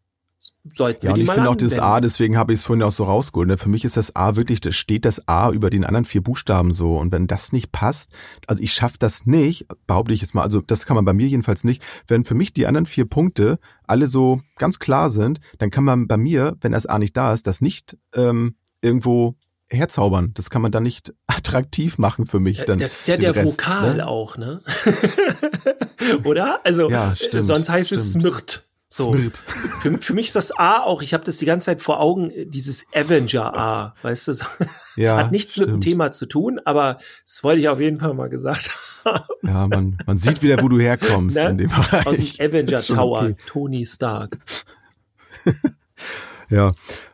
Sollten 0.64 1.04
ja, 1.04 1.10
wir 1.10 1.14
und 1.14 1.20
ich 1.20 1.30
finde 1.30 1.50
auch 1.50 1.56
das 1.56 1.78
A, 1.78 2.00
deswegen 2.00 2.38
habe 2.38 2.54
ich 2.54 2.60
es 2.60 2.64
vorhin 2.64 2.82
auch 2.82 2.92
so 2.92 3.04
rausgeholt. 3.04 3.48
Ne? 3.48 3.58
Für 3.58 3.68
mich 3.68 3.84
ist 3.84 3.98
das 3.98 4.16
A 4.16 4.36
wirklich, 4.36 4.60
da 4.60 4.72
steht 4.72 5.04
das 5.04 5.28
A 5.28 5.50
über 5.50 5.68
den 5.68 5.84
anderen 5.84 6.06
vier 6.06 6.22
Buchstaben 6.22 6.72
so. 6.72 6.96
Und 6.96 7.12
wenn 7.12 7.26
das 7.26 7.52
nicht 7.52 7.72
passt, 7.72 8.12
also 8.46 8.62
ich 8.62 8.72
schaffe 8.72 8.96
das 8.98 9.26
nicht, 9.26 9.66
behaupte 9.86 10.14
ich 10.14 10.22
jetzt 10.22 10.34
mal, 10.34 10.42
also 10.42 10.62
das 10.62 10.86
kann 10.86 10.94
man 10.94 11.04
bei 11.04 11.12
mir 11.12 11.26
jedenfalls 11.26 11.64
nicht, 11.64 11.82
wenn 12.06 12.24
für 12.24 12.34
mich 12.34 12.54
die 12.54 12.66
anderen 12.66 12.86
vier 12.86 13.04
Punkte 13.04 13.58
alle 13.86 14.06
so 14.06 14.40
ganz 14.56 14.78
klar 14.78 15.10
sind, 15.10 15.40
dann 15.58 15.70
kann 15.70 15.84
man 15.84 16.06
bei 16.06 16.16
mir, 16.16 16.56
wenn 16.62 16.72
das 16.72 16.86
A 16.86 16.98
nicht 16.98 17.16
da 17.16 17.34
ist, 17.34 17.46
das 17.46 17.60
nicht 17.60 17.98
ähm, 18.14 18.54
irgendwo 18.80 19.36
herzaubern. 19.70 20.32
Das 20.34 20.50
kann 20.50 20.62
man 20.62 20.72
dann 20.72 20.82
nicht 20.82 21.14
attraktiv 21.26 21.98
machen 21.98 22.26
für 22.26 22.40
mich. 22.40 22.64
Dann 22.64 22.78
das 22.78 23.00
ist 23.00 23.08
ja 23.08 23.16
der 23.16 23.34
Rest, 23.34 23.46
Vokal 23.46 23.96
ne? 23.96 24.06
auch, 24.06 24.36
ne? 24.36 24.62
Oder? 26.24 26.60
Also 26.64 26.90
ja, 26.90 27.14
stimmt, 27.14 27.44
sonst 27.44 27.68
heißt 27.68 27.88
stimmt. 27.88 28.00
es 28.00 28.12
Smirt. 28.12 28.66
So. 28.92 29.12
Smirt. 29.12 29.42
Für, 29.80 29.98
für 29.98 30.14
mich 30.14 30.26
ist 30.28 30.36
das 30.36 30.50
A 30.50 30.80
auch, 30.80 31.00
ich 31.00 31.14
habe 31.14 31.22
das 31.24 31.38
die 31.38 31.44
ganze 31.44 31.66
Zeit 31.66 31.80
vor 31.80 32.00
Augen, 32.00 32.32
dieses 32.46 32.86
Avenger 32.92 33.56
A, 33.56 33.94
weißt 34.02 34.28
du? 34.28 34.32
Ja, 34.96 35.16
Hat 35.18 35.30
nichts 35.30 35.54
stimmt. 35.54 35.68
mit 35.68 35.76
dem 35.76 35.80
Thema 35.80 36.10
zu 36.10 36.26
tun, 36.26 36.60
aber 36.64 36.98
das 37.24 37.44
wollte 37.44 37.60
ich 37.60 37.68
auf 37.68 37.78
jeden 37.78 38.00
Fall 38.00 38.14
mal 38.14 38.28
gesagt 38.28 38.70
haben. 39.04 39.24
Ja, 39.44 39.68
man, 39.68 39.96
man 40.06 40.16
sieht 40.16 40.42
wieder, 40.42 40.60
wo 40.60 40.68
du 40.68 40.80
herkommst 40.80 41.36
ne? 41.36 41.50
in 41.50 41.58
dem 41.58 41.68
Bereich. 41.68 42.06
Aus 42.06 42.16
dem 42.16 42.46
Avenger 42.46 42.82
Tower, 42.82 43.22
okay. 43.22 43.36
Tony 43.46 43.86
Stark. 43.86 44.38
ja, 46.48 46.72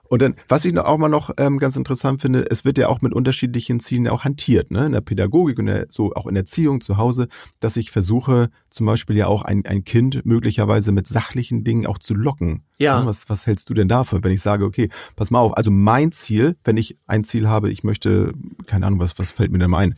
und 0.08 0.22
dann, 0.22 0.34
was 0.48 0.64
ich 0.64 0.78
auch 0.78 0.98
mal 0.98 1.08
noch 1.08 1.30
ähm, 1.38 1.58
ganz 1.58 1.76
interessant 1.76 2.22
finde, 2.22 2.44
es 2.50 2.64
wird 2.64 2.78
ja 2.78 2.88
auch 2.88 3.00
mit 3.00 3.12
unterschiedlichen 3.14 3.80
Zielen 3.80 4.08
auch 4.08 4.24
hantiert, 4.24 4.70
ne? 4.70 4.86
In 4.86 4.92
der 4.92 5.00
Pädagogik 5.00 5.58
und 5.58 5.66
der, 5.66 5.86
so 5.88 6.12
auch 6.14 6.26
in 6.26 6.34
der 6.34 6.42
Erziehung 6.42 6.80
zu 6.80 6.96
Hause, 6.96 7.28
dass 7.60 7.76
ich 7.76 7.90
versuche, 7.90 8.50
zum 8.70 8.86
Beispiel 8.86 9.16
ja 9.16 9.26
auch 9.26 9.42
ein, 9.42 9.64
ein 9.66 9.84
Kind 9.84 10.24
möglicherweise 10.24 10.92
mit 10.92 11.06
sachlichen 11.06 11.64
Dingen 11.64 11.86
auch 11.86 11.98
zu 11.98 12.14
locken. 12.14 12.64
Ja. 12.78 13.04
Was, 13.06 13.28
was 13.28 13.46
hältst 13.46 13.70
du 13.70 13.74
denn 13.74 13.88
davon, 13.88 14.22
wenn 14.22 14.32
ich 14.32 14.42
sage, 14.42 14.64
okay, 14.64 14.90
pass 15.16 15.30
mal 15.30 15.40
auf, 15.40 15.56
also 15.56 15.70
mein 15.70 16.12
Ziel, 16.12 16.56
wenn 16.64 16.76
ich 16.76 16.98
ein 17.06 17.24
Ziel 17.24 17.48
habe, 17.48 17.70
ich 17.70 17.84
möchte, 17.84 18.32
keine 18.66 18.86
Ahnung, 18.86 19.00
was, 19.00 19.18
was 19.18 19.32
fällt 19.32 19.50
mir 19.50 19.58
denn 19.58 19.74
ein? 19.74 19.94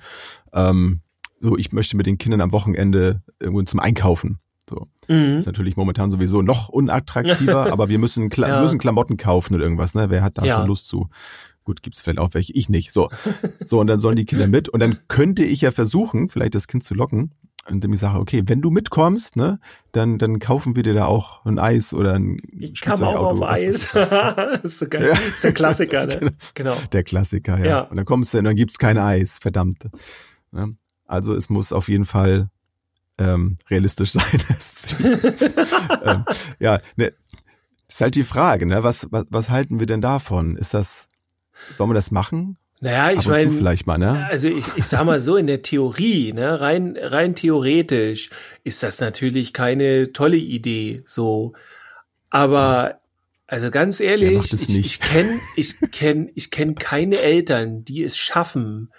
Ähm, 0.53 1.01
so, 1.41 1.57
ich 1.57 1.73
möchte 1.73 1.97
mit 1.97 2.07
den 2.07 2.19
Kindern 2.19 2.41
am 2.41 2.53
Wochenende 2.53 3.23
irgendwo 3.39 3.63
zum 3.63 3.81
Einkaufen. 3.81 4.39
So. 4.69 4.89
Mhm. 5.09 5.37
Ist 5.37 5.47
natürlich 5.47 5.77
momentan 5.77 6.11
sowieso 6.11 6.43
noch 6.43 6.69
unattraktiver, 6.69 7.73
aber 7.73 7.89
wir 7.89 7.99
müssen, 7.99 8.29
Kla 8.29 8.49
ja. 8.49 8.63
müssen 8.63 8.79
Klamotten 8.79 9.17
kaufen 9.17 9.55
oder 9.55 9.65
irgendwas, 9.65 9.95
ne? 9.95 10.11
Wer 10.11 10.23
hat 10.23 10.39
da 10.39 10.45
ja. 10.45 10.59
schon 10.59 10.67
Lust 10.67 10.87
zu? 10.87 11.09
Gut, 11.65 11.83
gibt's 11.83 12.01
vielleicht 12.01 12.19
auch 12.19 12.33
welche, 12.33 12.53
ich 12.55 12.69
nicht. 12.69 12.93
So. 12.93 13.11
So, 13.65 13.81
und 13.81 13.89
dann 13.89 13.99
sollen 13.99 14.17
die 14.17 14.25
Kinder 14.25 14.47
mit. 14.47 14.69
Und 14.69 14.81
dann 14.81 14.99
könnte 15.09 15.45
ich 15.45 15.61
ja 15.61 15.71
versuchen, 15.71 16.31
vielleicht 16.31 16.55
das 16.55 16.67
Kind 16.67 16.83
zu 16.83 16.95
locken, 16.95 17.35
indem 17.69 17.93
ich 17.93 18.01
sage, 18.01 18.19
okay, 18.19 18.43
wenn 18.47 18.63
du 18.63 18.71
mitkommst, 18.71 19.37
ne, 19.37 19.61
dann, 19.93 20.19
dann 20.19 20.39
kaufen 20.39 20.77
wir 20.77 20.83
dir 20.83 20.95
da 20.95 21.05
auch 21.05 21.45
ein 21.45 21.59
Eis 21.59 21.93
oder 21.93 22.15
ein 22.15 22.39
Ich 22.59 22.81
kam 22.81 23.03
auch 23.03 23.17
auf 23.17 23.43
Eis. 23.43 23.91
das 23.93 24.65
ist 24.65 24.79
so 24.79 24.89
geil. 24.89 25.09
Ja. 25.09 25.13
Ist 25.13 25.45
der 25.45 25.53
Klassiker, 25.53 26.07
ne? 26.07 26.19
Genau. 26.19 26.33
genau. 26.55 26.77
Der 26.93 27.05
Klassiker, 27.05 27.59
ja. 27.59 27.67
ja. 27.67 27.81
Und 27.83 27.99
dann 27.99 28.07
kommst 28.07 28.33
du 28.33 28.39
und 28.39 28.45
dann 28.45 28.57
gibt's 28.57 28.79
kein 28.79 28.97
Eis, 28.97 29.39
verdammt. 29.39 29.91
Ne? 30.53 30.77
Also 31.05 31.35
es 31.35 31.51
muss 31.51 31.73
auf 31.73 31.89
jeden 31.89 32.05
Fall 32.05 32.49
ähm, 33.19 33.59
realistisch 33.69 34.13
sein. 34.13 34.43
ähm, 36.05 36.25
ja, 36.59 36.81
ne, 36.97 37.13
ist 37.89 38.01
halt 38.01 38.15
die 38.15 38.25
Frage, 38.25 38.67
ne? 38.67 38.85
Was, 38.85 39.09
was, 39.11 39.27
was 39.31 39.51
halten 39.51 39.81
wir 39.81 39.87
denn 39.87 40.01
davon? 40.01 40.57
Ist 40.57 40.75
das, 40.75 41.09
sollen 41.73 41.91
wir 41.91 41.95
das 41.95 42.11
machen? 42.11 42.59
Naja, 42.81 43.11
ich 43.11 43.27
meine, 43.27 43.51
vielleicht 43.51 43.87
mal, 43.87 43.99
ne? 43.99 44.27
Also 44.27 44.49
ich, 44.49 44.67
ich 44.77 44.85
sag 44.85 45.05
mal 45.05 45.19
so 45.19 45.37
in 45.37 45.49
der 45.49 45.63
Theorie, 45.63 46.33
ne, 46.33 46.61
rein 46.61 46.97
rein 47.01 47.35
theoretisch 47.35 48.31
ist 48.63 48.85
das 48.85 49.01
natürlich 49.01 49.53
keine 49.53 50.13
tolle 50.13 50.37
Idee, 50.37 51.03
so. 51.05 51.55
Aber 52.31 53.01
also 53.49 53.71
ganz 53.71 53.99
ehrlich, 53.99 54.53
ich, 54.53 54.79
ich 54.79 55.01
kenne 55.01 55.41
ich 55.57 55.75
kenn, 55.91 56.31
ich 56.37 56.53
kenn 56.53 56.77
keine 56.77 57.19
Eltern, 57.19 57.85
die 57.85 58.05
es 58.05 58.17
schaffen, 58.17 58.93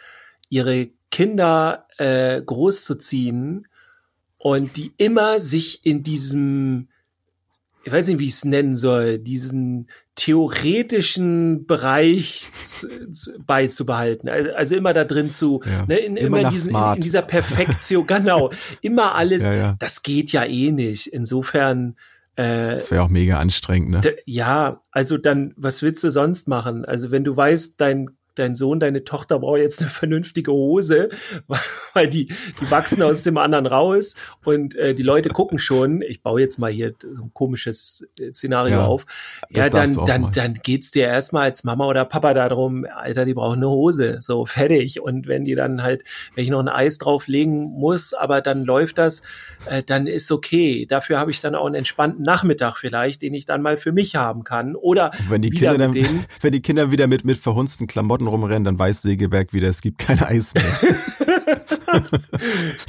ihre 0.49 0.89
Kinder 1.09 1.85
äh, 1.97 2.41
großzuziehen 2.41 3.67
und 4.39 4.77
die 4.77 4.93
immer 4.97 5.39
sich 5.39 5.85
in 5.85 6.01
diesem 6.01 6.87
ich 7.83 7.93
weiß 7.93 8.07
nicht, 8.07 8.19
wie 8.19 8.25
ich 8.25 8.33
es 8.33 8.45
nennen 8.45 8.75
soll, 8.75 9.19
diesen 9.19 9.87
theoretischen 10.15 11.65
Bereich 11.65 12.51
beizubehalten. 13.47 14.29
Also, 14.29 14.75
immer 14.75 14.93
da 14.93 15.05
drin 15.05 15.31
zu, 15.31 15.61
ja. 15.65 15.85
ne, 15.87 15.95
in, 15.95 16.17
immer, 16.17 16.39
immer 16.39 16.47
in, 16.47 16.53
diesen, 16.53 16.75
in, 16.75 16.95
in, 16.95 17.01
dieser 17.01 17.21
Perfektion, 17.21 18.05
genau, 18.07 18.51
immer 18.81 19.15
alles, 19.15 19.45
ja, 19.45 19.53
ja. 19.53 19.75
das 19.79 20.03
geht 20.03 20.31
ja 20.31 20.43
eh 20.43 20.71
nicht. 20.71 21.07
Insofern, 21.07 21.95
äh, 22.35 22.71
das 22.71 22.91
wäre 22.91 23.01
auch 23.01 23.09
mega 23.09 23.39
anstrengend, 23.39 23.89
ne? 23.89 24.15
Ja, 24.25 24.81
also 24.91 25.17
dann, 25.17 25.53
was 25.55 25.81
willst 25.81 26.03
du 26.03 26.09
sonst 26.09 26.47
machen? 26.47 26.83
Also 26.83 27.11
wenn 27.11 27.23
du 27.23 27.35
weißt, 27.35 27.79
dein 27.79 28.09
dein 28.35 28.55
Sohn, 28.55 28.79
deine 28.79 29.03
Tochter 29.03 29.39
braucht 29.39 29.59
jetzt 29.59 29.81
eine 29.81 29.89
vernünftige 29.89 30.51
Hose, 30.51 31.09
weil 31.93 32.07
die, 32.07 32.27
die 32.27 32.71
wachsen 32.71 33.03
aus 33.03 33.21
dem 33.21 33.37
anderen 33.37 33.65
raus 33.65 34.15
und 34.43 34.75
äh, 34.75 34.95
die 34.95 35.03
Leute 35.03 35.29
gucken 35.29 35.59
schon, 35.59 36.01
ich 36.01 36.21
baue 36.21 36.41
jetzt 36.41 36.57
mal 36.57 36.71
hier 36.71 36.93
so 36.99 37.23
ein 37.23 37.31
komisches 37.33 38.07
äh, 38.19 38.31
Szenario 38.33 38.77
ja, 38.77 38.85
auf. 38.85 39.05
Ja, 39.49 39.69
dann, 39.69 39.95
dann, 40.05 40.31
dann 40.31 40.53
geht's 40.55 40.91
dir 40.91 41.07
erstmal 41.07 41.43
als 41.43 41.63
Mama 41.63 41.87
oder 41.87 42.05
Papa 42.05 42.33
darum, 42.33 42.85
Alter, 42.85 43.25
die 43.25 43.33
brauchen 43.33 43.57
eine 43.57 43.69
Hose, 43.69 44.17
so 44.21 44.45
fertig. 44.45 45.01
Und 45.01 45.27
wenn 45.27 45.45
die 45.45 45.55
dann 45.55 45.81
halt, 45.81 46.03
wenn 46.35 46.43
ich 46.43 46.49
noch 46.49 46.59
ein 46.59 46.69
Eis 46.69 46.97
drauflegen 46.97 47.71
muss, 47.71 48.13
aber 48.13 48.41
dann 48.41 48.63
läuft 48.63 48.97
das, 48.97 49.23
äh, 49.65 49.83
dann 49.83 50.07
ist 50.07 50.31
okay. 50.31 50.85
Dafür 50.85 51.19
habe 51.19 51.31
ich 51.31 51.41
dann 51.41 51.55
auch 51.55 51.65
einen 51.65 51.75
entspannten 51.75 52.23
Nachmittag 52.23 52.77
vielleicht, 52.77 53.21
den 53.21 53.33
ich 53.33 53.45
dann 53.45 53.61
mal 53.61 53.77
für 53.77 53.91
mich 53.91 54.15
haben 54.15 54.43
kann. 54.43 54.75
Oder 54.75 55.11
wenn 55.27 55.41
die 55.41 55.49
Kinder 55.49 55.77
dann, 55.77 55.91
denen, 55.91 56.25
wenn 56.41 56.51
die 56.51 56.61
Kinder 56.61 56.91
wieder 56.91 57.07
mit, 57.07 57.25
mit 57.25 57.37
verhunzten 57.37 57.87
Klamotten 57.87 58.27
rumrennen, 58.29 58.63
dann 58.63 58.79
weiß 58.79 59.01
Sägeberg 59.01 59.53
wieder, 59.53 59.67
es 59.67 59.81
gibt 59.81 59.99
kein 59.99 60.21
Eis 60.21 60.53
mehr. 60.53 60.63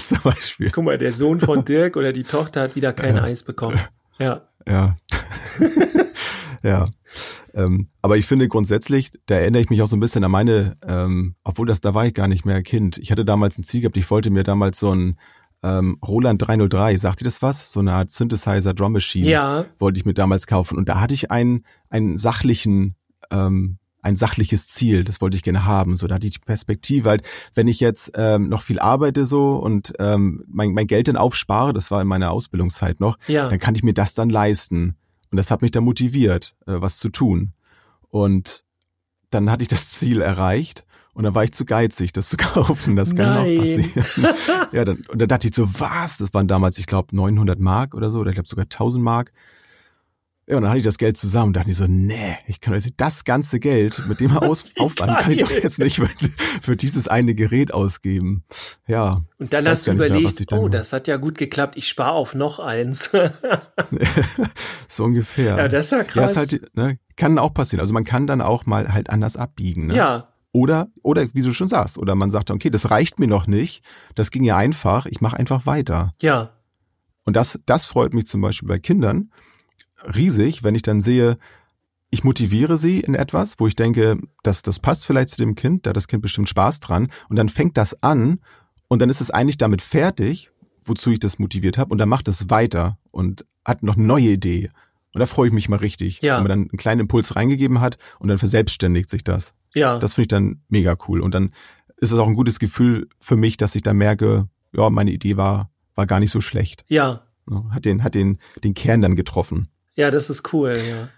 Zum 0.05 0.19
Beispiel. 0.23 0.71
Guck 0.71 0.85
mal, 0.85 0.99
der 0.99 1.13
Sohn 1.13 1.41
von 1.41 1.65
Dirk 1.67 1.97
oder 1.97 2.13
die 2.13 2.25
Tochter 2.25 2.63
hat 2.63 2.77
wieder 2.77 2.93
kein 2.93 3.17
ja. 3.17 3.23
Eis 3.23 3.43
bekommen. 3.43 3.81
Ja. 4.19 4.43
Ja. 4.69 4.97
ja. 6.63 6.87
Ähm, 7.55 7.89
aber 8.03 8.17
ich 8.17 8.27
finde 8.27 8.49
grundsätzlich, 8.49 9.13
da 9.27 9.37
erinnere 9.37 9.63
ich 9.63 9.71
mich 9.71 9.83
auch 9.83 9.87
so 9.87 9.97
ein 9.97 10.01
bisschen 10.01 10.23
an 10.23 10.31
meine, 10.31 10.77
ähm, 10.87 11.35
obwohl 11.43 11.67
das, 11.67 11.81
da 11.81 11.95
war 11.95 12.07
ich 12.07 12.15
gar 12.15 12.29
nicht 12.29 12.45
mehr 12.45 12.63
Kind. 12.63 12.99
Ich 12.99 13.11
hatte 13.11 13.25
damals 13.25 13.59
ein 13.59 13.65
Ziel 13.65 13.81
gehabt, 13.81 13.97
ich 13.97 14.11
wollte 14.11 14.31
mir 14.31 14.45
damals 14.45 14.79
so 14.79 14.95
ein 14.95 15.17
ähm, 15.63 15.99
Roland 16.07 16.41
303, 16.47 16.97
sagt 16.97 17.21
ihr 17.21 17.25
das 17.25 17.43
was? 17.43 17.73
So 17.73 17.81
eine 17.81 17.93
Art 17.93 18.11
Synthesizer 18.11 18.73
Drum 18.73 18.93
Machine 18.93 19.29
ja. 19.29 19.65
wollte 19.79 19.99
ich 19.99 20.07
mir 20.07 20.15
damals 20.15 20.47
kaufen. 20.47 20.79
Und 20.79 20.89
da 20.89 21.01
hatte 21.01 21.15
ich 21.15 21.31
einen, 21.31 21.65
einen 21.89 22.17
sachlichen, 22.17 22.95
ähm, 23.31 23.79
ein 24.03 24.17
sachliches 24.17 24.69
Ziel, 24.69 25.05
das 25.05 25.21
wollte 25.21 25.37
ich 25.37 25.43
gerne 25.43 25.65
haben. 25.65 25.97
So, 25.97 26.07
da 26.07 26.17
hatte 26.17 26.27
ich 26.27 26.35
die 26.35 26.45
Perspektive 26.45 27.09
halt, 27.09 27.23
wenn 27.55 27.69
ich 27.69 27.81
jetzt 27.81 28.13
ähm, 28.15 28.49
noch 28.49 28.63
viel 28.63 28.79
arbeite 28.79 29.27
so 29.27 29.57
und 29.57 29.93
ähm, 29.99 30.45
mein, 30.49 30.73
mein 30.73 30.87
Geld 30.87 31.09
dann 31.09 31.17
aufspare, 31.17 31.73
das 31.73 31.91
war 31.91 32.01
in 32.01 32.09
meiner 32.09 32.31
Ausbildungszeit 32.31 33.01
noch, 33.01 33.19
ja. 33.27 33.49
dann 33.49 33.59
kann 33.59 33.75
ich 33.75 33.83
mir 33.83 33.95
das 33.95 34.15
dann 34.15 34.31
leisten. 34.31 34.97
Und 35.31 35.37
das 35.37 35.51
hat 35.51 35.63
mich 35.63 35.71
dann 35.71 35.85
motiviert, 35.85 36.55
äh, 36.67 36.81
was 36.81 36.99
zu 36.99 37.09
tun. 37.09 37.53
Und 38.09 38.65
dann 39.31 39.51
hatte 39.51 39.63
ich 39.63 39.69
das 39.69 39.91
Ziel 39.91 40.21
erreicht 40.21 40.85
und 41.13 41.25
dann 41.25 41.35
war 41.35 41.45
ich 41.45 41.53
zu 41.53 41.65
geizig, 41.65 42.13
das 42.13 42.29
zu 42.29 42.37
kaufen. 42.39 42.97
Das 42.97 43.15
kann 43.15 43.35
Nein. 43.35 43.59
auch 43.59 43.61
passieren. 43.61 44.05
ja, 44.73 44.85
dann, 44.85 45.03
und 45.09 45.21
dann 45.21 45.29
dachte 45.29 45.49
ich 45.49 45.55
so, 45.55 45.69
was? 45.79 46.19
Das 46.19 46.33
waren 46.33 46.49
damals, 46.49 46.79
ich 46.79 46.87
glaube, 46.87 47.15
900 47.15 47.59
Mark 47.59 47.95
oder 47.95 48.11
so, 48.11 48.21
oder 48.21 48.31
ich 48.31 48.37
glaube 48.37 48.49
sogar 48.49 48.65
1000 48.65 49.05
Mark. 49.05 49.33
Ja, 50.51 50.57
und 50.57 50.63
dann 50.63 50.71
hatte 50.71 50.79
ich 50.79 50.85
das 50.85 50.99
Geld 50.99 51.17
zusammen 51.17 51.49
und 51.49 51.53
dachte 51.57 51.71
ich 51.71 51.77
so, 51.77 51.85
nee, 51.87 52.37
ich 52.49 52.61
kann 52.61 52.75
also 52.75 52.91
das 52.97 53.25
ganze 53.25 53.61
Geld 53.61 54.03
mit 54.09 54.19
dem 54.19 54.37
Aus 54.37 54.73
Aufwand 54.81 55.17
kann 55.21 55.31
ich 55.31 55.43
doch 55.43 55.51
jetzt 55.53 55.79
nicht 55.79 55.95
für, 55.95 56.09
für, 56.61 56.75
dieses 56.75 57.07
eine 57.07 57.37
Gerät 57.37 57.73
ausgeben. 57.73 58.43
Ja. 58.89 59.23
Und 59.39 59.53
dann 59.53 59.69
hast 59.69 59.87
du 59.87 59.93
überlegt, 59.93 60.51
mehr, 60.51 60.61
oh, 60.61 60.69
das 60.69 60.93
hat 60.93 61.07
ja 61.07 61.19
gut 61.19 61.39
geklappt, 61.39 61.77
ich 61.77 61.87
spare 61.87 62.11
auf 62.11 62.35
noch 62.35 62.59
eins. 62.59 63.13
so 64.89 65.05
ungefähr. 65.05 65.57
Ja, 65.57 65.69
das 65.69 65.87
ist 65.87 65.93
ja 65.93 66.03
krass. 66.03 66.35
Ja, 66.35 66.43
ist 66.43 66.53
halt, 66.53 66.77
ne, 66.77 66.99
kann 67.15 67.39
auch 67.39 67.55
passieren. 67.55 67.81
Also 67.81 67.95
man 67.95 68.05
kann 68.05 68.27
dann 68.27 68.41
auch 68.41 68.67
mal 68.67 68.93
halt 68.93 69.09
anders 69.09 69.37
abbiegen. 69.37 69.87
Ne? 69.87 69.95
Ja. 69.95 70.33
Oder, 70.51 70.89
oder 71.03 71.33
wie 71.33 71.43
du 71.43 71.53
schon 71.53 71.69
sagst, 71.69 71.97
oder 71.97 72.17
man 72.17 72.33
sagt, 72.33 72.51
okay, 72.51 72.71
das 72.71 72.91
reicht 72.91 73.21
mir 73.21 73.29
noch 73.29 73.47
nicht, 73.47 73.85
das 74.17 74.33
ging 74.33 74.43
ja 74.43 74.57
einfach, 74.57 75.07
ich 75.07 75.21
mache 75.21 75.37
einfach 75.37 75.65
weiter. 75.67 76.13
Ja. 76.21 76.51
Und 77.25 77.37
das, 77.37 77.61
das 77.67 77.87
freut 77.87 78.15
mich 78.15 78.27
zum 78.27 78.41
Beispiel 78.41 78.69
bei 78.69 78.81
Kindern, 78.81 79.31
riesig, 80.05 80.63
wenn 80.63 80.75
ich 80.75 80.83
dann 80.83 81.01
sehe, 81.01 81.39
ich 82.11 82.25
motiviere 82.25 82.77
sie 82.77 83.01
in 83.01 83.15
etwas, 83.15 83.59
wo 83.59 83.67
ich 83.67 83.77
denke, 83.77 84.19
dass 84.43 84.63
das 84.63 84.81
passt 84.81 85.07
vielleicht 85.07 85.29
zu 85.31 85.37
dem 85.37 85.55
Kind, 85.55 85.87
da 85.87 85.91
hat 85.91 85.97
das 85.97 86.09
Kind 86.09 86.23
bestimmt 86.23 86.49
Spaß 86.49 86.81
dran 86.81 87.09
und 87.29 87.37
dann 87.37 87.49
fängt 87.49 87.77
das 87.77 88.03
an 88.03 88.41
und 88.89 89.01
dann 89.01 89.11
ist 89.11 89.21
es 89.21 89.31
eigentlich 89.31 89.59
damit 89.59 89.81
fertig, 89.81 90.51
wozu 90.85 91.13
ich 91.13 91.21
das 91.21 91.39
motiviert 91.39 91.79
habe 91.79 91.93
und 91.93 91.99
dann 91.99 92.09
macht 92.09 92.27
es 92.27 92.51
weiter 92.51 92.99
und 93.13 93.45
hat 93.65 93.83
noch 93.83 93.97
eine 93.97 94.07
neue 94.07 94.31
Idee. 94.31 94.71
Und 95.13 95.21
da 95.21 95.27
freue 95.27 95.49
ich 95.49 95.55
mich 95.55 95.69
mal 95.69 95.77
richtig, 95.77 96.21
ja. 96.23 96.37
wenn 96.37 96.45
man 96.45 96.49
dann 96.49 96.61
einen 96.71 96.79
kleinen 96.79 97.01
Impuls 97.01 97.35
reingegeben 97.35 97.81
hat 97.81 97.99
und 98.19 98.29
dann 98.29 98.39
verselbstständigt 98.39 99.09
sich 99.09 99.25
das. 99.25 99.55
Ja. 99.75 99.99
Das 99.99 100.15
finde 100.15 100.23
ich 100.23 100.29
dann 100.29 100.63
mega 100.69 100.97
cool. 101.09 101.21
Und 101.21 101.35
dann 101.35 101.51
ist 101.97 102.13
es 102.13 102.19
auch 102.19 102.29
ein 102.29 102.35
gutes 102.35 102.59
Gefühl 102.59 103.09
für 103.19 103.37
mich, 103.37 103.57
dass 103.57 103.75
ich 103.75 103.83
dann 103.83 103.97
merke, 103.97 104.49
ja, 104.73 104.89
meine 104.91 105.11
Idee 105.11 105.37
war, 105.37 105.71
war 105.95 106.07
gar 106.07 106.21
nicht 106.21 106.31
so 106.31 106.41
schlecht. 106.41 106.85
Ja. 106.89 107.23
Hat 107.71 107.85
den, 107.85 108.05
hat 108.05 108.15
den, 108.15 108.39
den 108.63 108.75
Kern 108.75 109.01
dann 109.01 109.17
getroffen. 109.17 109.69
Ja, 110.01 110.11
das 110.11 110.31
ist 110.31 110.51
cool, 110.55 110.73
ja. 110.89 111.11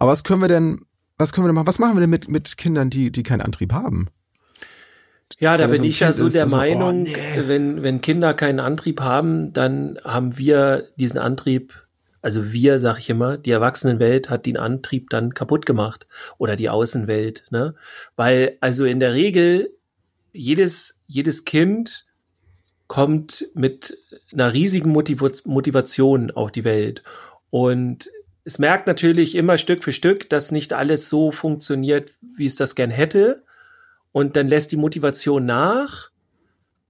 Aber 0.00 0.10
was 0.10 0.24
können 0.24 0.40
wir 0.40 0.48
denn, 0.48 0.80
was 1.16 1.32
können 1.32 1.44
wir 1.44 1.50
denn 1.50 1.54
machen? 1.54 1.68
Was 1.68 1.78
machen 1.78 1.94
wir 1.94 2.00
denn 2.00 2.10
mit, 2.10 2.28
mit 2.28 2.56
Kindern, 2.56 2.90
die, 2.90 3.12
die 3.12 3.22
keinen 3.22 3.40
Antrieb 3.40 3.72
haben? 3.72 4.08
Ja, 5.38 5.56
da 5.56 5.68
bin 5.68 5.78
so 5.78 5.84
ich 5.84 6.00
ja 6.00 6.10
so 6.10 6.28
der 6.28 6.46
Meinung, 6.46 7.02
oh, 7.02 7.08
nee. 7.08 7.46
wenn, 7.46 7.84
wenn 7.84 8.00
Kinder 8.00 8.34
keinen 8.34 8.58
Antrieb 8.58 9.00
haben, 9.00 9.52
dann 9.52 9.96
haben 10.02 10.36
wir 10.38 10.88
diesen 10.96 11.20
Antrieb, 11.20 11.86
also 12.20 12.52
wir, 12.52 12.80
sag 12.80 12.98
ich 12.98 13.10
immer, 13.10 13.38
die 13.38 13.52
Erwachsenenwelt 13.52 14.28
hat 14.28 14.46
den 14.46 14.56
Antrieb 14.56 15.08
dann 15.10 15.32
kaputt 15.32 15.64
gemacht 15.64 16.08
oder 16.36 16.56
die 16.56 16.70
Außenwelt, 16.70 17.44
ne? 17.50 17.76
Weil, 18.16 18.56
also 18.60 18.86
in 18.86 18.98
der 18.98 19.12
Regel, 19.12 19.70
jedes, 20.32 21.00
jedes 21.06 21.44
Kind 21.44 22.08
kommt 22.88 23.46
mit 23.54 23.96
einer 24.32 24.52
riesigen 24.52 24.90
Motivation 24.90 26.32
auf 26.32 26.50
die 26.50 26.64
Welt. 26.64 27.04
Und 27.50 28.10
es 28.44 28.58
merkt 28.58 28.86
natürlich 28.86 29.34
immer 29.34 29.58
Stück 29.58 29.84
für 29.84 29.92
Stück, 29.92 30.30
dass 30.30 30.52
nicht 30.52 30.72
alles 30.72 31.08
so 31.08 31.30
funktioniert, 31.30 32.12
wie 32.20 32.46
es 32.46 32.56
das 32.56 32.74
gern 32.74 32.90
hätte. 32.90 33.44
Und 34.12 34.36
dann 34.36 34.48
lässt 34.48 34.72
die 34.72 34.76
Motivation 34.76 35.44
nach. 35.44 36.10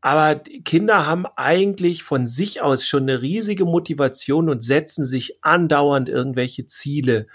Aber 0.00 0.36
Kinder 0.64 1.06
haben 1.06 1.26
eigentlich 1.34 2.04
von 2.04 2.26
sich 2.26 2.62
aus 2.62 2.86
schon 2.86 3.02
eine 3.02 3.22
riesige 3.22 3.64
Motivation 3.64 4.48
und 4.48 4.62
setzen 4.62 5.04
sich 5.04 5.42
andauernd 5.42 6.08
irgendwelche 6.08 6.66
Ziele. 6.66 7.26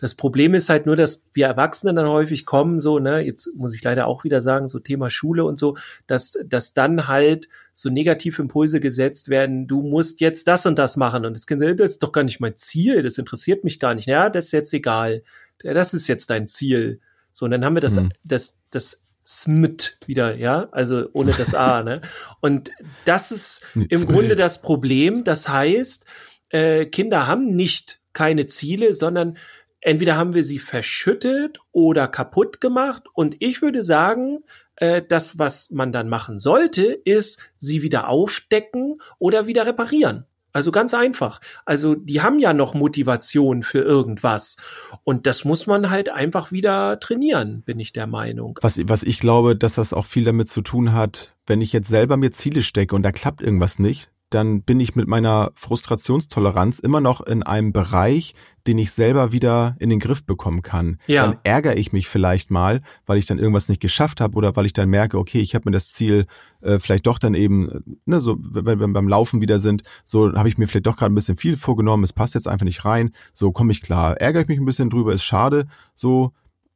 Das 0.00 0.14
Problem 0.14 0.54
ist 0.54 0.68
halt 0.68 0.86
nur, 0.86 0.96
dass 0.96 1.28
wir 1.34 1.46
Erwachsene 1.46 1.94
dann 1.94 2.08
häufig 2.08 2.46
kommen, 2.46 2.80
so, 2.80 2.98
ne, 2.98 3.20
jetzt 3.20 3.54
muss 3.54 3.74
ich 3.74 3.84
leider 3.84 4.06
auch 4.06 4.24
wieder 4.24 4.40
sagen, 4.40 4.68
so 4.68 4.78
Thema 4.78 5.10
Schule 5.10 5.44
und 5.44 5.58
so, 5.58 5.76
dass, 6.06 6.38
dass 6.44 6.72
dann 6.72 7.06
halt 7.06 7.48
so 7.72 7.90
negative 7.90 8.42
Impulse 8.42 8.80
gesetzt 8.80 9.28
werden, 9.28 9.66
du 9.66 9.82
musst 9.82 10.20
jetzt 10.20 10.48
das 10.48 10.66
und 10.66 10.78
das 10.78 10.96
machen. 10.96 11.24
Und 11.24 11.36
das 11.36 11.46
Kind, 11.46 11.62
das 11.62 11.92
ist 11.92 12.02
doch 12.02 12.12
gar 12.12 12.24
nicht 12.24 12.40
mein 12.40 12.56
Ziel, 12.56 13.02
das 13.02 13.18
interessiert 13.18 13.64
mich 13.64 13.78
gar 13.78 13.94
nicht. 13.94 14.06
Ja, 14.06 14.30
das 14.30 14.46
ist 14.46 14.52
jetzt 14.52 14.72
egal. 14.72 15.22
Das 15.62 15.94
ist 15.94 16.08
jetzt 16.08 16.30
dein 16.30 16.46
Ziel. 16.46 17.00
So, 17.32 17.44
und 17.44 17.50
dann 17.52 17.64
haben 17.64 17.74
wir 17.74 17.80
das, 17.80 17.96
mhm. 17.96 18.10
das, 18.24 18.60
das 18.70 19.02
Smit 19.26 19.98
wieder, 20.06 20.36
ja, 20.36 20.68
also 20.72 21.06
ohne 21.12 21.32
das 21.32 21.54
A, 21.54 21.82
ne? 21.84 22.00
Und 22.40 22.72
das 23.04 23.30
ist 23.30 23.64
im 23.74 24.06
Grunde 24.06 24.34
das 24.34 24.62
Problem. 24.62 25.22
Das 25.22 25.48
heißt, 25.48 26.04
äh, 26.48 26.86
Kinder 26.86 27.26
haben 27.26 27.54
nicht 27.54 28.00
keine 28.12 28.46
Ziele, 28.46 28.92
sondern 28.92 29.38
entweder 29.80 30.16
haben 30.16 30.34
wir 30.34 30.44
sie 30.44 30.58
verschüttet 30.58 31.58
oder 31.72 32.08
kaputt 32.08 32.60
gemacht. 32.60 33.04
Und 33.12 33.36
ich 33.40 33.62
würde 33.62 33.82
sagen, 33.82 34.44
Äh, 34.82 35.02
das, 35.06 35.38
was 35.38 35.70
man 35.72 35.92
dann 35.92 36.08
machen 36.08 36.38
sollte, 36.38 36.84
ist 37.04 37.52
sie 37.58 37.82
wieder 37.82 38.08
aufdecken 38.08 38.98
oder 39.18 39.46
wieder 39.46 39.66
reparieren. 39.66 40.24
Also 40.54 40.72
ganz 40.72 40.94
einfach. 40.94 41.42
Also 41.66 41.94
die 41.94 42.22
haben 42.22 42.38
ja 42.38 42.54
noch 42.54 42.72
Motivation 42.72 43.62
für 43.62 43.82
irgendwas. 43.82 44.56
Und 45.04 45.26
das 45.26 45.44
muss 45.44 45.66
man 45.66 45.90
halt 45.90 46.08
einfach 46.08 46.50
wieder 46.50 46.98
trainieren, 46.98 47.60
bin 47.62 47.78
ich 47.78 47.92
der 47.92 48.06
Meinung. 48.06 48.58
Was, 48.62 48.80
was 48.88 49.02
ich 49.02 49.20
glaube, 49.20 49.54
dass 49.54 49.74
das 49.74 49.92
auch 49.92 50.06
viel 50.06 50.24
damit 50.24 50.48
zu 50.48 50.62
tun 50.62 50.94
hat, 50.94 51.34
wenn 51.46 51.60
ich 51.60 51.74
jetzt 51.74 51.88
selber 51.88 52.16
mir 52.16 52.30
Ziele 52.30 52.62
stecke 52.62 52.94
und 52.94 53.02
da 53.02 53.12
klappt 53.12 53.42
irgendwas 53.42 53.78
nicht, 53.78 54.08
dann 54.30 54.62
bin 54.62 54.78
ich 54.80 54.94
mit 54.94 55.08
meiner 55.08 55.50
Frustrationstoleranz 55.54 56.78
immer 56.78 57.00
noch 57.00 57.20
in 57.20 57.42
einem 57.42 57.72
Bereich, 57.72 58.34
den 58.66 58.78
ich 58.78 58.92
selber 58.92 59.32
wieder 59.32 59.76
in 59.80 59.90
den 59.90 59.98
Griff 59.98 60.24
bekommen 60.24 60.62
kann. 60.62 60.98
Ja. 61.06 61.26
Dann 61.26 61.38
ärgere 61.42 61.76
ich 61.76 61.92
mich 61.92 62.08
vielleicht 62.08 62.50
mal, 62.50 62.80
weil 63.06 63.18
ich 63.18 63.26
dann 63.26 63.38
irgendwas 63.38 63.68
nicht 63.68 63.80
geschafft 63.80 64.20
habe 64.20 64.36
oder 64.36 64.54
weil 64.54 64.66
ich 64.66 64.72
dann 64.72 64.88
merke, 64.88 65.18
okay, 65.18 65.40
ich 65.40 65.54
habe 65.54 65.68
mir 65.68 65.72
das 65.72 65.92
Ziel 65.92 66.26
äh, 66.60 66.78
vielleicht 66.78 67.06
doch 67.06 67.18
dann 67.18 67.34
eben, 67.34 67.98
ne, 68.04 68.20
so 68.20 68.36
wenn 68.40 68.78
wir 68.78 68.88
beim 68.88 69.08
Laufen 69.08 69.40
wieder 69.40 69.58
sind, 69.58 69.82
so 70.04 70.32
habe 70.32 70.48
ich 70.48 70.58
mir 70.58 70.66
vielleicht 70.66 70.86
doch 70.86 70.96
gerade 70.96 71.12
ein 71.12 71.16
bisschen 71.16 71.36
viel 71.36 71.56
vorgenommen, 71.56 72.04
es 72.04 72.12
passt 72.12 72.34
jetzt 72.34 72.48
einfach 72.48 72.64
nicht 72.64 72.84
rein, 72.84 73.10
so 73.32 73.50
komme 73.50 73.72
ich 73.72 73.82
klar. 73.82 74.16
Ärgere 74.20 74.42
ich 74.42 74.48
mich 74.48 74.60
ein 74.60 74.66
bisschen 74.66 74.90
drüber, 74.90 75.12
ist 75.12 75.24
schade, 75.24 75.66
so, 75.94 76.32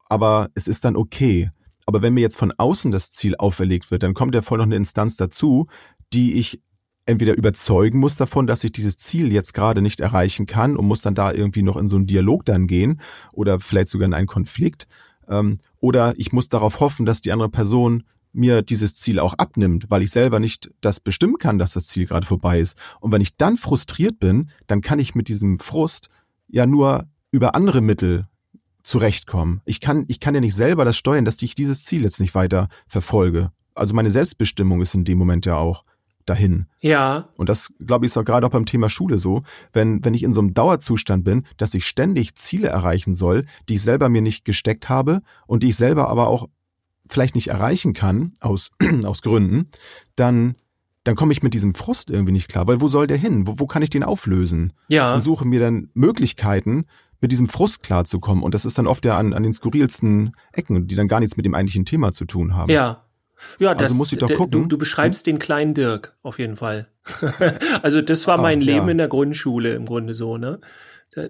aber 0.09 0.51
es 0.55 0.67
ist 0.67 0.85
dann 0.85 0.97
okay. 0.97 1.51
Aber 1.87 2.03
wenn 2.03 2.15
mir 2.15 2.23
jetzt 2.23 2.39
von 2.39 2.51
außen 2.51 2.91
das 2.91 3.11
Ziel 3.11 3.37
auferlegt 3.37 3.91
wird, 3.91 4.03
dann 4.03 4.15
kommt 4.15 4.35
ja 4.35 4.43
voll 4.43 4.59
noch 4.59 4.65
eine 4.65 4.77
Instanz 4.77 5.17
dazu, 5.17 5.67
die 6.13 6.35
ich 6.35 6.63
entweder 7.07 7.37
überzeugen 7.37 7.99
muss 7.99 8.17
davon, 8.17 8.47
dass 8.47 8.65
ich 8.65 8.73
dieses 8.73 8.97
Ziel 8.97 9.33
jetzt 9.33 9.55
gerade 9.55 9.83
nicht 9.83 10.01
erreichen 10.01 10.47
kann 10.47 10.77
und 10.77 10.87
muss 10.87 11.03
dann 11.03 11.15
da 11.15 11.33
irgendwie 11.33 11.63
noch 11.63 11.77
in 11.77 11.89
so 11.89 11.97
einen 11.97 12.07
Dialog 12.07 12.45
dann 12.45 12.67
gehen 12.67 13.01
oder 13.33 13.61
vielleicht 13.61 13.89
sogar 13.89 14.07
in 14.07 14.15
einen 14.15 14.27
Konflikt. 14.27 14.87
Ähm, 15.29 15.59
oder 15.81 16.15
ich 16.17 16.33
muss 16.33 16.49
darauf 16.49 16.81
hoffen, 16.81 17.07
dass 17.07 17.21
die 17.21 17.33
andere 17.33 17.51
Person 17.51 18.05
mir 18.33 18.63
dieses 18.63 18.95
Ziel 18.97 19.21
auch 19.21 19.35
abnimmt, 19.35 19.91
weil 19.91 20.03
ich 20.03 20.11
selber 20.11 20.41
nicht 20.41 20.71
das 20.81 20.99
bestimmen 20.99 21.39
kann, 21.39 21.59
dass 21.59 21.75
das 21.75 21.87
Ziel 21.87 22.07
gerade 22.07 22.27
vorbei 22.27 22.59
ist. 22.59 22.77
Und 23.01 23.13
wenn 23.13 23.21
ich 23.21 23.37
dann 23.37 23.57
frustriert 23.57 24.19
bin, 24.19 24.51
dann 24.67 24.81
kann 24.81 24.99
ich 24.99 25.15
mit 25.15 25.29
diesem 25.29 25.59
Frust 25.59 26.09
ja 26.49 26.67
nur 26.67 27.07
über 27.31 27.55
andere 27.55 27.81
Mittel 27.81 28.27
zurechtkommen. 28.83 29.61
Ich 29.65 29.81
kann, 29.81 30.05
ich 30.09 30.21
kann 30.21 30.35
ja 30.35 30.41
nicht 30.41 30.55
selber 30.55 30.85
das 30.85 30.97
steuern, 30.97 31.25
dass 31.25 31.41
ich 31.43 31.55
dieses 31.55 31.85
Ziel 31.85 32.03
jetzt 32.03 32.21
nicht 32.21 32.35
weiter 32.35 32.69
verfolge. 32.87 33.51
Also 33.75 33.95
meine 33.95 34.11
Selbstbestimmung 34.11 34.81
ist 34.81 34.95
in 34.95 35.05
dem 35.05 35.19
Moment 35.19 35.47
ja 35.47 35.57
auch 35.57 35.85
dahin. 36.27 36.67
Ja. 36.81 37.29
Und 37.37 37.49
das, 37.49 37.73
glaube 37.85 38.05
ich, 38.05 38.13
ist 38.13 38.17
auch 38.17 38.25
gerade 38.25 38.47
auch 38.47 38.51
beim 38.51 38.67
Thema 38.67 38.89
Schule 38.89 39.19
so, 39.19 39.43
wenn, 39.73 40.05
wenn 40.05 40.15
ich 40.15 40.23
in 40.23 40.33
so 40.33 40.41
einem 40.41 40.55
Dauerzustand 40.55 41.25
bin, 41.25 41.45
dass 41.57 41.75
ich 41.75 41.87
ständig 41.87 42.35
Ziele 42.35 42.69
erreichen 42.69 43.15
soll, 43.15 43.45
die 43.69 43.75
ich 43.75 43.83
selber 43.83 44.09
mir 44.09 44.23
nicht 44.23 44.45
gesteckt 44.45 44.89
habe 44.89 45.23
und 45.47 45.63
die 45.63 45.69
ich 45.69 45.77
selber 45.77 46.09
aber 46.09 46.29
auch 46.29 46.49
vielleicht 47.07 47.35
nicht 47.35 47.49
erreichen 47.49 47.93
kann, 47.93 48.33
aus, 48.41 48.71
aus 49.05 49.23
Gründen, 49.23 49.69
dann, 50.17 50.57
dann 51.05 51.17
komme 51.17 51.33
ich 51.33 51.43
mit 51.43 51.55
diesem 51.55 51.75
Frust 51.75 52.11
irgendwie 52.11 52.33
nicht 52.33 52.49
klar, 52.49 52.67
weil 52.67 52.81
wo 52.81 52.89
soll 52.89 53.07
der 53.07 53.19
hin? 53.19 53.47
Wo, 53.47 53.59
wo 53.59 53.67
kann 53.67 53.83
ich 53.83 53.91
den 53.91 54.03
auflösen? 54.03 54.73
Ja. 54.89 55.15
Und 55.15 55.21
suche 55.21 55.45
mir 55.45 55.61
dann 55.61 55.91
Möglichkeiten, 55.95 56.87
mit 57.21 57.33
diesem 57.33 57.49
Frust 57.49 57.83
klarzukommen. 57.83 58.45
Und 58.45 58.55
das 58.55 58.67
ist 58.67 58.77
dann 58.77 58.87
oft 58.87 59.05
ja 59.05 59.17
an, 59.17 59.33
an 59.33 59.43
den 59.43 59.55
skurrilsten 59.55 60.37
Ecken, 60.53 60.87
die 60.89 60.95
dann 60.95 61.09
gar 61.09 61.21
nichts 61.21 61.39
mit 61.39 61.47
dem 61.47 61.55
eigentlichen 61.55 61.87
Thema 61.87 62.13
zu 62.13 62.27
tun 62.27 62.55
haben. 62.55 62.71
Ja. 62.71 63.04
Ja, 63.59 63.71
also 63.71 63.81
das, 63.81 63.95
muss 63.95 64.13
ich 64.13 64.19
doch 64.19 64.29
gucken. 64.29 64.51
Du, 64.51 64.67
du 64.67 64.79
beschreibst 64.79 65.27
hm? 65.27 65.35
den 65.35 65.39
kleinen 65.39 65.75
Dirk 65.75 66.17
auf 66.23 66.39
jeden 66.39 66.57
Fall. 66.57 66.89
also 67.83 68.01
das 68.01 68.27
war 68.27 68.39
mein 68.39 68.61
ah, 68.61 68.65
Leben 68.65 68.87
ja. 68.87 68.93
in 68.93 68.99
der 68.99 69.09
Grundschule 69.09 69.75
im 69.75 69.87
Grunde 69.87 70.15
so, 70.15 70.39
ne? 70.39 70.61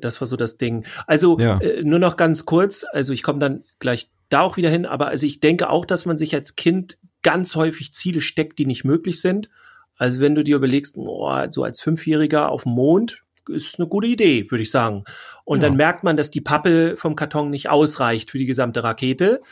Das 0.00 0.20
war 0.20 0.26
so 0.26 0.36
das 0.36 0.56
Ding. 0.56 0.86
Also 1.06 1.38
ja. 1.38 1.58
äh, 1.58 1.82
nur 1.82 1.98
noch 1.98 2.16
ganz 2.16 2.46
kurz, 2.46 2.86
also 2.92 3.12
ich 3.12 3.22
komme 3.22 3.38
dann 3.38 3.64
gleich 3.80 4.10
da 4.30 4.40
auch 4.40 4.56
wieder 4.56 4.70
hin, 4.70 4.86
aber 4.86 5.08
also 5.08 5.26
ich 5.26 5.40
denke 5.40 5.68
auch, 5.68 5.84
dass 5.84 6.06
man 6.06 6.16
sich 6.16 6.34
als 6.34 6.56
Kind 6.56 6.96
ganz 7.22 7.54
häufig 7.56 7.92
Ziele 7.92 8.20
steckt, 8.20 8.58
die 8.58 8.66
nicht 8.66 8.84
möglich 8.84 9.20
sind. 9.20 9.50
Also 9.96 10.20
wenn 10.20 10.34
du 10.34 10.42
dir 10.42 10.56
überlegst, 10.56 10.96
oh, 10.96 11.30
so 11.50 11.64
als 11.64 11.80
Fünfjähriger 11.80 12.50
auf 12.50 12.64
dem 12.64 12.72
Mond, 12.72 13.23
ist 13.48 13.78
eine 13.78 13.88
gute 13.88 14.06
Idee, 14.06 14.50
würde 14.50 14.62
ich 14.62 14.70
sagen. 14.70 15.04
Und 15.44 15.60
ja. 15.60 15.68
dann 15.68 15.76
merkt 15.76 16.04
man, 16.04 16.16
dass 16.16 16.30
die 16.30 16.40
Pappe 16.40 16.96
vom 16.96 17.16
Karton 17.16 17.50
nicht 17.50 17.68
ausreicht 17.68 18.30
für 18.30 18.38
die 18.38 18.46
gesamte 18.46 18.82
Rakete. 18.82 19.42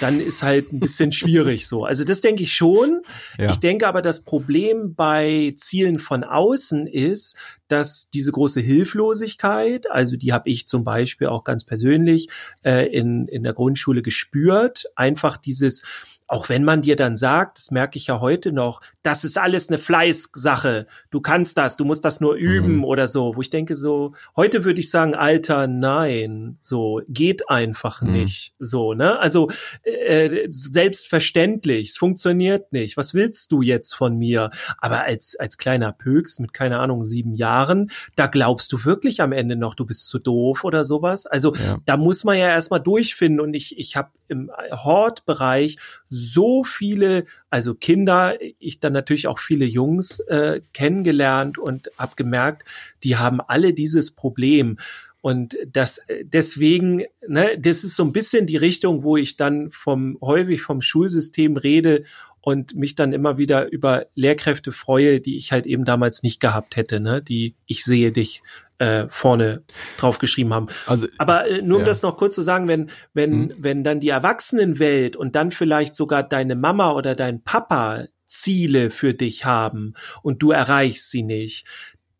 Dann 0.00 0.20
ist 0.20 0.42
halt 0.42 0.72
ein 0.72 0.78
bisschen 0.78 1.10
schwierig 1.12 1.66
so. 1.66 1.84
Also 1.84 2.04
das 2.04 2.20
denke 2.20 2.44
ich 2.44 2.54
schon. 2.54 3.02
Ja. 3.36 3.50
Ich 3.50 3.58
denke 3.58 3.88
aber, 3.88 4.00
das 4.00 4.22
Problem 4.22 4.94
bei 4.94 5.52
Zielen 5.56 5.98
von 5.98 6.22
außen 6.22 6.86
ist, 6.86 7.36
dass 7.66 8.10
diese 8.10 8.32
große 8.32 8.60
Hilflosigkeit, 8.60 9.90
also 9.90 10.16
die 10.16 10.32
habe 10.32 10.48
ich 10.48 10.68
zum 10.68 10.84
Beispiel 10.84 11.26
auch 11.26 11.44
ganz 11.44 11.64
persönlich 11.64 12.28
äh, 12.64 12.86
in, 12.86 13.26
in 13.26 13.42
der 13.42 13.52
Grundschule 13.52 14.02
gespürt, 14.02 14.84
einfach 14.94 15.36
dieses, 15.36 15.82
auch 16.30 16.48
wenn 16.48 16.62
man 16.62 16.80
dir 16.80 16.94
dann 16.94 17.16
sagt, 17.16 17.58
das 17.58 17.72
merke 17.72 17.98
ich 17.98 18.06
ja 18.06 18.20
heute 18.20 18.52
noch, 18.52 18.80
das 19.02 19.24
ist 19.24 19.36
alles 19.36 19.68
eine 19.68 19.78
Fleißsache, 19.78 20.86
du 21.10 21.20
kannst 21.20 21.58
das, 21.58 21.76
du 21.76 21.84
musst 21.84 22.04
das 22.04 22.20
nur 22.20 22.34
üben 22.34 22.76
mhm. 22.76 22.84
oder 22.84 23.08
so, 23.08 23.34
wo 23.34 23.40
ich 23.40 23.50
denke 23.50 23.74
so, 23.74 24.14
heute 24.36 24.64
würde 24.64 24.78
ich 24.78 24.90
sagen, 24.92 25.16
Alter, 25.16 25.66
nein, 25.66 26.56
so 26.60 27.00
geht 27.08 27.50
einfach 27.50 28.00
mhm. 28.00 28.12
nicht, 28.12 28.54
so, 28.60 28.94
ne? 28.94 29.18
Also 29.18 29.50
äh, 29.82 30.46
selbstverständlich, 30.50 31.90
es 31.90 31.96
funktioniert 31.98 32.72
nicht. 32.72 32.96
Was 32.96 33.12
willst 33.12 33.50
du 33.50 33.60
jetzt 33.60 33.94
von 33.94 34.16
mir? 34.16 34.50
Aber 34.78 35.02
als 35.02 35.34
als 35.34 35.58
kleiner 35.58 35.90
Pöks 35.90 36.38
mit 36.38 36.54
keine 36.54 36.78
Ahnung 36.78 37.02
sieben 37.02 37.34
Jahren, 37.34 37.90
da 38.14 38.28
glaubst 38.28 38.72
du 38.72 38.84
wirklich 38.84 39.20
am 39.20 39.32
Ende 39.32 39.56
noch, 39.56 39.74
du 39.74 39.84
bist 39.84 40.06
zu 40.06 40.20
doof 40.20 40.62
oder 40.62 40.84
sowas. 40.84 41.26
Also 41.26 41.56
ja. 41.56 41.78
da 41.86 41.96
muss 41.96 42.22
man 42.22 42.38
ja 42.38 42.46
erstmal 42.46 42.80
durchfinden 42.80 43.40
und 43.40 43.54
ich 43.54 43.76
ich 43.76 43.96
habe 43.96 44.10
im 44.28 44.48
Hortbereich 44.70 45.76
so 46.08 46.19
viele, 46.64 47.24
also 47.48 47.74
Kinder, 47.74 48.36
ich 48.58 48.80
dann 48.80 48.92
natürlich 48.92 49.26
auch 49.28 49.38
viele 49.38 49.64
Jungs 49.64 50.20
äh, 50.20 50.60
kennengelernt 50.72 51.58
und 51.58 51.90
habe 51.96 52.12
gemerkt, 52.16 52.64
die 53.02 53.16
haben 53.16 53.40
alle 53.40 53.74
dieses 53.74 54.14
Problem. 54.14 54.76
Und 55.22 55.56
das 55.70 56.06
deswegen, 56.22 57.04
ne, 57.26 57.58
das 57.58 57.84
ist 57.84 57.96
so 57.96 58.04
ein 58.04 58.12
bisschen 58.12 58.46
die 58.46 58.56
Richtung, 58.56 59.02
wo 59.02 59.16
ich 59.16 59.36
dann 59.36 59.70
vom 59.70 60.16
häufig 60.20 60.62
vom 60.62 60.80
Schulsystem 60.80 61.56
rede 61.56 62.04
und 62.40 62.74
mich 62.74 62.94
dann 62.94 63.12
immer 63.12 63.36
wieder 63.36 63.70
über 63.70 64.06
Lehrkräfte 64.14 64.72
freue, 64.72 65.20
die 65.20 65.36
ich 65.36 65.52
halt 65.52 65.66
eben 65.66 65.84
damals 65.84 66.22
nicht 66.22 66.40
gehabt 66.40 66.76
hätte, 66.76 67.00
ne, 67.00 67.22
die 67.22 67.54
ich 67.66 67.84
sehe 67.84 68.12
dich 68.12 68.42
äh, 68.80 69.08
vorne 69.08 69.62
drauf 69.98 70.18
geschrieben 70.18 70.54
haben. 70.54 70.66
Also, 70.86 71.06
Aber 71.18 71.46
äh, 71.46 71.62
nur 71.62 71.78
um 71.78 71.82
ja. 71.82 71.88
das 71.88 72.02
noch 72.02 72.16
kurz 72.16 72.34
zu 72.34 72.42
sagen, 72.42 72.66
wenn, 72.66 72.90
wenn, 73.12 73.32
mhm. 73.32 73.54
wenn 73.58 73.84
dann 73.84 74.00
die 74.00 74.08
Erwachsenenwelt 74.08 75.16
und 75.16 75.36
dann 75.36 75.50
vielleicht 75.50 75.94
sogar 75.94 76.22
deine 76.22 76.56
Mama 76.56 76.92
oder 76.92 77.14
dein 77.14 77.42
Papa 77.42 78.06
Ziele 78.26 78.90
für 78.90 79.12
dich 79.12 79.44
haben 79.44 79.94
und 80.22 80.42
du 80.42 80.50
erreichst 80.50 81.10
sie 81.10 81.22
nicht, 81.22 81.66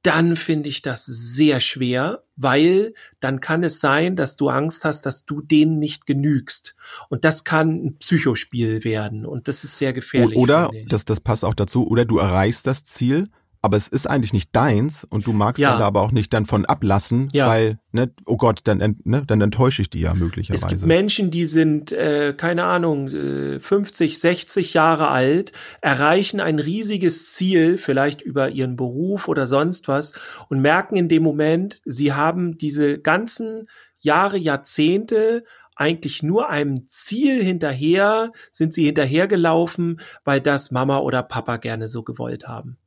dann 0.02 0.36
finde 0.36 0.68
ich 0.68 0.82
das 0.82 1.04
sehr 1.04 1.60
schwer, 1.60 2.24
weil 2.36 2.94
dann 3.20 3.40
kann 3.40 3.62
es 3.62 3.80
sein, 3.80 4.16
dass 4.16 4.36
du 4.36 4.48
Angst 4.48 4.84
hast, 4.84 5.04
dass 5.04 5.26
du 5.26 5.42
denen 5.42 5.78
nicht 5.78 6.06
genügst. 6.06 6.74
Und 7.08 7.24
das 7.24 7.44
kann 7.44 7.84
ein 7.84 7.98
Psychospiel 7.98 8.82
werden 8.82 9.26
und 9.26 9.46
das 9.46 9.62
ist 9.62 9.78
sehr 9.78 9.92
gefährlich. 9.92 10.38
Oder, 10.38 10.70
das, 10.88 11.04
das 11.04 11.20
passt 11.20 11.44
auch 11.44 11.54
dazu, 11.54 11.86
oder 11.86 12.04
du 12.06 12.18
erreichst 12.18 12.66
das 12.66 12.84
Ziel, 12.84 13.28
aber 13.62 13.76
es 13.76 13.88
ist 13.88 14.06
eigentlich 14.06 14.32
nicht 14.32 14.54
deins 14.56 15.04
und 15.04 15.26
du 15.26 15.32
magst 15.32 15.60
ja. 15.60 15.70
dann 15.70 15.80
da 15.80 15.86
aber 15.86 16.00
auch 16.00 16.12
nicht 16.12 16.32
dann 16.32 16.46
von 16.46 16.64
ablassen, 16.64 17.28
ja. 17.32 17.46
weil, 17.46 17.78
ne, 17.92 18.10
oh 18.24 18.36
Gott, 18.36 18.60
dann, 18.64 18.96
ne, 19.04 19.22
dann 19.26 19.40
enttäusche 19.40 19.82
ich 19.82 19.90
die 19.90 20.00
ja 20.00 20.14
möglicherweise. 20.14 20.64
Es 20.64 20.70
gibt 20.70 20.86
Menschen, 20.86 21.30
die 21.30 21.44
sind, 21.44 21.92
äh, 21.92 22.34
keine 22.36 22.64
Ahnung, 22.64 23.08
äh, 23.08 23.60
50, 23.60 24.18
60 24.18 24.74
Jahre 24.74 25.08
alt, 25.08 25.52
erreichen 25.82 26.40
ein 26.40 26.58
riesiges 26.58 27.32
Ziel, 27.32 27.76
vielleicht 27.76 28.22
über 28.22 28.48
ihren 28.48 28.76
Beruf 28.76 29.28
oder 29.28 29.46
sonst 29.46 29.88
was, 29.88 30.14
und 30.48 30.60
merken 30.60 30.96
in 30.96 31.08
dem 31.08 31.22
Moment, 31.22 31.80
sie 31.84 32.12
haben 32.14 32.56
diese 32.56 32.98
ganzen 32.98 33.64
Jahre, 33.98 34.38
Jahrzehnte 34.38 35.44
eigentlich 35.76 36.22
nur 36.22 36.50
einem 36.50 36.86
Ziel 36.86 37.42
hinterher, 37.42 38.32
sind 38.50 38.74
sie 38.74 38.84
hinterhergelaufen, 38.84 40.00
weil 40.24 40.40
das 40.40 40.70
Mama 40.70 40.98
oder 40.98 41.22
Papa 41.22 41.56
gerne 41.56 41.88
so 41.88 42.02
gewollt 42.02 42.48
haben. 42.48 42.78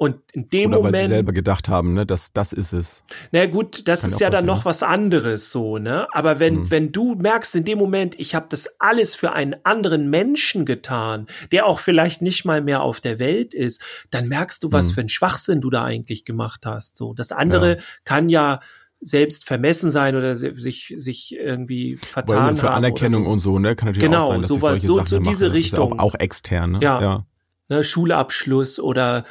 Und 0.00 0.20
in 0.32 0.48
dem 0.48 0.70
Oder 0.70 0.76
Moment. 0.78 0.94
Weil 0.94 1.02
sie 1.02 1.08
selber 1.08 1.32
gedacht 1.32 1.68
haben, 1.68 1.92
ne, 1.92 2.06
das, 2.06 2.32
das 2.32 2.52
ist 2.52 2.72
es. 2.72 3.02
Na 3.32 3.46
gut, 3.46 3.88
das 3.88 4.02
Kann 4.02 4.10
ist 4.10 4.20
ja 4.20 4.30
dann 4.30 4.46
noch 4.46 4.64
was 4.64 4.84
anderes 4.84 5.50
so, 5.50 5.78
ne? 5.78 6.06
Aber 6.12 6.38
wenn, 6.38 6.60
mhm. 6.60 6.70
wenn 6.70 6.92
du 6.92 7.16
merkst 7.16 7.56
in 7.56 7.64
dem 7.64 7.78
Moment, 7.78 8.14
ich 8.16 8.36
habe 8.36 8.46
das 8.48 8.78
alles 8.78 9.16
für 9.16 9.32
einen 9.32 9.56
anderen 9.64 10.08
Menschen 10.08 10.66
getan, 10.66 11.26
der 11.50 11.66
auch 11.66 11.80
vielleicht 11.80 12.22
nicht 12.22 12.44
mal 12.44 12.62
mehr 12.62 12.82
auf 12.82 13.00
der 13.00 13.18
Welt 13.18 13.54
ist, 13.54 13.82
dann 14.12 14.28
merkst 14.28 14.62
du, 14.62 14.70
was 14.70 14.90
mhm. 14.90 14.94
für 14.94 15.00
ein 15.00 15.08
Schwachsinn 15.08 15.60
du 15.60 15.68
da 15.68 15.82
eigentlich 15.82 16.24
gemacht 16.24 16.64
hast. 16.64 16.96
So, 16.96 17.12
das 17.12 17.32
andere 17.32 17.78
ja. 17.78 17.82
kann 18.04 18.28
ja 18.28 18.60
selbst 19.00 19.46
vermessen 19.46 19.90
sein 19.90 20.14
oder 20.14 20.36
sich 20.36 20.94
sich 20.96 21.34
irgendwie 21.36 21.96
vertan 21.96 22.54
Weil 22.54 22.56
für 22.56 22.70
Anerkennung 22.70 23.24
so. 23.24 23.30
und 23.30 23.38
so, 23.40 23.58
ne, 23.58 23.74
kann 23.74 23.88
natürlich 23.88 24.08
genau, 24.08 24.26
auch 24.26 24.30
sein, 24.30 24.40
dass 24.42 24.48
sowas, 24.48 24.82
solche 24.82 25.08
so, 25.08 25.16
so 25.16 25.18
diese 25.18 25.46
mache. 25.46 25.56
Richtung, 25.56 25.92
auch, 25.98 25.98
auch 25.98 26.14
extern, 26.14 26.72
ne? 26.72 26.78
ja, 26.82 27.00
ja. 27.00 27.26
Ne, 27.68 27.82
Schulabschluss 27.82 28.78
oder 28.78 29.24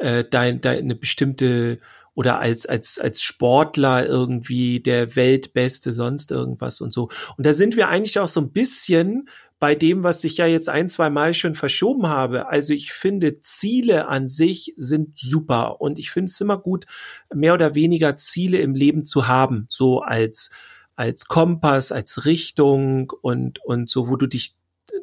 äh, 0.00 0.24
dein, 0.28 0.60
deine 0.60 0.94
bestimmte 0.94 1.78
oder 2.14 2.40
als, 2.40 2.66
als, 2.66 2.98
als 2.98 3.22
Sportler 3.22 4.06
irgendwie 4.06 4.80
der 4.80 5.14
Weltbeste, 5.16 5.92
sonst 5.92 6.32
irgendwas 6.32 6.80
und 6.80 6.92
so. 6.92 7.08
Und 7.36 7.46
da 7.46 7.52
sind 7.52 7.76
wir 7.76 7.88
eigentlich 7.88 8.18
auch 8.18 8.28
so 8.28 8.40
ein 8.40 8.50
bisschen 8.50 9.28
bei 9.60 9.74
dem, 9.74 10.02
was 10.02 10.24
ich 10.24 10.38
ja 10.38 10.46
jetzt 10.46 10.68
ein, 10.68 10.88
zwei 10.88 11.10
Mal 11.10 11.34
schon 11.34 11.54
verschoben 11.54 12.08
habe. 12.08 12.48
Also 12.48 12.72
ich 12.72 12.92
finde, 12.92 13.40
Ziele 13.40 14.08
an 14.08 14.26
sich 14.26 14.74
sind 14.76 15.16
super 15.18 15.80
und 15.80 15.98
ich 15.98 16.10
finde 16.10 16.30
es 16.30 16.40
immer 16.40 16.58
gut, 16.58 16.86
mehr 17.32 17.54
oder 17.54 17.74
weniger 17.74 18.16
Ziele 18.16 18.58
im 18.58 18.74
Leben 18.74 19.04
zu 19.04 19.28
haben, 19.28 19.66
so 19.68 20.00
als 20.00 20.50
als 20.96 21.26
Kompass, 21.26 21.92
als 21.92 22.26
Richtung 22.26 23.10
und 23.22 23.64
und 23.64 23.88
so, 23.88 24.08
wo 24.08 24.16
du 24.16 24.26
dich 24.26 24.54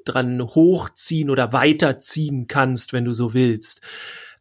dran 0.06 0.42
hochziehen 0.42 1.30
oder 1.30 1.54
weiterziehen 1.54 2.48
kannst, 2.48 2.94
wenn 2.94 3.06
du 3.06 3.14
so 3.14 3.34
willst. 3.34 3.82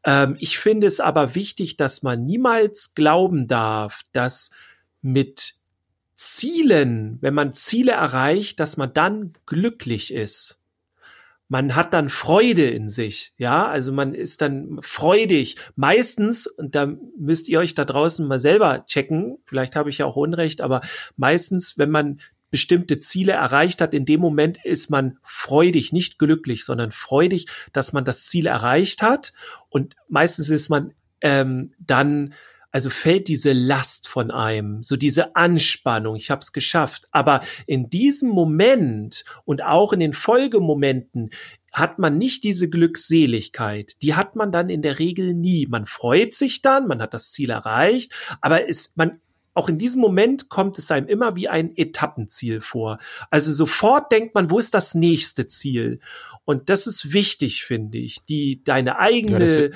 Ähm, 0.07 0.37
ich 0.39 0.59
finde 0.59 0.87
es 0.87 1.01
aber 1.01 1.35
wichtig, 1.35 1.77
dass 1.77 2.03
man 2.03 2.25
niemals 2.25 2.95
glauben 2.95 3.47
darf, 3.47 4.03
dass 4.13 4.53
mit 5.03 5.55
Zielen, 6.15 7.19
wenn 7.21 7.35
man 7.35 7.53
Ziele 7.53 7.93
erreicht, 7.93 8.59
dass 8.59 8.79
man 8.79 8.95
dann 8.95 9.35
glücklich 9.45 10.15
ist. 10.15 10.63
Man 11.49 11.77
hat 11.77 11.95
dann 11.95 12.09
Freude 12.09 12.69
in 12.69 12.89
sich, 12.89 13.33
ja, 13.37 13.69
also 13.69 13.93
man 13.93 14.15
ist 14.15 14.41
dann 14.41 14.79
freudig. 14.81 15.57
Meistens, 15.77 16.49
und 16.49 16.75
da 16.75 16.93
müsst 17.19 17.49
ihr 17.49 17.61
euch 17.61 17.75
da 17.75 17.85
draußen 17.85 18.27
mal 18.27 18.41
selber 18.41 18.85
checken, 18.87 19.39
vielleicht 19.45 19.77
habe 19.77 19.91
ich 19.91 19.99
ja 19.99 20.07
auch 20.07 20.17
Unrecht, 20.17 20.61
aber 20.61 20.81
meistens, 21.17 21.79
wenn 21.79 21.91
man 21.91 22.21
bestimmte 22.57 23.01
Ziele 23.01 23.33
erreicht 23.33 23.83
hat, 23.83 23.93
in 23.93 24.07
dem 24.07 24.19
Moment 24.19 24.65
ist 24.65 24.89
man 24.89 25.19
freudig, 25.23 25.93
nicht 25.93 26.19
glücklich, 26.19 26.65
sondern 26.65 26.91
freudig, 26.91 27.49
dass 27.75 27.93
man 27.93 28.07
das 28.07 28.25
Ziel 28.25 28.47
erreicht 28.47 29.03
hat. 29.03 29.35
Und 29.69 29.95
meistens 30.09 30.49
ist 30.49 30.71
man 30.71 30.95
ähm, 31.21 31.75
dann 31.79 32.33
also 32.71 32.89
fällt 32.89 33.29
diese 33.29 33.53
Last 33.53 34.09
von 34.09 34.31
einem, 34.31 34.83
so 34.83 34.97
diese 34.97 35.37
Anspannung, 35.37 36.17
ich 36.17 36.31
habe 36.31 36.41
es 36.41 36.55
geschafft. 36.55 37.09
Aber 37.11 37.43
in 37.67 37.91
diesem 37.91 38.31
Moment 38.31 39.25
und 39.45 39.63
auch 39.63 39.93
in 39.93 40.01
den 40.01 40.15
Folgemomenten 40.15 41.29
hat 41.75 41.99
man 41.99 42.17
nicht 42.17 42.43
diese 42.43 42.71
Glückseligkeit. 42.71 44.01
Die 44.01 44.15
hat 44.15 44.35
man 44.35 44.51
dann 44.51 44.71
in 44.71 44.81
der 44.81 44.99
Regel 44.99 45.35
nie. 45.35 45.67
Man 45.67 45.85
freut 45.85 46.33
sich 46.33 46.63
dann, 46.63 46.87
man 46.87 47.03
hat 47.03 47.13
das 47.13 47.33
Ziel 47.33 47.51
erreicht, 47.51 48.15
aber 48.41 48.67
ist 48.67 48.97
man 48.97 49.21
auch 49.57 49.69
in 49.71 49.79
diesem 49.79 50.03
Moment 50.03 50.51
kommt 50.51 50.77
es 50.77 50.91
einem 50.91 51.09
immer 51.09 51.35
wie 51.35 51.49
ein 51.49 51.75
Etappenziel 51.77 52.61
vor. 52.61 52.99
Also 53.31 53.53
sofort 53.53 54.13
denkt 54.13 54.35
man, 54.35 54.51
wo 54.51 54.59
ist 54.59 54.75
das 54.75 54.95
nächste 54.95 55.47
Ziel? 55.47 56.01
Und 56.45 56.69
das 56.69 56.87
ist 56.87 57.15
wichtig, 57.15 57.65
finde 57.65 57.99
ich, 57.99 58.27
die 58.27 58.63
deine 58.63 58.99
eigene 58.99 59.65
ja, 59.65 59.71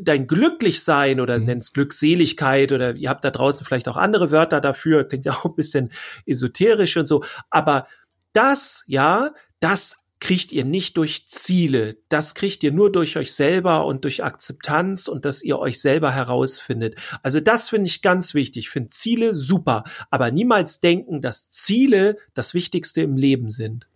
dein 0.00 0.26
Glücklichsein 0.26 1.20
oder 1.20 1.38
mhm. 1.38 1.46
nenn's 1.46 1.72
Glückseligkeit 1.72 2.72
oder 2.72 2.94
ihr 2.94 3.08
habt 3.08 3.24
da 3.24 3.30
draußen 3.30 3.66
vielleicht 3.66 3.88
auch 3.88 3.96
andere 3.96 4.30
Wörter 4.30 4.60
dafür, 4.60 5.04
klingt 5.04 5.24
ja 5.24 5.32
auch 5.32 5.44
ein 5.44 5.54
bisschen 5.54 5.90
esoterisch 6.26 6.96
und 6.96 7.06
so, 7.06 7.24
aber 7.50 7.86
das, 8.32 8.84
ja, 8.86 9.32
das 9.60 10.01
kriegt 10.22 10.52
ihr 10.52 10.64
nicht 10.64 10.98
durch 10.98 11.26
Ziele, 11.26 11.96
das 12.08 12.36
kriegt 12.36 12.62
ihr 12.62 12.70
nur 12.70 12.92
durch 12.92 13.16
euch 13.16 13.34
selber 13.34 13.84
und 13.86 14.04
durch 14.04 14.22
Akzeptanz 14.22 15.08
und 15.08 15.24
dass 15.24 15.42
ihr 15.42 15.58
euch 15.58 15.80
selber 15.80 16.12
herausfindet. 16.12 16.94
Also 17.24 17.40
das 17.40 17.70
finde 17.70 17.88
ich 17.88 18.02
ganz 18.02 18.32
wichtig, 18.32 18.70
finde 18.70 18.90
Ziele 18.90 19.34
super, 19.34 19.82
aber 20.12 20.30
niemals 20.30 20.78
denken, 20.78 21.22
dass 21.22 21.50
Ziele 21.50 22.18
das 22.34 22.54
Wichtigste 22.54 23.02
im 23.02 23.16
Leben 23.16 23.50
sind. 23.50 23.88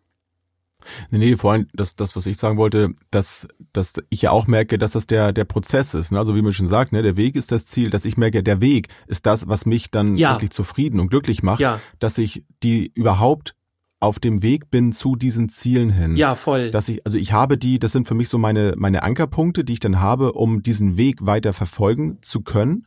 Nee, 1.11 1.19
nee, 1.19 1.37
vor 1.37 1.53
allem 1.53 1.69
das, 1.75 1.95
das, 1.95 2.17
was 2.17 2.27
ich 2.27 2.37
sagen 2.37 2.59
wollte, 2.59 2.91
dass, 3.13 3.47
dass 3.73 3.95
ich 4.09 4.23
ja 4.23 4.33
auch 4.33 4.49
merke, 4.49 4.79
dass 4.79 4.93
das 4.93 5.07
der, 5.07 5.33
der 5.33 5.45
Prozess 5.45 5.95
ist. 5.95 6.11
Ne? 6.11 6.19
Also 6.19 6.35
wie 6.35 6.43
man 6.43 6.53
schon 6.53 6.67
sagt, 6.67 6.91
ne, 6.91 7.03
der 7.03 7.17
Weg 7.17 7.37
ist 7.37 7.53
das 7.53 7.67
Ziel, 7.67 7.91
dass 7.91 8.05
ich 8.05 8.17
merke, 8.17 8.43
der 8.43 8.61
Weg 8.61 8.89
ist 9.07 9.27
das, 9.27 9.49
was 9.49 9.65
mich 9.65 9.93
dann 9.93 10.17
ja. 10.17 10.33
wirklich 10.33 10.51
zufrieden 10.51 10.99
und 10.99 11.09
glücklich 11.09 11.45
macht, 11.45 11.61
ja. 11.61 11.81
dass 12.01 12.19
ich 12.19 12.45
die 12.63 12.91
überhaupt 12.95 13.56
auf 14.01 14.21
dem 14.21 14.43
Weg 14.43 14.71
bin 14.71 14.93
zu 14.93 15.17
diesen 15.17 15.49
Zielen 15.49 15.91
hin. 15.91 16.17
Ja, 16.17 16.35
voll. 16.35 16.71
Dass 16.71 16.89
ich, 16.89 17.05
also 17.07 17.19
ich 17.19 17.33
habe 17.33 17.57
die, 17.57 17.79
das 17.79 17.93
sind 17.93 18.07
für 18.07 18.15
mich 18.15 18.29
so 18.29 18.39
meine, 18.39 18.75
meine 18.77 19.03
Ankerpunkte, 19.03 19.65
die 19.65 19.75
ich 19.75 19.81
dann 19.81 20.01
habe, 20.01 20.33
um 20.33 20.63
diesen 20.63 20.97
Weg 20.97 21.25
weiter 21.25 21.53
verfolgen 21.53 22.19
zu 22.21 22.43
können 22.43 22.87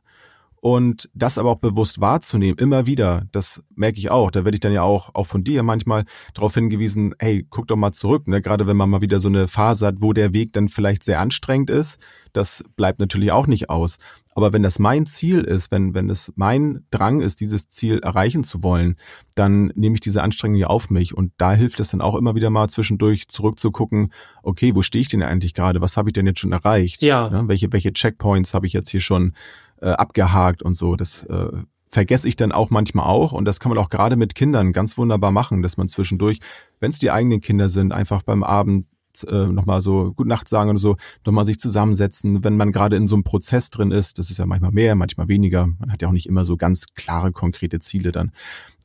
und 0.62 1.10
das 1.14 1.38
aber 1.38 1.52
auch 1.52 1.60
bewusst 1.60 2.02
wahrzunehmen, 2.02 2.58
immer 2.58 2.86
wieder, 2.86 3.26
das 3.32 3.64
merke 3.76 3.98
ich 3.98 4.12
auch. 4.12 4.30
Da 4.30 4.44
werde 4.44 4.56
ich 4.56 4.62
dann 4.62 4.74
ja 4.74 4.84
auch, 4.84 5.10
auch 5.14 5.26
von 5.26 5.44
dir 5.44 5.64
manchmal 5.64 6.04
darauf 6.34 6.54
hingewiesen, 6.54 7.16
hey, 7.20 7.46
guck 7.50 7.68
doch 7.68 7.78
mal 7.78 7.94
zurück, 7.94 8.28
ne? 8.28 8.42
Gerade 8.42 8.68
wenn 8.68 8.78
man 8.78 8.90
mal 8.90 9.02
wieder 9.02 9.20
so 9.20 9.30
eine 9.30 9.48
Phase 9.48 9.88
hat, 9.88 9.96
wo 10.00 10.14
der 10.14 10.34
Weg 10.34 10.54
dann 10.54 10.68
vielleicht 10.68 11.04
sehr 11.04 11.22
anstrengend 11.22 11.70
ist, 11.70 12.00
das 12.34 12.64
bleibt 12.76 13.00
natürlich 13.00 13.32
auch 13.32 13.48
nicht 13.48 13.70
aus. 13.70 13.98
Aber 14.40 14.54
wenn 14.54 14.64
das 14.64 14.80
mein 14.80 15.06
Ziel 15.06 15.42
ist, 15.42 15.70
wenn, 15.70 15.94
wenn 15.94 16.10
es 16.10 16.32
mein 16.38 16.86
Drang 16.92 17.20
ist, 17.20 17.42
dieses 17.42 17.68
Ziel 17.68 18.00
erreichen 18.00 18.46
zu 18.46 18.64
wollen, 18.64 18.96
dann 19.36 19.74
nehme 19.76 19.96
ich 19.96 20.00
diese 20.00 20.24
Anstrengung 20.24 20.56
ja 20.56 20.68
auf 20.68 20.90
mich. 20.90 21.14
Und 21.14 21.34
da 21.38 21.52
hilft 21.52 21.82
es 21.82 21.90
dann 21.90 22.00
auch 22.00 22.16
immer 22.16 22.36
wieder 22.36 22.50
mal 22.50 22.70
zwischendurch 22.70 23.28
zurückzugucken, 23.28 24.14
okay, 24.42 24.76
wo 24.76 24.82
stehe 24.82 25.02
ich 25.02 25.10
denn 25.10 25.22
eigentlich 25.22 25.54
gerade? 25.54 25.82
Was 25.82 25.98
habe 25.98 26.08
ich 26.10 26.14
denn 26.14 26.26
jetzt 26.26 26.40
schon 26.40 26.54
erreicht? 26.54 27.02
Ja. 27.02 27.30
Ne? 27.30 27.50
Welche, 27.50 27.74
welche 27.74 27.92
Checkpoints 27.92 28.54
habe 28.54 28.66
ich 28.66 28.72
jetzt 28.72 28.90
hier 28.90 29.02
schon 29.02 29.34
äh, 29.82 29.90
abgehakt 29.90 30.64
und 30.64 30.76
so. 30.76 30.96
Das 30.96 31.26
äh, 31.26 31.50
vergesse 31.90 32.28
ich 32.28 32.36
dann 32.36 32.52
auch 32.52 32.70
manchmal 32.70 33.08
auch 33.08 33.32
und 33.32 33.46
das 33.46 33.60
kann 33.60 33.70
man 33.70 33.78
auch 33.78 33.90
gerade 33.90 34.16
mit 34.16 34.36
Kindern 34.36 34.72
ganz 34.72 34.98
wunderbar 34.98 35.32
machen, 35.32 35.62
dass 35.62 35.76
man 35.76 35.90
zwischendurch, 35.90 36.40
wenn 36.80 36.92
es 36.92 37.00
die 37.00 37.12
eigenen 37.12 37.42
Kinder 37.42 37.70
sind, 37.70 37.92
einfach 37.92 38.22
beim 38.22 38.44
Abend 38.44 38.86
äh, 39.28 39.48
nochmal 39.48 39.82
so 39.82 40.12
Gute 40.16 40.30
Nacht 40.30 40.50
sagen 40.50 40.70
oder 40.70 40.80
so, 40.80 40.98
nochmal 41.26 41.46
sich 41.46 41.60
zusammensetzen, 41.60 42.44
wenn 42.44 42.58
man 42.58 42.72
gerade 42.72 42.96
in 42.96 43.08
so 43.08 43.16
einem 43.16 43.24
Prozess 43.24 43.70
drin 43.70 43.92
ist, 43.92 44.20
das 44.20 44.32
ist 44.32 44.38
ja 44.38 44.46
manchmal 44.46 44.72
mehr, 44.72 44.96
manchmal 44.96 45.28
weniger, 45.28 45.68
man 45.80 45.92
hat 45.92 46.02
ja 46.02 46.08
auch 46.08 46.14
nicht 46.14 46.28
immer 46.28 46.46
so 46.46 46.58
ganz 46.58 46.88
klare, 46.96 47.32
konkrete 47.32 47.80
Ziele 47.80 48.12
dann, 48.12 48.32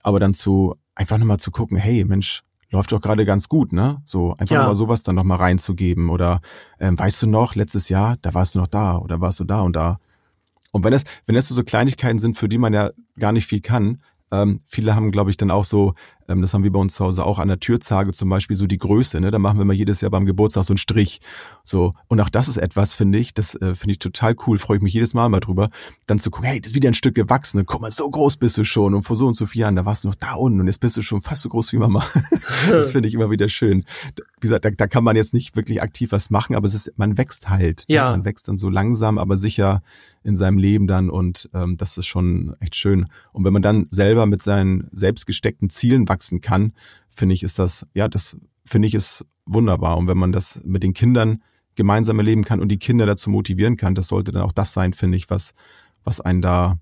aber 0.02 0.20
dann 0.20 0.34
zu, 0.34 0.74
einfach 0.94 1.18
nochmal 1.18 1.38
zu 1.38 1.50
gucken, 1.50 1.76
hey 1.76 2.04
Mensch, 2.04 2.42
läuft 2.70 2.92
doch 2.92 3.00
gerade 3.00 3.24
ganz 3.24 3.48
gut, 3.48 3.72
ne? 3.72 4.02
So 4.04 4.34
einfach 4.36 4.56
ja. 4.56 4.66
mal 4.66 4.74
sowas 4.74 5.04
dann 5.04 5.14
nochmal 5.14 5.38
reinzugeben 5.38 6.10
oder 6.10 6.40
ähm, 6.80 6.98
weißt 6.98 7.22
du 7.22 7.28
noch, 7.28 7.54
letztes 7.54 7.88
Jahr, 7.88 8.16
da 8.22 8.34
warst 8.34 8.54
du 8.54 8.58
noch 8.58 8.66
da 8.66 8.98
oder 8.98 9.20
warst 9.20 9.38
du 9.38 9.44
da 9.44 9.60
und 9.60 9.76
da 9.76 9.98
und 10.74 10.82
wenn 10.82 10.90
das, 10.90 11.04
wenn 11.24 11.36
das 11.36 11.46
so 11.46 11.62
Kleinigkeiten 11.62 12.18
sind, 12.18 12.36
für 12.36 12.48
die 12.48 12.58
man 12.58 12.74
ja 12.74 12.90
gar 13.16 13.30
nicht 13.30 13.46
viel 13.46 13.60
kann, 13.60 14.02
ähm, 14.32 14.60
viele 14.66 14.96
haben, 14.96 15.12
glaube 15.12 15.30
ich, 15.30 15.36
dann 15.36 15.52
auch 15.52 15.64
so, 15.64 15.94
ähm, 16.28 16.42
das 16.42 16.54
haben 16.54 16.62
wir 16.62 16.72
bei 16.72 16.78
uns 16.78 16.94
zu 16.94 17.04
Hause 17.04 17.24
auch 17.24 17.38
an 17.38 17.48
der 17.48 17.60
Türzage 17.60 18.12
zum 18.12 18.28
Beispiel 18.28 18.56
so 18.56 18.66
die 18.66 18.78
Größe. 18.78 19.20
Ne? 19.20 19.30
Da 19.30 19.38
machen 19.38 19.58
wir 19.58 19.64
mal 19.64 19.74
jedes 19.74 20.00
Jahr 20.00 20.10
beim 20.10 20.26
Geburtstag 20.26 20.64
so 20.64 20.72
einen 20.72 20.78
Strich. 20.78 21.20
So 21.64 21.94
und 22.08 22.20
auch 22.20 22.30
das 22.30 22.48
ist 22.48 22.56
etwas, 22.56 22.94
finde 22.94 23.18
ich, 23.18 23.34
das 23.34 23.54
äh, 23.56 23.74
finde 23.74 23.92
ich 23.92 23.98
total 23.98 24.36
cool. 24.46 24.58
Freue 24.58 24.78
ich 24.78 24.82
mich 24.82 24.94
jedes 24.94 25.14
Mal 25.14 25.28
mal 25.28 25.40
drüber, 25.40 25.68
dann 26.06 26.18
zu 26.18 26.30
gucken, 26.30 26.48
hey, 26.48 26.60
das 26.60 26.70
ist 26.70 26.74
wieder 26.74 26.88
ein 26.88 26.94
Stück 26.94 27.14
gewachsen. 27.14 27.64
Guck 27.66 27.80
mal, 27.80 27.90
so 27.90 28.08
groß 28.08 28.36
bist 28.36 28.56
du 28.58 28.64
schon 28.64 28.94
und 28.94 29.02
vor 29.02 29.16
so 29.16 29.26
und 29.26 29.34
so 29.34 29.46
vielen 29.46 29.62
Jahren, 29.62 29.76
da 29.76 29.84
warst 29.84 30.04
du 30.04 30.08
noch 30.08 30.14
da 30.14 30.34
unten 30.34 30.60
und 30.60 30.66
jetzt 30.66 30.80
bist 30.80 30.96
du 30.96 31.02
schon 31.02 31.20
fast 31.20 31.42
so 31.42 31.48
groß 31.48 31.72
wie 31.72 31.78
Mama. 31.78 32.04
das 32.70 32.92
finde 32.92 33.08
ich 33.08 33.14
immer 33.14 33.30
wieder 33.30 33.48
schön. 33.48 33.84
Wie 34.16 34.22
gesagt, 34.40 34.64
da, 34.64 34.70
da 34.70 34.86
kann 34.86 35.04
man 35.04 35.16
jetzt 35.16 35.34
nicht 35.34 35.56
wirklich 35.56 35.82
aktiv 35.82 36.12
was 36.12 36.30
machen, 36.30 36.54
aber 36.54 36.66
es 36.66 36.74
ist, 36.74 36.92
man 36.96 37.16
wächst 37.18 37.48
halt. 37.48 37.84
Ne? 37.88 37.96
Ja. 37.96 38.10
Man 38.10 38.24
wächst 38.24 38.48
dann 38.48 38.58
so 38.58 38.68
langsam, 38.68 39.18
aber 39.18 39.36
sicher 39.36 39.82
in 40.24 40.36
seinem 40.36 40.56
Leben 40.56 40.86
dann 40.86 41.10
und 41.10 41.50
ähm, 41.54 41.76
das 41.76 41.98
ist 41.98 42.06
schon 42.06 42.56
echt 42.58 42.74
schön. 42.76 43.06
Und 43.32 43.44
wenn 43.44 43.52
man 43.52 43.62
dann 43.62 43.86
selber 43.90 44.24
mit 44.26 44.42
seinen 44.42 44.88
selbst 44.90 45.26
gesteckten 45.26 45.68
Zielen 45.68 46.06
wachsen 46.14 46.40
kann, 46.40 46.72
finde 47.10 47.34
ich, 47.34 47.42
ist 47.42 47.58
das, 47.58 47.86
ja, 47.92 48.08
das 48.08 48.36
finde 48.64 48.86
ich 48.88 48.94
ist 48.94 49.26
wunderbar. 49.44 49.96
Und 49.98 50.06
wenn 50.06 50.18
man 50.18 50.32
das 50.32 50.60
mit 50.64 50.82
den 50.82 50.94
Kindern 50.94 51.42
gemeinsam 51.74 52.18
erleben 52.18 52.44
kann 52.44 52.60
und 52.60 52.68
die 52.68 52.78
Kinder 52.78 53.04
dazu 53.04 53.30
motivieren 53.30 53.76
kann, 53.76 53.94
das 53.94 54.08
sollte 54.08 54.32
dann 54.32 54.42
auch 54.42 54.52
das 54.52 54.72
sein, 54.72 54.92
finde 54.92 55.16
ich, 55.16 55.28
was, 55.28 55.54
was 56.04 56.20
einen 56.20 56.40
da 56.40 56.78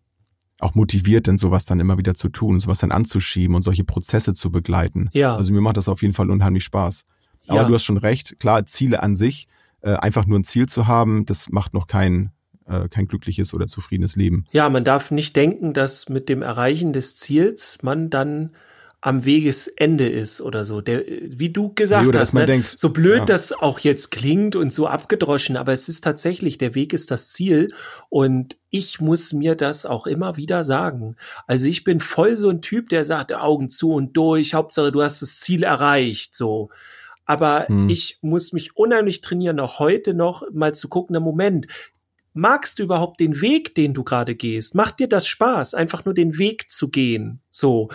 auch 0.61 0.75
motiviert, 0.75 1.27
denn 1.27 1.39
sowas 1.39 1.65
dann 1.65 1.81
immer 1.81 1.99
wieder 1.99 2.15
zu 2.15 2.29
tun, 2.29 2.61
sowas 2.61 2.79
dann 2.79 2.93
anzuschieben 2.93 3.57
und 3.57 3.63
solche 3.63 3.85
Prozesse 3.85 4.33
zu 4.33 4.53
begleiten. 4.53 5.09
Ja. 5.13 5.35
Also 5.35 5.53
mir 5.53 5.61
macht 5.61 5.77
das 5.77 5.89
auf 5.89 6.03
jeden 6.03 6.15
Fall 6.15 6.31
unheimlich 6.31 6.65
Spaß. 6.65 7.05
Aber 7.49 7.63
ja. 7.63 7.67
du 7.67 7.75
hast 7.75 7.83
schon 7.83 7.97
recht, 7.97 8.39
klar, 8.39 8.65
Ziele 8.67 9.03
an 9.03 9.17
sich, 9.17 9.49
äh, 9.81 9.95
einfach 9.95 10.27
nur 10.27 10.39
ein 10.39 10.45
Ziel 10.45 10.69
zu 10.69 10.87
haben, 10.87 11.27
das 11.27 11.49
macht 11.51 11.75
noch 11.75 11.89
kein, 11.89 12.31
äh, 12.67 12.89
kein 12.89 13.09
glückliches 13.09 13.55
oder 13.55 13.67
zufriedenes 13.67 14.15
Leben. 14.15 14.45
Ja, 14.53 14.69
man 14.71 14.85
darf 14.85 15.11
nicht 15.11 15.35
denken, 15.35 15.73
dass 15.73 16.09
mit 16.09 16.29
dem 16.29 16.43
Erreichen 16.43 16.93
des 16.93 17.17
Ziels 17.17 17.79
man 17.83 18.09
dann 18.11 18.51
am 19.05 19.25
Wegesende 19.25 20.09
ist 20.09 20.41
oder 20.41 20.65
so. 20.65 20.81
Der, 20.81 21.03
wie 21.05 21.51
du 21.51 21.75
gesagt 21.75 22.07
nee, 22.07 22.19
hast, 22.19 22.35
ne? 22.35 22.47
denkt, 22.47 22.79
so 22.79 22.91
blöd 22.91 23.19
ja. 23.19 23.25
das 23.25 23.53
auch 23.53 23.81
jetzt 23.81 24.13
klingt 24.13 24.55
und 24.55 24.73
so 24.73 24.87
abgedroschen, 24.87 25.57
aber 25.57 25.73
es 25.73 25.89
ist 25.89 26.03
tatsächlich, 26.05 26.57
der 26.57 26.77
Weg 26.77 26.93
ist 26.93 27.11
das 27.11 27.33
Ziel 27.33 27.75
und 28.09 28.57
ich 28.71 29.01
muss 29.01 29.33
mir 29.33 29.57
das 29.57 29.87
auch 29.87 30.07
immer 30.07 30.37
wieder 30.37 30.63
sagen. 30.63 31.17
Also 31.49 31.67
ich 31.67 31.83
bin 31.83 31.99
voll 31.99 32.37
so 32.37 32.49
ein 32.49 32.63
Typ, 32.63 32.91
der 32.91 33.05
sagt, 33.05 33.33
Augen 33.33 33.69
zu 33.69 33.91
und 33.91 34.17
durch, 34.17 34.55
Hauptsache 34.55 34.93
du 34.93 35.03
hast 35.03 35.21
das 35.21 35.41
Ziel 35.41 35.65
erreicht, 35.65 36.37
so. 36.37 36.71
Aber 37.25 37.67
hm. 37.67 37.89
ich 37.89 38.19
muss 38.23 38.53
mich 38.53 38.77
unheimlich 38.77 39.21
trainieren, 39.21 39.59
auch 39.59 39.81
heute 39.81 40.15
noch 40.15 40.45
mal 40.53 40.75
zu 40.75 40.89
gucken, 40.89 41.15
na 41.15 41.21
Moment, 41.21 41.67
magst 42.35 42.79
du 42.79 42.85
überhaupt 42.85 43.19
den 43.19 43.41
Weg, 43.41 43.75
den 43.75 43.95
du 43.95 44.05
gerade 44.05 44.37
gehst? 44.37 44.77
Macht 44.77 45.01
dir 45.01 45.09
das 45.09 45.27
Spaß, 45.27 45.75
einfach 45.75 46.05
nur 46.05 46.15
den 46.15 46.39
Weg 46.39 46.71
zu 46.71 46.89
gehen? 46.89 47.41
So. 47.51 47.89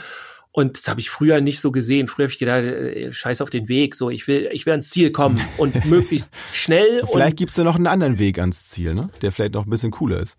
Und 0.57 0.75
das 0.75 0.87
habe 0.87 0.99
ich 0.99 1.11
früher 1.11 1.39
nicht 1.39 1.59
so 1.59 1.71
gesehen. 1.71 2.07
Früher 2.07 2.23
habe 2.23 2.31
ich 2.31 2.39
gedacht, 2.39 2.63
äh, 2.63 3.13
scheiß 3.13 3.41
auf 3.41 3.51
den 3.51 3.69
Weg, 3.69 3.93
so 3.93 4.09
ich 4.09 4.27
will, 4.27 4.49
ich 4.51 4.65
will 4.65 4.71
ans 4.71 4.89
Ziel 4.89 5.11
kommen 5.11 5.39
und 5.57 5.85
möglichst 5.85 6.33
schnell. 6.51 7.03
Vielleicht 7.05 7.37
gibt's 7.37 7.57
ja 7.57 7.63
noch 7.63 7.75
einen 7.75 7.85
anderen 7.85 8.17
Weg 8.17 8.39
ans 8.39 8.67
Ziel, 8.67 8.95
ne? 8.95 9.11
Der 9.21 9.31
vielleicht 9.31 9.53
noch 9.53 9.67
ein 9.67 9.69
bisschen 9.69 9.91
cooler 9.91 10.19
ist. 10.19 10.35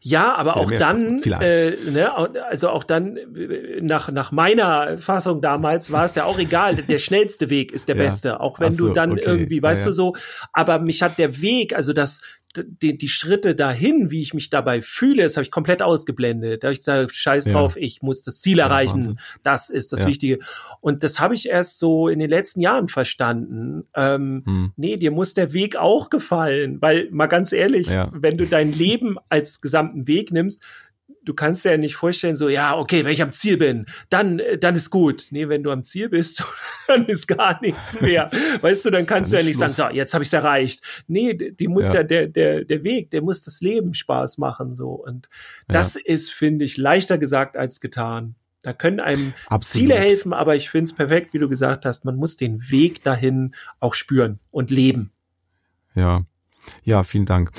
Ja, 0.00 0.36
aber 0.36 0.52
Der 0.52 0.56
auch 0.58 0.70
mehr 0.70 0.78
dann, 0.78 1.18
Spaß 1.18 1.26
macht, 1.26 1.42
äh, 1.42 1.76
ne, 1.90 2.44
also 2.48 2.68
auch 2.68 2.84
dann 2.84 3.16
äh, 3.16 3.80
nach 3.80 4.12
nach 4.12 4.30
meiner 4.30 4.96
Fassung 4.96 5.40
damals 5.40 5.90
war 5.90 6.04
es 6.04 6.14
ja 6.14 6.22
auch 6.22 6.38
egal. 6.38 6.76
Der 6.76 6.98
schnellste 6.98 7.50
Weg 7.50 7.72
ist 7.72 7.88
der 7.88 7.96
Ja. 7.96 8.02
beste, 8.04 8.38
auch 8.38 8.60
wenn 8.60 8.70
so, 8.70 8.88
du 8.88 8.92
dann 8.92 9.10
okay. 9.10 9.22
irgendwie, 9.24 9.56
Ja, 9.56 9.62
weißt 9.62 9.86
ja. 9.86 9.90
du 9.90 9.92
so. 9.92 10.14
Aber 10.52 10.78
mich 10.78 11.02
hat 11.02 11.18
der 11.18 11.42
Weg, 11.42 11.74
also 11.74 11.92
das 11.92 12.20
die, 12.56 12.98
die 12.98 13.08
Schritte 13.08 13.54
dahin, 13.54 14.10
wie 14.10 14.20
ich 14.20 14.34
mich 14.34 14.50
dabei 14.50 14.82
fühle, 14.82 15.22
das 15.22 15.36
habe 15.36 15.44
ich 15.44 15.50
komplett 15.50 15.82
ausgeblendet. 15.82 16.62
Da 16.62 16.66
habe 16.68 16.72
ich 16.72 16.80
gesagt, 16.80 17.14
scheiß 17.16 17.46
Ja. 17.46 17.52
drauf, 17.52 17.76
ich 17.76 18.02
muss 18.02 18.22
das 18.22 18.40
Ziel 18.40 18.58
erreichen. 18.58 18.96
Wahnsinn. 18.98 19.18
Das 19.42 19.70
ist 19.70 19.92
das 19.92 20.00
Ja. 20.02 20.08
Wichtige. 20.08 20.38
Und 20.80 21.02
das 21.02 21.18
habe 21.20 21.34
ich 21.34 21.48
erst 21.48 21.78
so 21.78 22.08
in 22.08 22.18
den 22.18 22.28
letzten 22.30 22.60
Jahren 22.60 22.88
verstanden. 22.88 23.84
Ähm, 23.94 24.42
Hm. 24.44 24.72
Nee, 24.76 24.96
dir 24.96 25.10
muss 25.10 25.34
der 25.34 25.52
Weg 25.52 25.76
auch 25.76 26.10
gefallen, 26.10 26.80
weil 26.80 27.08
mal 27.10 27.26
ganz 27.26 27.52
ehrlich, 27.52 27.86
Ja. 27.88 28.10
wenn 28.14 28.36
du 28.36 28.46
dein 28.46 28.72
Leben 28.72 29.16
als 29.28 29.60
gesamten 29.60 30.06
Weg 30.06 30.32
nimmst, 30.32 30.64
du 31.24 31.34
kannst 31.34 31.64
dir 31.64 31.70
ja 31.72 31.76
nicht 31.76 31.94
vorstellen, 31.96 32.36
so, 32.36 32.48
ja, 32.48 32.76
okay, 32.76 33.04
wenn 33.04 33.12
ich 33.12 33.22
am 33.22 33.32
Ziel 33.32 33.56
bin, 33.56 33.86
dann, 34.10 34.38
äh, 34.40 34.58
dann 34.58 34.74
ist 34.74 34.90
gut. 34.90 35.26
Nee, 35.30 35.48
wenn 35.48 35.62
du 35.62 35.70
am 35.70 35.82
Ziel 35.82 36.08
bist, 36.08 36.44
dann 36.88 37.06
ist 37.06 37.28
gar 37.28 37.60
nichts 37.62 38.00
mehr. 38.00 38.30
Weißt 38.60 38.84
du, 38.84 38.90
dann 38.90 39.06
kannst 39.06 39.32
Dann 39.32 39.38
du 39.38 39.42
ja 39.44 39.48
nicht 39.48 39.58
sagen, 39.58 39.72
Schluss. 39.74 39.88
so, 39.88 39.94
jetzt 39.94 40.14
habe 40.14 40.24
ich 40.24 40.28
es 40.28 40.32
erreicht. 40.32 40.82
Nee, 41.06 41.34
die 41.34 41.68
muss 41.68 41.86
ja, 41.92 42.00
Ja. 42.00 42.02
der, 42.04 42.26
der, 42.28 42.64
der 42.64 42.82
Weg, 42.84 43.10
der 43.10 43.22
muss 43.22 43.42
das 43.44 43.60
Leben 43.60 43.94
Spaß 43.94 44.38
machen, 44.38 44.74
so. 44.74 44.90
Und 44.90 45.28
Ja. 45.68 45.74
das 45.74 45.96
ist, 45.96 46.32
finde 46.32 46.64
ich, 46.64 46.76
leichter 46.76 47.18
gesagt 47.18 47.56
als 47.56 47.80
getan. 47.80 48.34
Da 48.64 48.72
können 48.72 49.00
einem 49.00 49.32
Absolut. 49.46 49.88
Ziele 49.88 50.00
helfen, 50.00 50.32
aber 50.32 50.54
ich 50.54 50.70
finde 50.70 50.84
es 50.84 50.94
perfekt, 50.94 51.34
wie 51.34 51.38
du 51.38 51.48
gesagt 51.48 51.84
hast, 51.84 52.04
man 52.04 52.14
muss 52.16 52.36
den 52.36 52.70
Weg 52.70 53.02
dahin 53.02 53.54
auch 53.80 53.94
spüren 53.94 54.38
und 54.52 54.70
leben. 54.70 55.10
Ja, 55.94 56.24
ja, 56.84 57.02
vielen 57.02 57.26
Dank. 57.26 57.50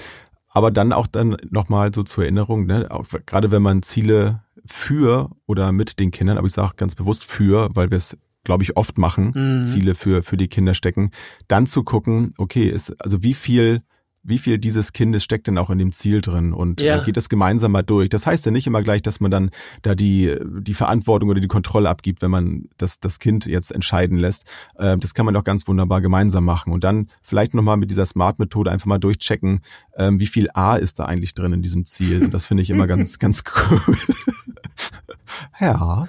Aber 0.55 0.71
dann 0.71 0.93
auch 0.93 1.07
dann 1.07 1.35
nochmal 1.49 1.93
so 1.93 2.03
zur 2.03 2.23
Erinnerung, 2.23 2.65
ne, 2.65 2.87
auch, 2.89 3.05
gerade 3.25 3.51
wenn 3.51 3.61
man 3.63 3.81
Ziele 3.83 4.43
für 4.65 5.31
oder 5.47 5.71
mit 5.71 5.99
den 5.99 6.11
Kindern, 6.11 6.37
aber 6.37 6.47
ich 6.47 6.53
sage 6.53 6.73
ganz 6.77 6.95
bewusst 6.95 7.25
für, 7.25 7.69
weil 7.73 7.89
wir 7.89 7.97
es, 7.97 8.17
glaube 8.43 8.63
ich, 8.63 8.77
oft 8.77 8.97
machen, 8.97 9.31
Mhm. 9.35 9.63
Ziele 9.65 9.95
für, 9.95 10.23
für 10.23 10.37
die 10.37 10.47
Kinder 10.47 10.73
stecken, 10.73 11.11
dann 11.47 11.65
zu 11.65 11.83
gucken, 11.83 12.33
okay, 12.37 12.65
ist, 12.69 12.91
also 13.01 13.23
wie 13.23 13.33
viel, 13.33 13.81
wie 14.23 14.37
viel 14.37 14.57
dieses 14.57 14.93
Kindes 14.93 15.23
steckt 15.23 15.47
denn 15.47 15.57
auch 15.57 15.69
in 15.69 15.77
dem 15.77 15.91
Ziel 15.91 16.21
drin 16.21 16.53
und 16.53 16.79
Ja. 16.79 17.01
äh, 17.01 17.05
geht 17.05 17.17
das 17.17 17.27
gemeinsam 17.27 17.73
mal 17.73 17.83
durch. 17.83 18.07
Das 18.09 18.25
heißt 18.25 18.45
ja 18.45 18.51
nicht 18.51 18.65
immer 18.67 18.81
gleich, 18.81 19.01
dass 19.01 19.19
man 19.19 19.29
dann 19.31 19.49
da 19.81 19.95
die, 19.95 20.33
die 20.61 20.73
Verantwortung 20.73 21.29
oder 21.29 21.41
die 21.41 21.47
Kontrolle 21.47 21.89
abgibt, 21.89 22.21
wenn 22.21 22.31
man 22.31 22.65
das, 22.77 22.99
das 23.01 23.19
Kind 23.19 23.45
jetzt 23.45 23.71
entscheiden 23.71 24.17
lässt. 24.17 24.45
Äh, 24.77 24.97
das 24.97 25.13
kann 25.13 25.25
man 25.25 25.33
doch 25.33 25.43
ganz 25.43 25.67
wunderbar 25.67 25.99
gemeinsam 26.01 26.45
machen 26.45 26.71
und 26.71 26.83
dann 26.85 27.09
vielleicht 27.21 27.53
nochmal 27.53 27.75
mit 27.77 27.91
dieser 27.91 28.05
Smart-Methode 28.05 28.71
einfach 28.71 28.85
mal 28.85 28.97
durchchecken, 28.97 29.61
ähm, 29.97 30.19
wie 30.19 30.27
viel 30.27 30.47
A 30.53 30.77
ist 30.77 30.99
da 30.99 31.05
eigentlich 31.05 31.33
drin 31.33 31.51
in 31.53 31.61
diesem 31.61 31.85
Ziel. 31.85 32.23
Und 32.23 32.33
das 32.33 32.45
finde 32.45 32.63
ich 32.63 32.69
immer 32.69 32.87
ganz, 32.87 33.19
ganz 33.19 33.43
cool. 33.69 33.81
ja. 35.59 36.07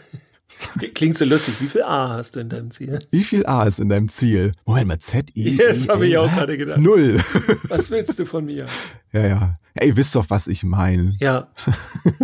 Klingt 0.94 1.16
so 1.16 1.24
lustig. 1.24 1.54
Wie 1.60 1.68
viel 1.68 1.82
A 1.82 2.08
hast 2.10 2.36
du 2.36 2.40
in 2.40 2.48
deinem 2.48 2.70
Ziel? 2.70 2.98
Wie 3.10 3.24
viel 3.24 3.46
A 3.46 3.64
ist 3.64 3.78
in 3.80 3.88
deinem 3.88 4.08
Ziel? 4.08 4.52
Moment 4.64 4.88
mal, 4.88 4.98
Z, 4.98 5.30
I, 5.36 5.56
Das 5.68 5.86
I, 5.86 5.88
habe 5.88 6.06
ich 6.06 6.16
auch 6.18 6.32
gerade 6.32 6.56
gedacht. 6.58 6.78
Null. 6.80 7.18
Was 7.68 7.90
willst 7.90 8.18
du 8.18 8.24
von 8.26 8.44
mir? 8.44 8.66
Ja, 9.12 9.26
ja. 9.26 9.58
Ey, 9.74 9.96
wisst 9.96 10.14
doch, 10.14 10.26
was 10.28 10.46
ich 10.48 10.62
meine. 10.64 11.14
Ja. 11.20 11.48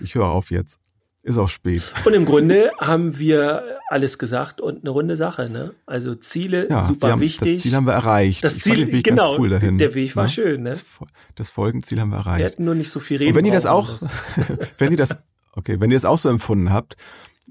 Ich 0.00 0.14
höre 0.14 0.26
auf 0.26 0.50
jetzt. 0.50 0.80
Ist 1.22 1.36
auch 1.36 1.48
spät. 1.48 1.82
Und 2.06 2.14
im 2.14 2.24
Grunde 2.24 2.70
haben 2.78 3.18
wir 3.18 3.78
alles 3.90 4.18
gesagt 4.18 4.60
und 4.62 4.80
eine 4.80 4.90
runde 4.90 5.16
Sache, 5.16 5.50
ne? 5.50 5.74
Also 5.84 6.14
Ziele, 6.14 6.68
Ja, 6.70 6.80
super 6.80 7.08
wir 7.08 7.12
haben, 7.12 7.20
wichtig. 7.20 7.54
Das 7.56 7.62
Ziel 7.64 7.74
haben 7.74 7.86
wir 7.86 7.92
erreicht. 7.92 8.44
Das 8.44 8.60
Ziel, 8.60 8.76
den 8.76 8.92
Weg 8.92 9.04
genau, 9.04 9.36
cool 9.38 9.50
dahin. 9.50 9.76
der 9.76 9.94
Weg 9.94 10.14
war 10.16 10.22
Ne? 10.24 10.28
schön, 10.30 10.62
ne? 10.62 10.70
Das, 10.70 10.80
Fol- 10.82 11.08
das 11.34 11.50
Folgenziel 11.50 12.00
haben 12.00 12.10
wir 12.10 12.18
Wir 12.18 12.26
erreicht. 12.26 12.44
hätten 12.44 12.64
nur 12.64 12.74
nicht 12.76 12.88
so 12.90 13.00
viel 13.00 13.18
reden 13.18 13.30
Und 13.32 13.36
wenn 13.36 13.44
ihr 13.44 13.52
das 13.52 13.66
auch, 13.66 13.98
wenn 14.78 14.90
ihr 14.92 14.96
das, 14.96 15.18
okay, 15.52 15.78
wenn 15.80 15.90
ihr 15.90 15.96
es 15.98 16.06
auch 16.06 16.18
so 16.18 16.30
empfunden 16.30 16.72
habt, 16.72 16.96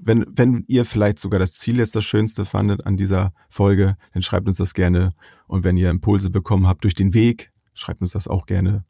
wenn, 0.00 0.24
wenn 0.28 0.64
ihr 0.68 0.84
vielleicht 0.84 1.18
sogar 1.18 1.40
das 1.40 1.52
Ziel 1.52 1.78
jetzt 1.78 1.96
das 1.96 2.04
Schönste 2.04 2.44
fandet 2.44 2.86
an 2.86 2.96
dieser 2.96 3.32
Folge, 3.50 3.96
dann 4.12 4.22
schreibt 4.22 4.46
uns 4.46 4.56
das 4.56 4.74
gerne. 4.74 5.12
Und 5.46 5.64
wenn 5.64 5.76
ihr 5.76 5.90
Impulse 5.90 6.30
bekommen 6.30 6.66
habt 6.66 6.84
durch 6.84 6.94
den 6.94 7.14
Weg, 7.14 7.50
schreibt 7.74 8.00
uns 8.00 8.12
das 8.12 8.28
auch 8.28 8.46
gerne. 8.46 8.84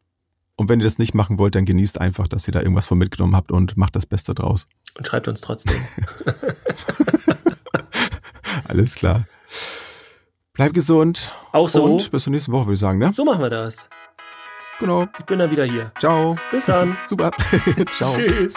Und 0.57 0.69
wenn 0.69 0.81
ihr 0.81 0.85
das 0.85 0.99
nicht 0.99 1.15
machen 1.15 1.39
wollt, 1.39 1.55
dann 1.55 1.65
genießt 1.65 2.01
einfach, 2.01 2.27
dass 2.27 2.49
ihr 2.49 2.53
da 2.53 2.61
irgendwas 2.61 2.87
von 2.87 2.99
mitgenommen 2.99 3.37
habt 3.37 3.53
und 3.53 3.77
macht 3.77 3.95
das 3.95 4.07
Beste 4.07 4.35
draus. 4.35 4.67
Und 4.97 5.07
schreibt 5.07 5.29
uns 5.29 5.41
trotzdem. 5.41 5.77
Alles 8.69 8.97
klar. 8.97 9.27
Bleibt 10.53 10.75
gesund. 10.75 11.33
Auch 11.53 11.69
so. 11.69 11.85
Und 11.85 12.11
bis 12.11 12.25
zur 12.25 12.33
nächsten 12.33 12.51
Woche, 12.51 12.67
würde 12.67 12.75
ich 12.75 12.81
sagen, 12.81 12.99
ne? 12.99 13.13
So 13.15 13.25
machen 13.25 13.41
wir 13.41 13.51
das. 13.51 13.89
Genau. 14.81 15.07
Ich 15.19 15.25
bin 15.25 15.39
dann 15.39 15.51
wieder 15.51 15.65
hier. 15.65 15.93
Ciao. 15.99 16.37
Bis 16.51 16.65
dann. 16.65 16.97
Super. 17.07 17.31
Ciao. 17.97 18.17
Tschüss. 18.17 18.57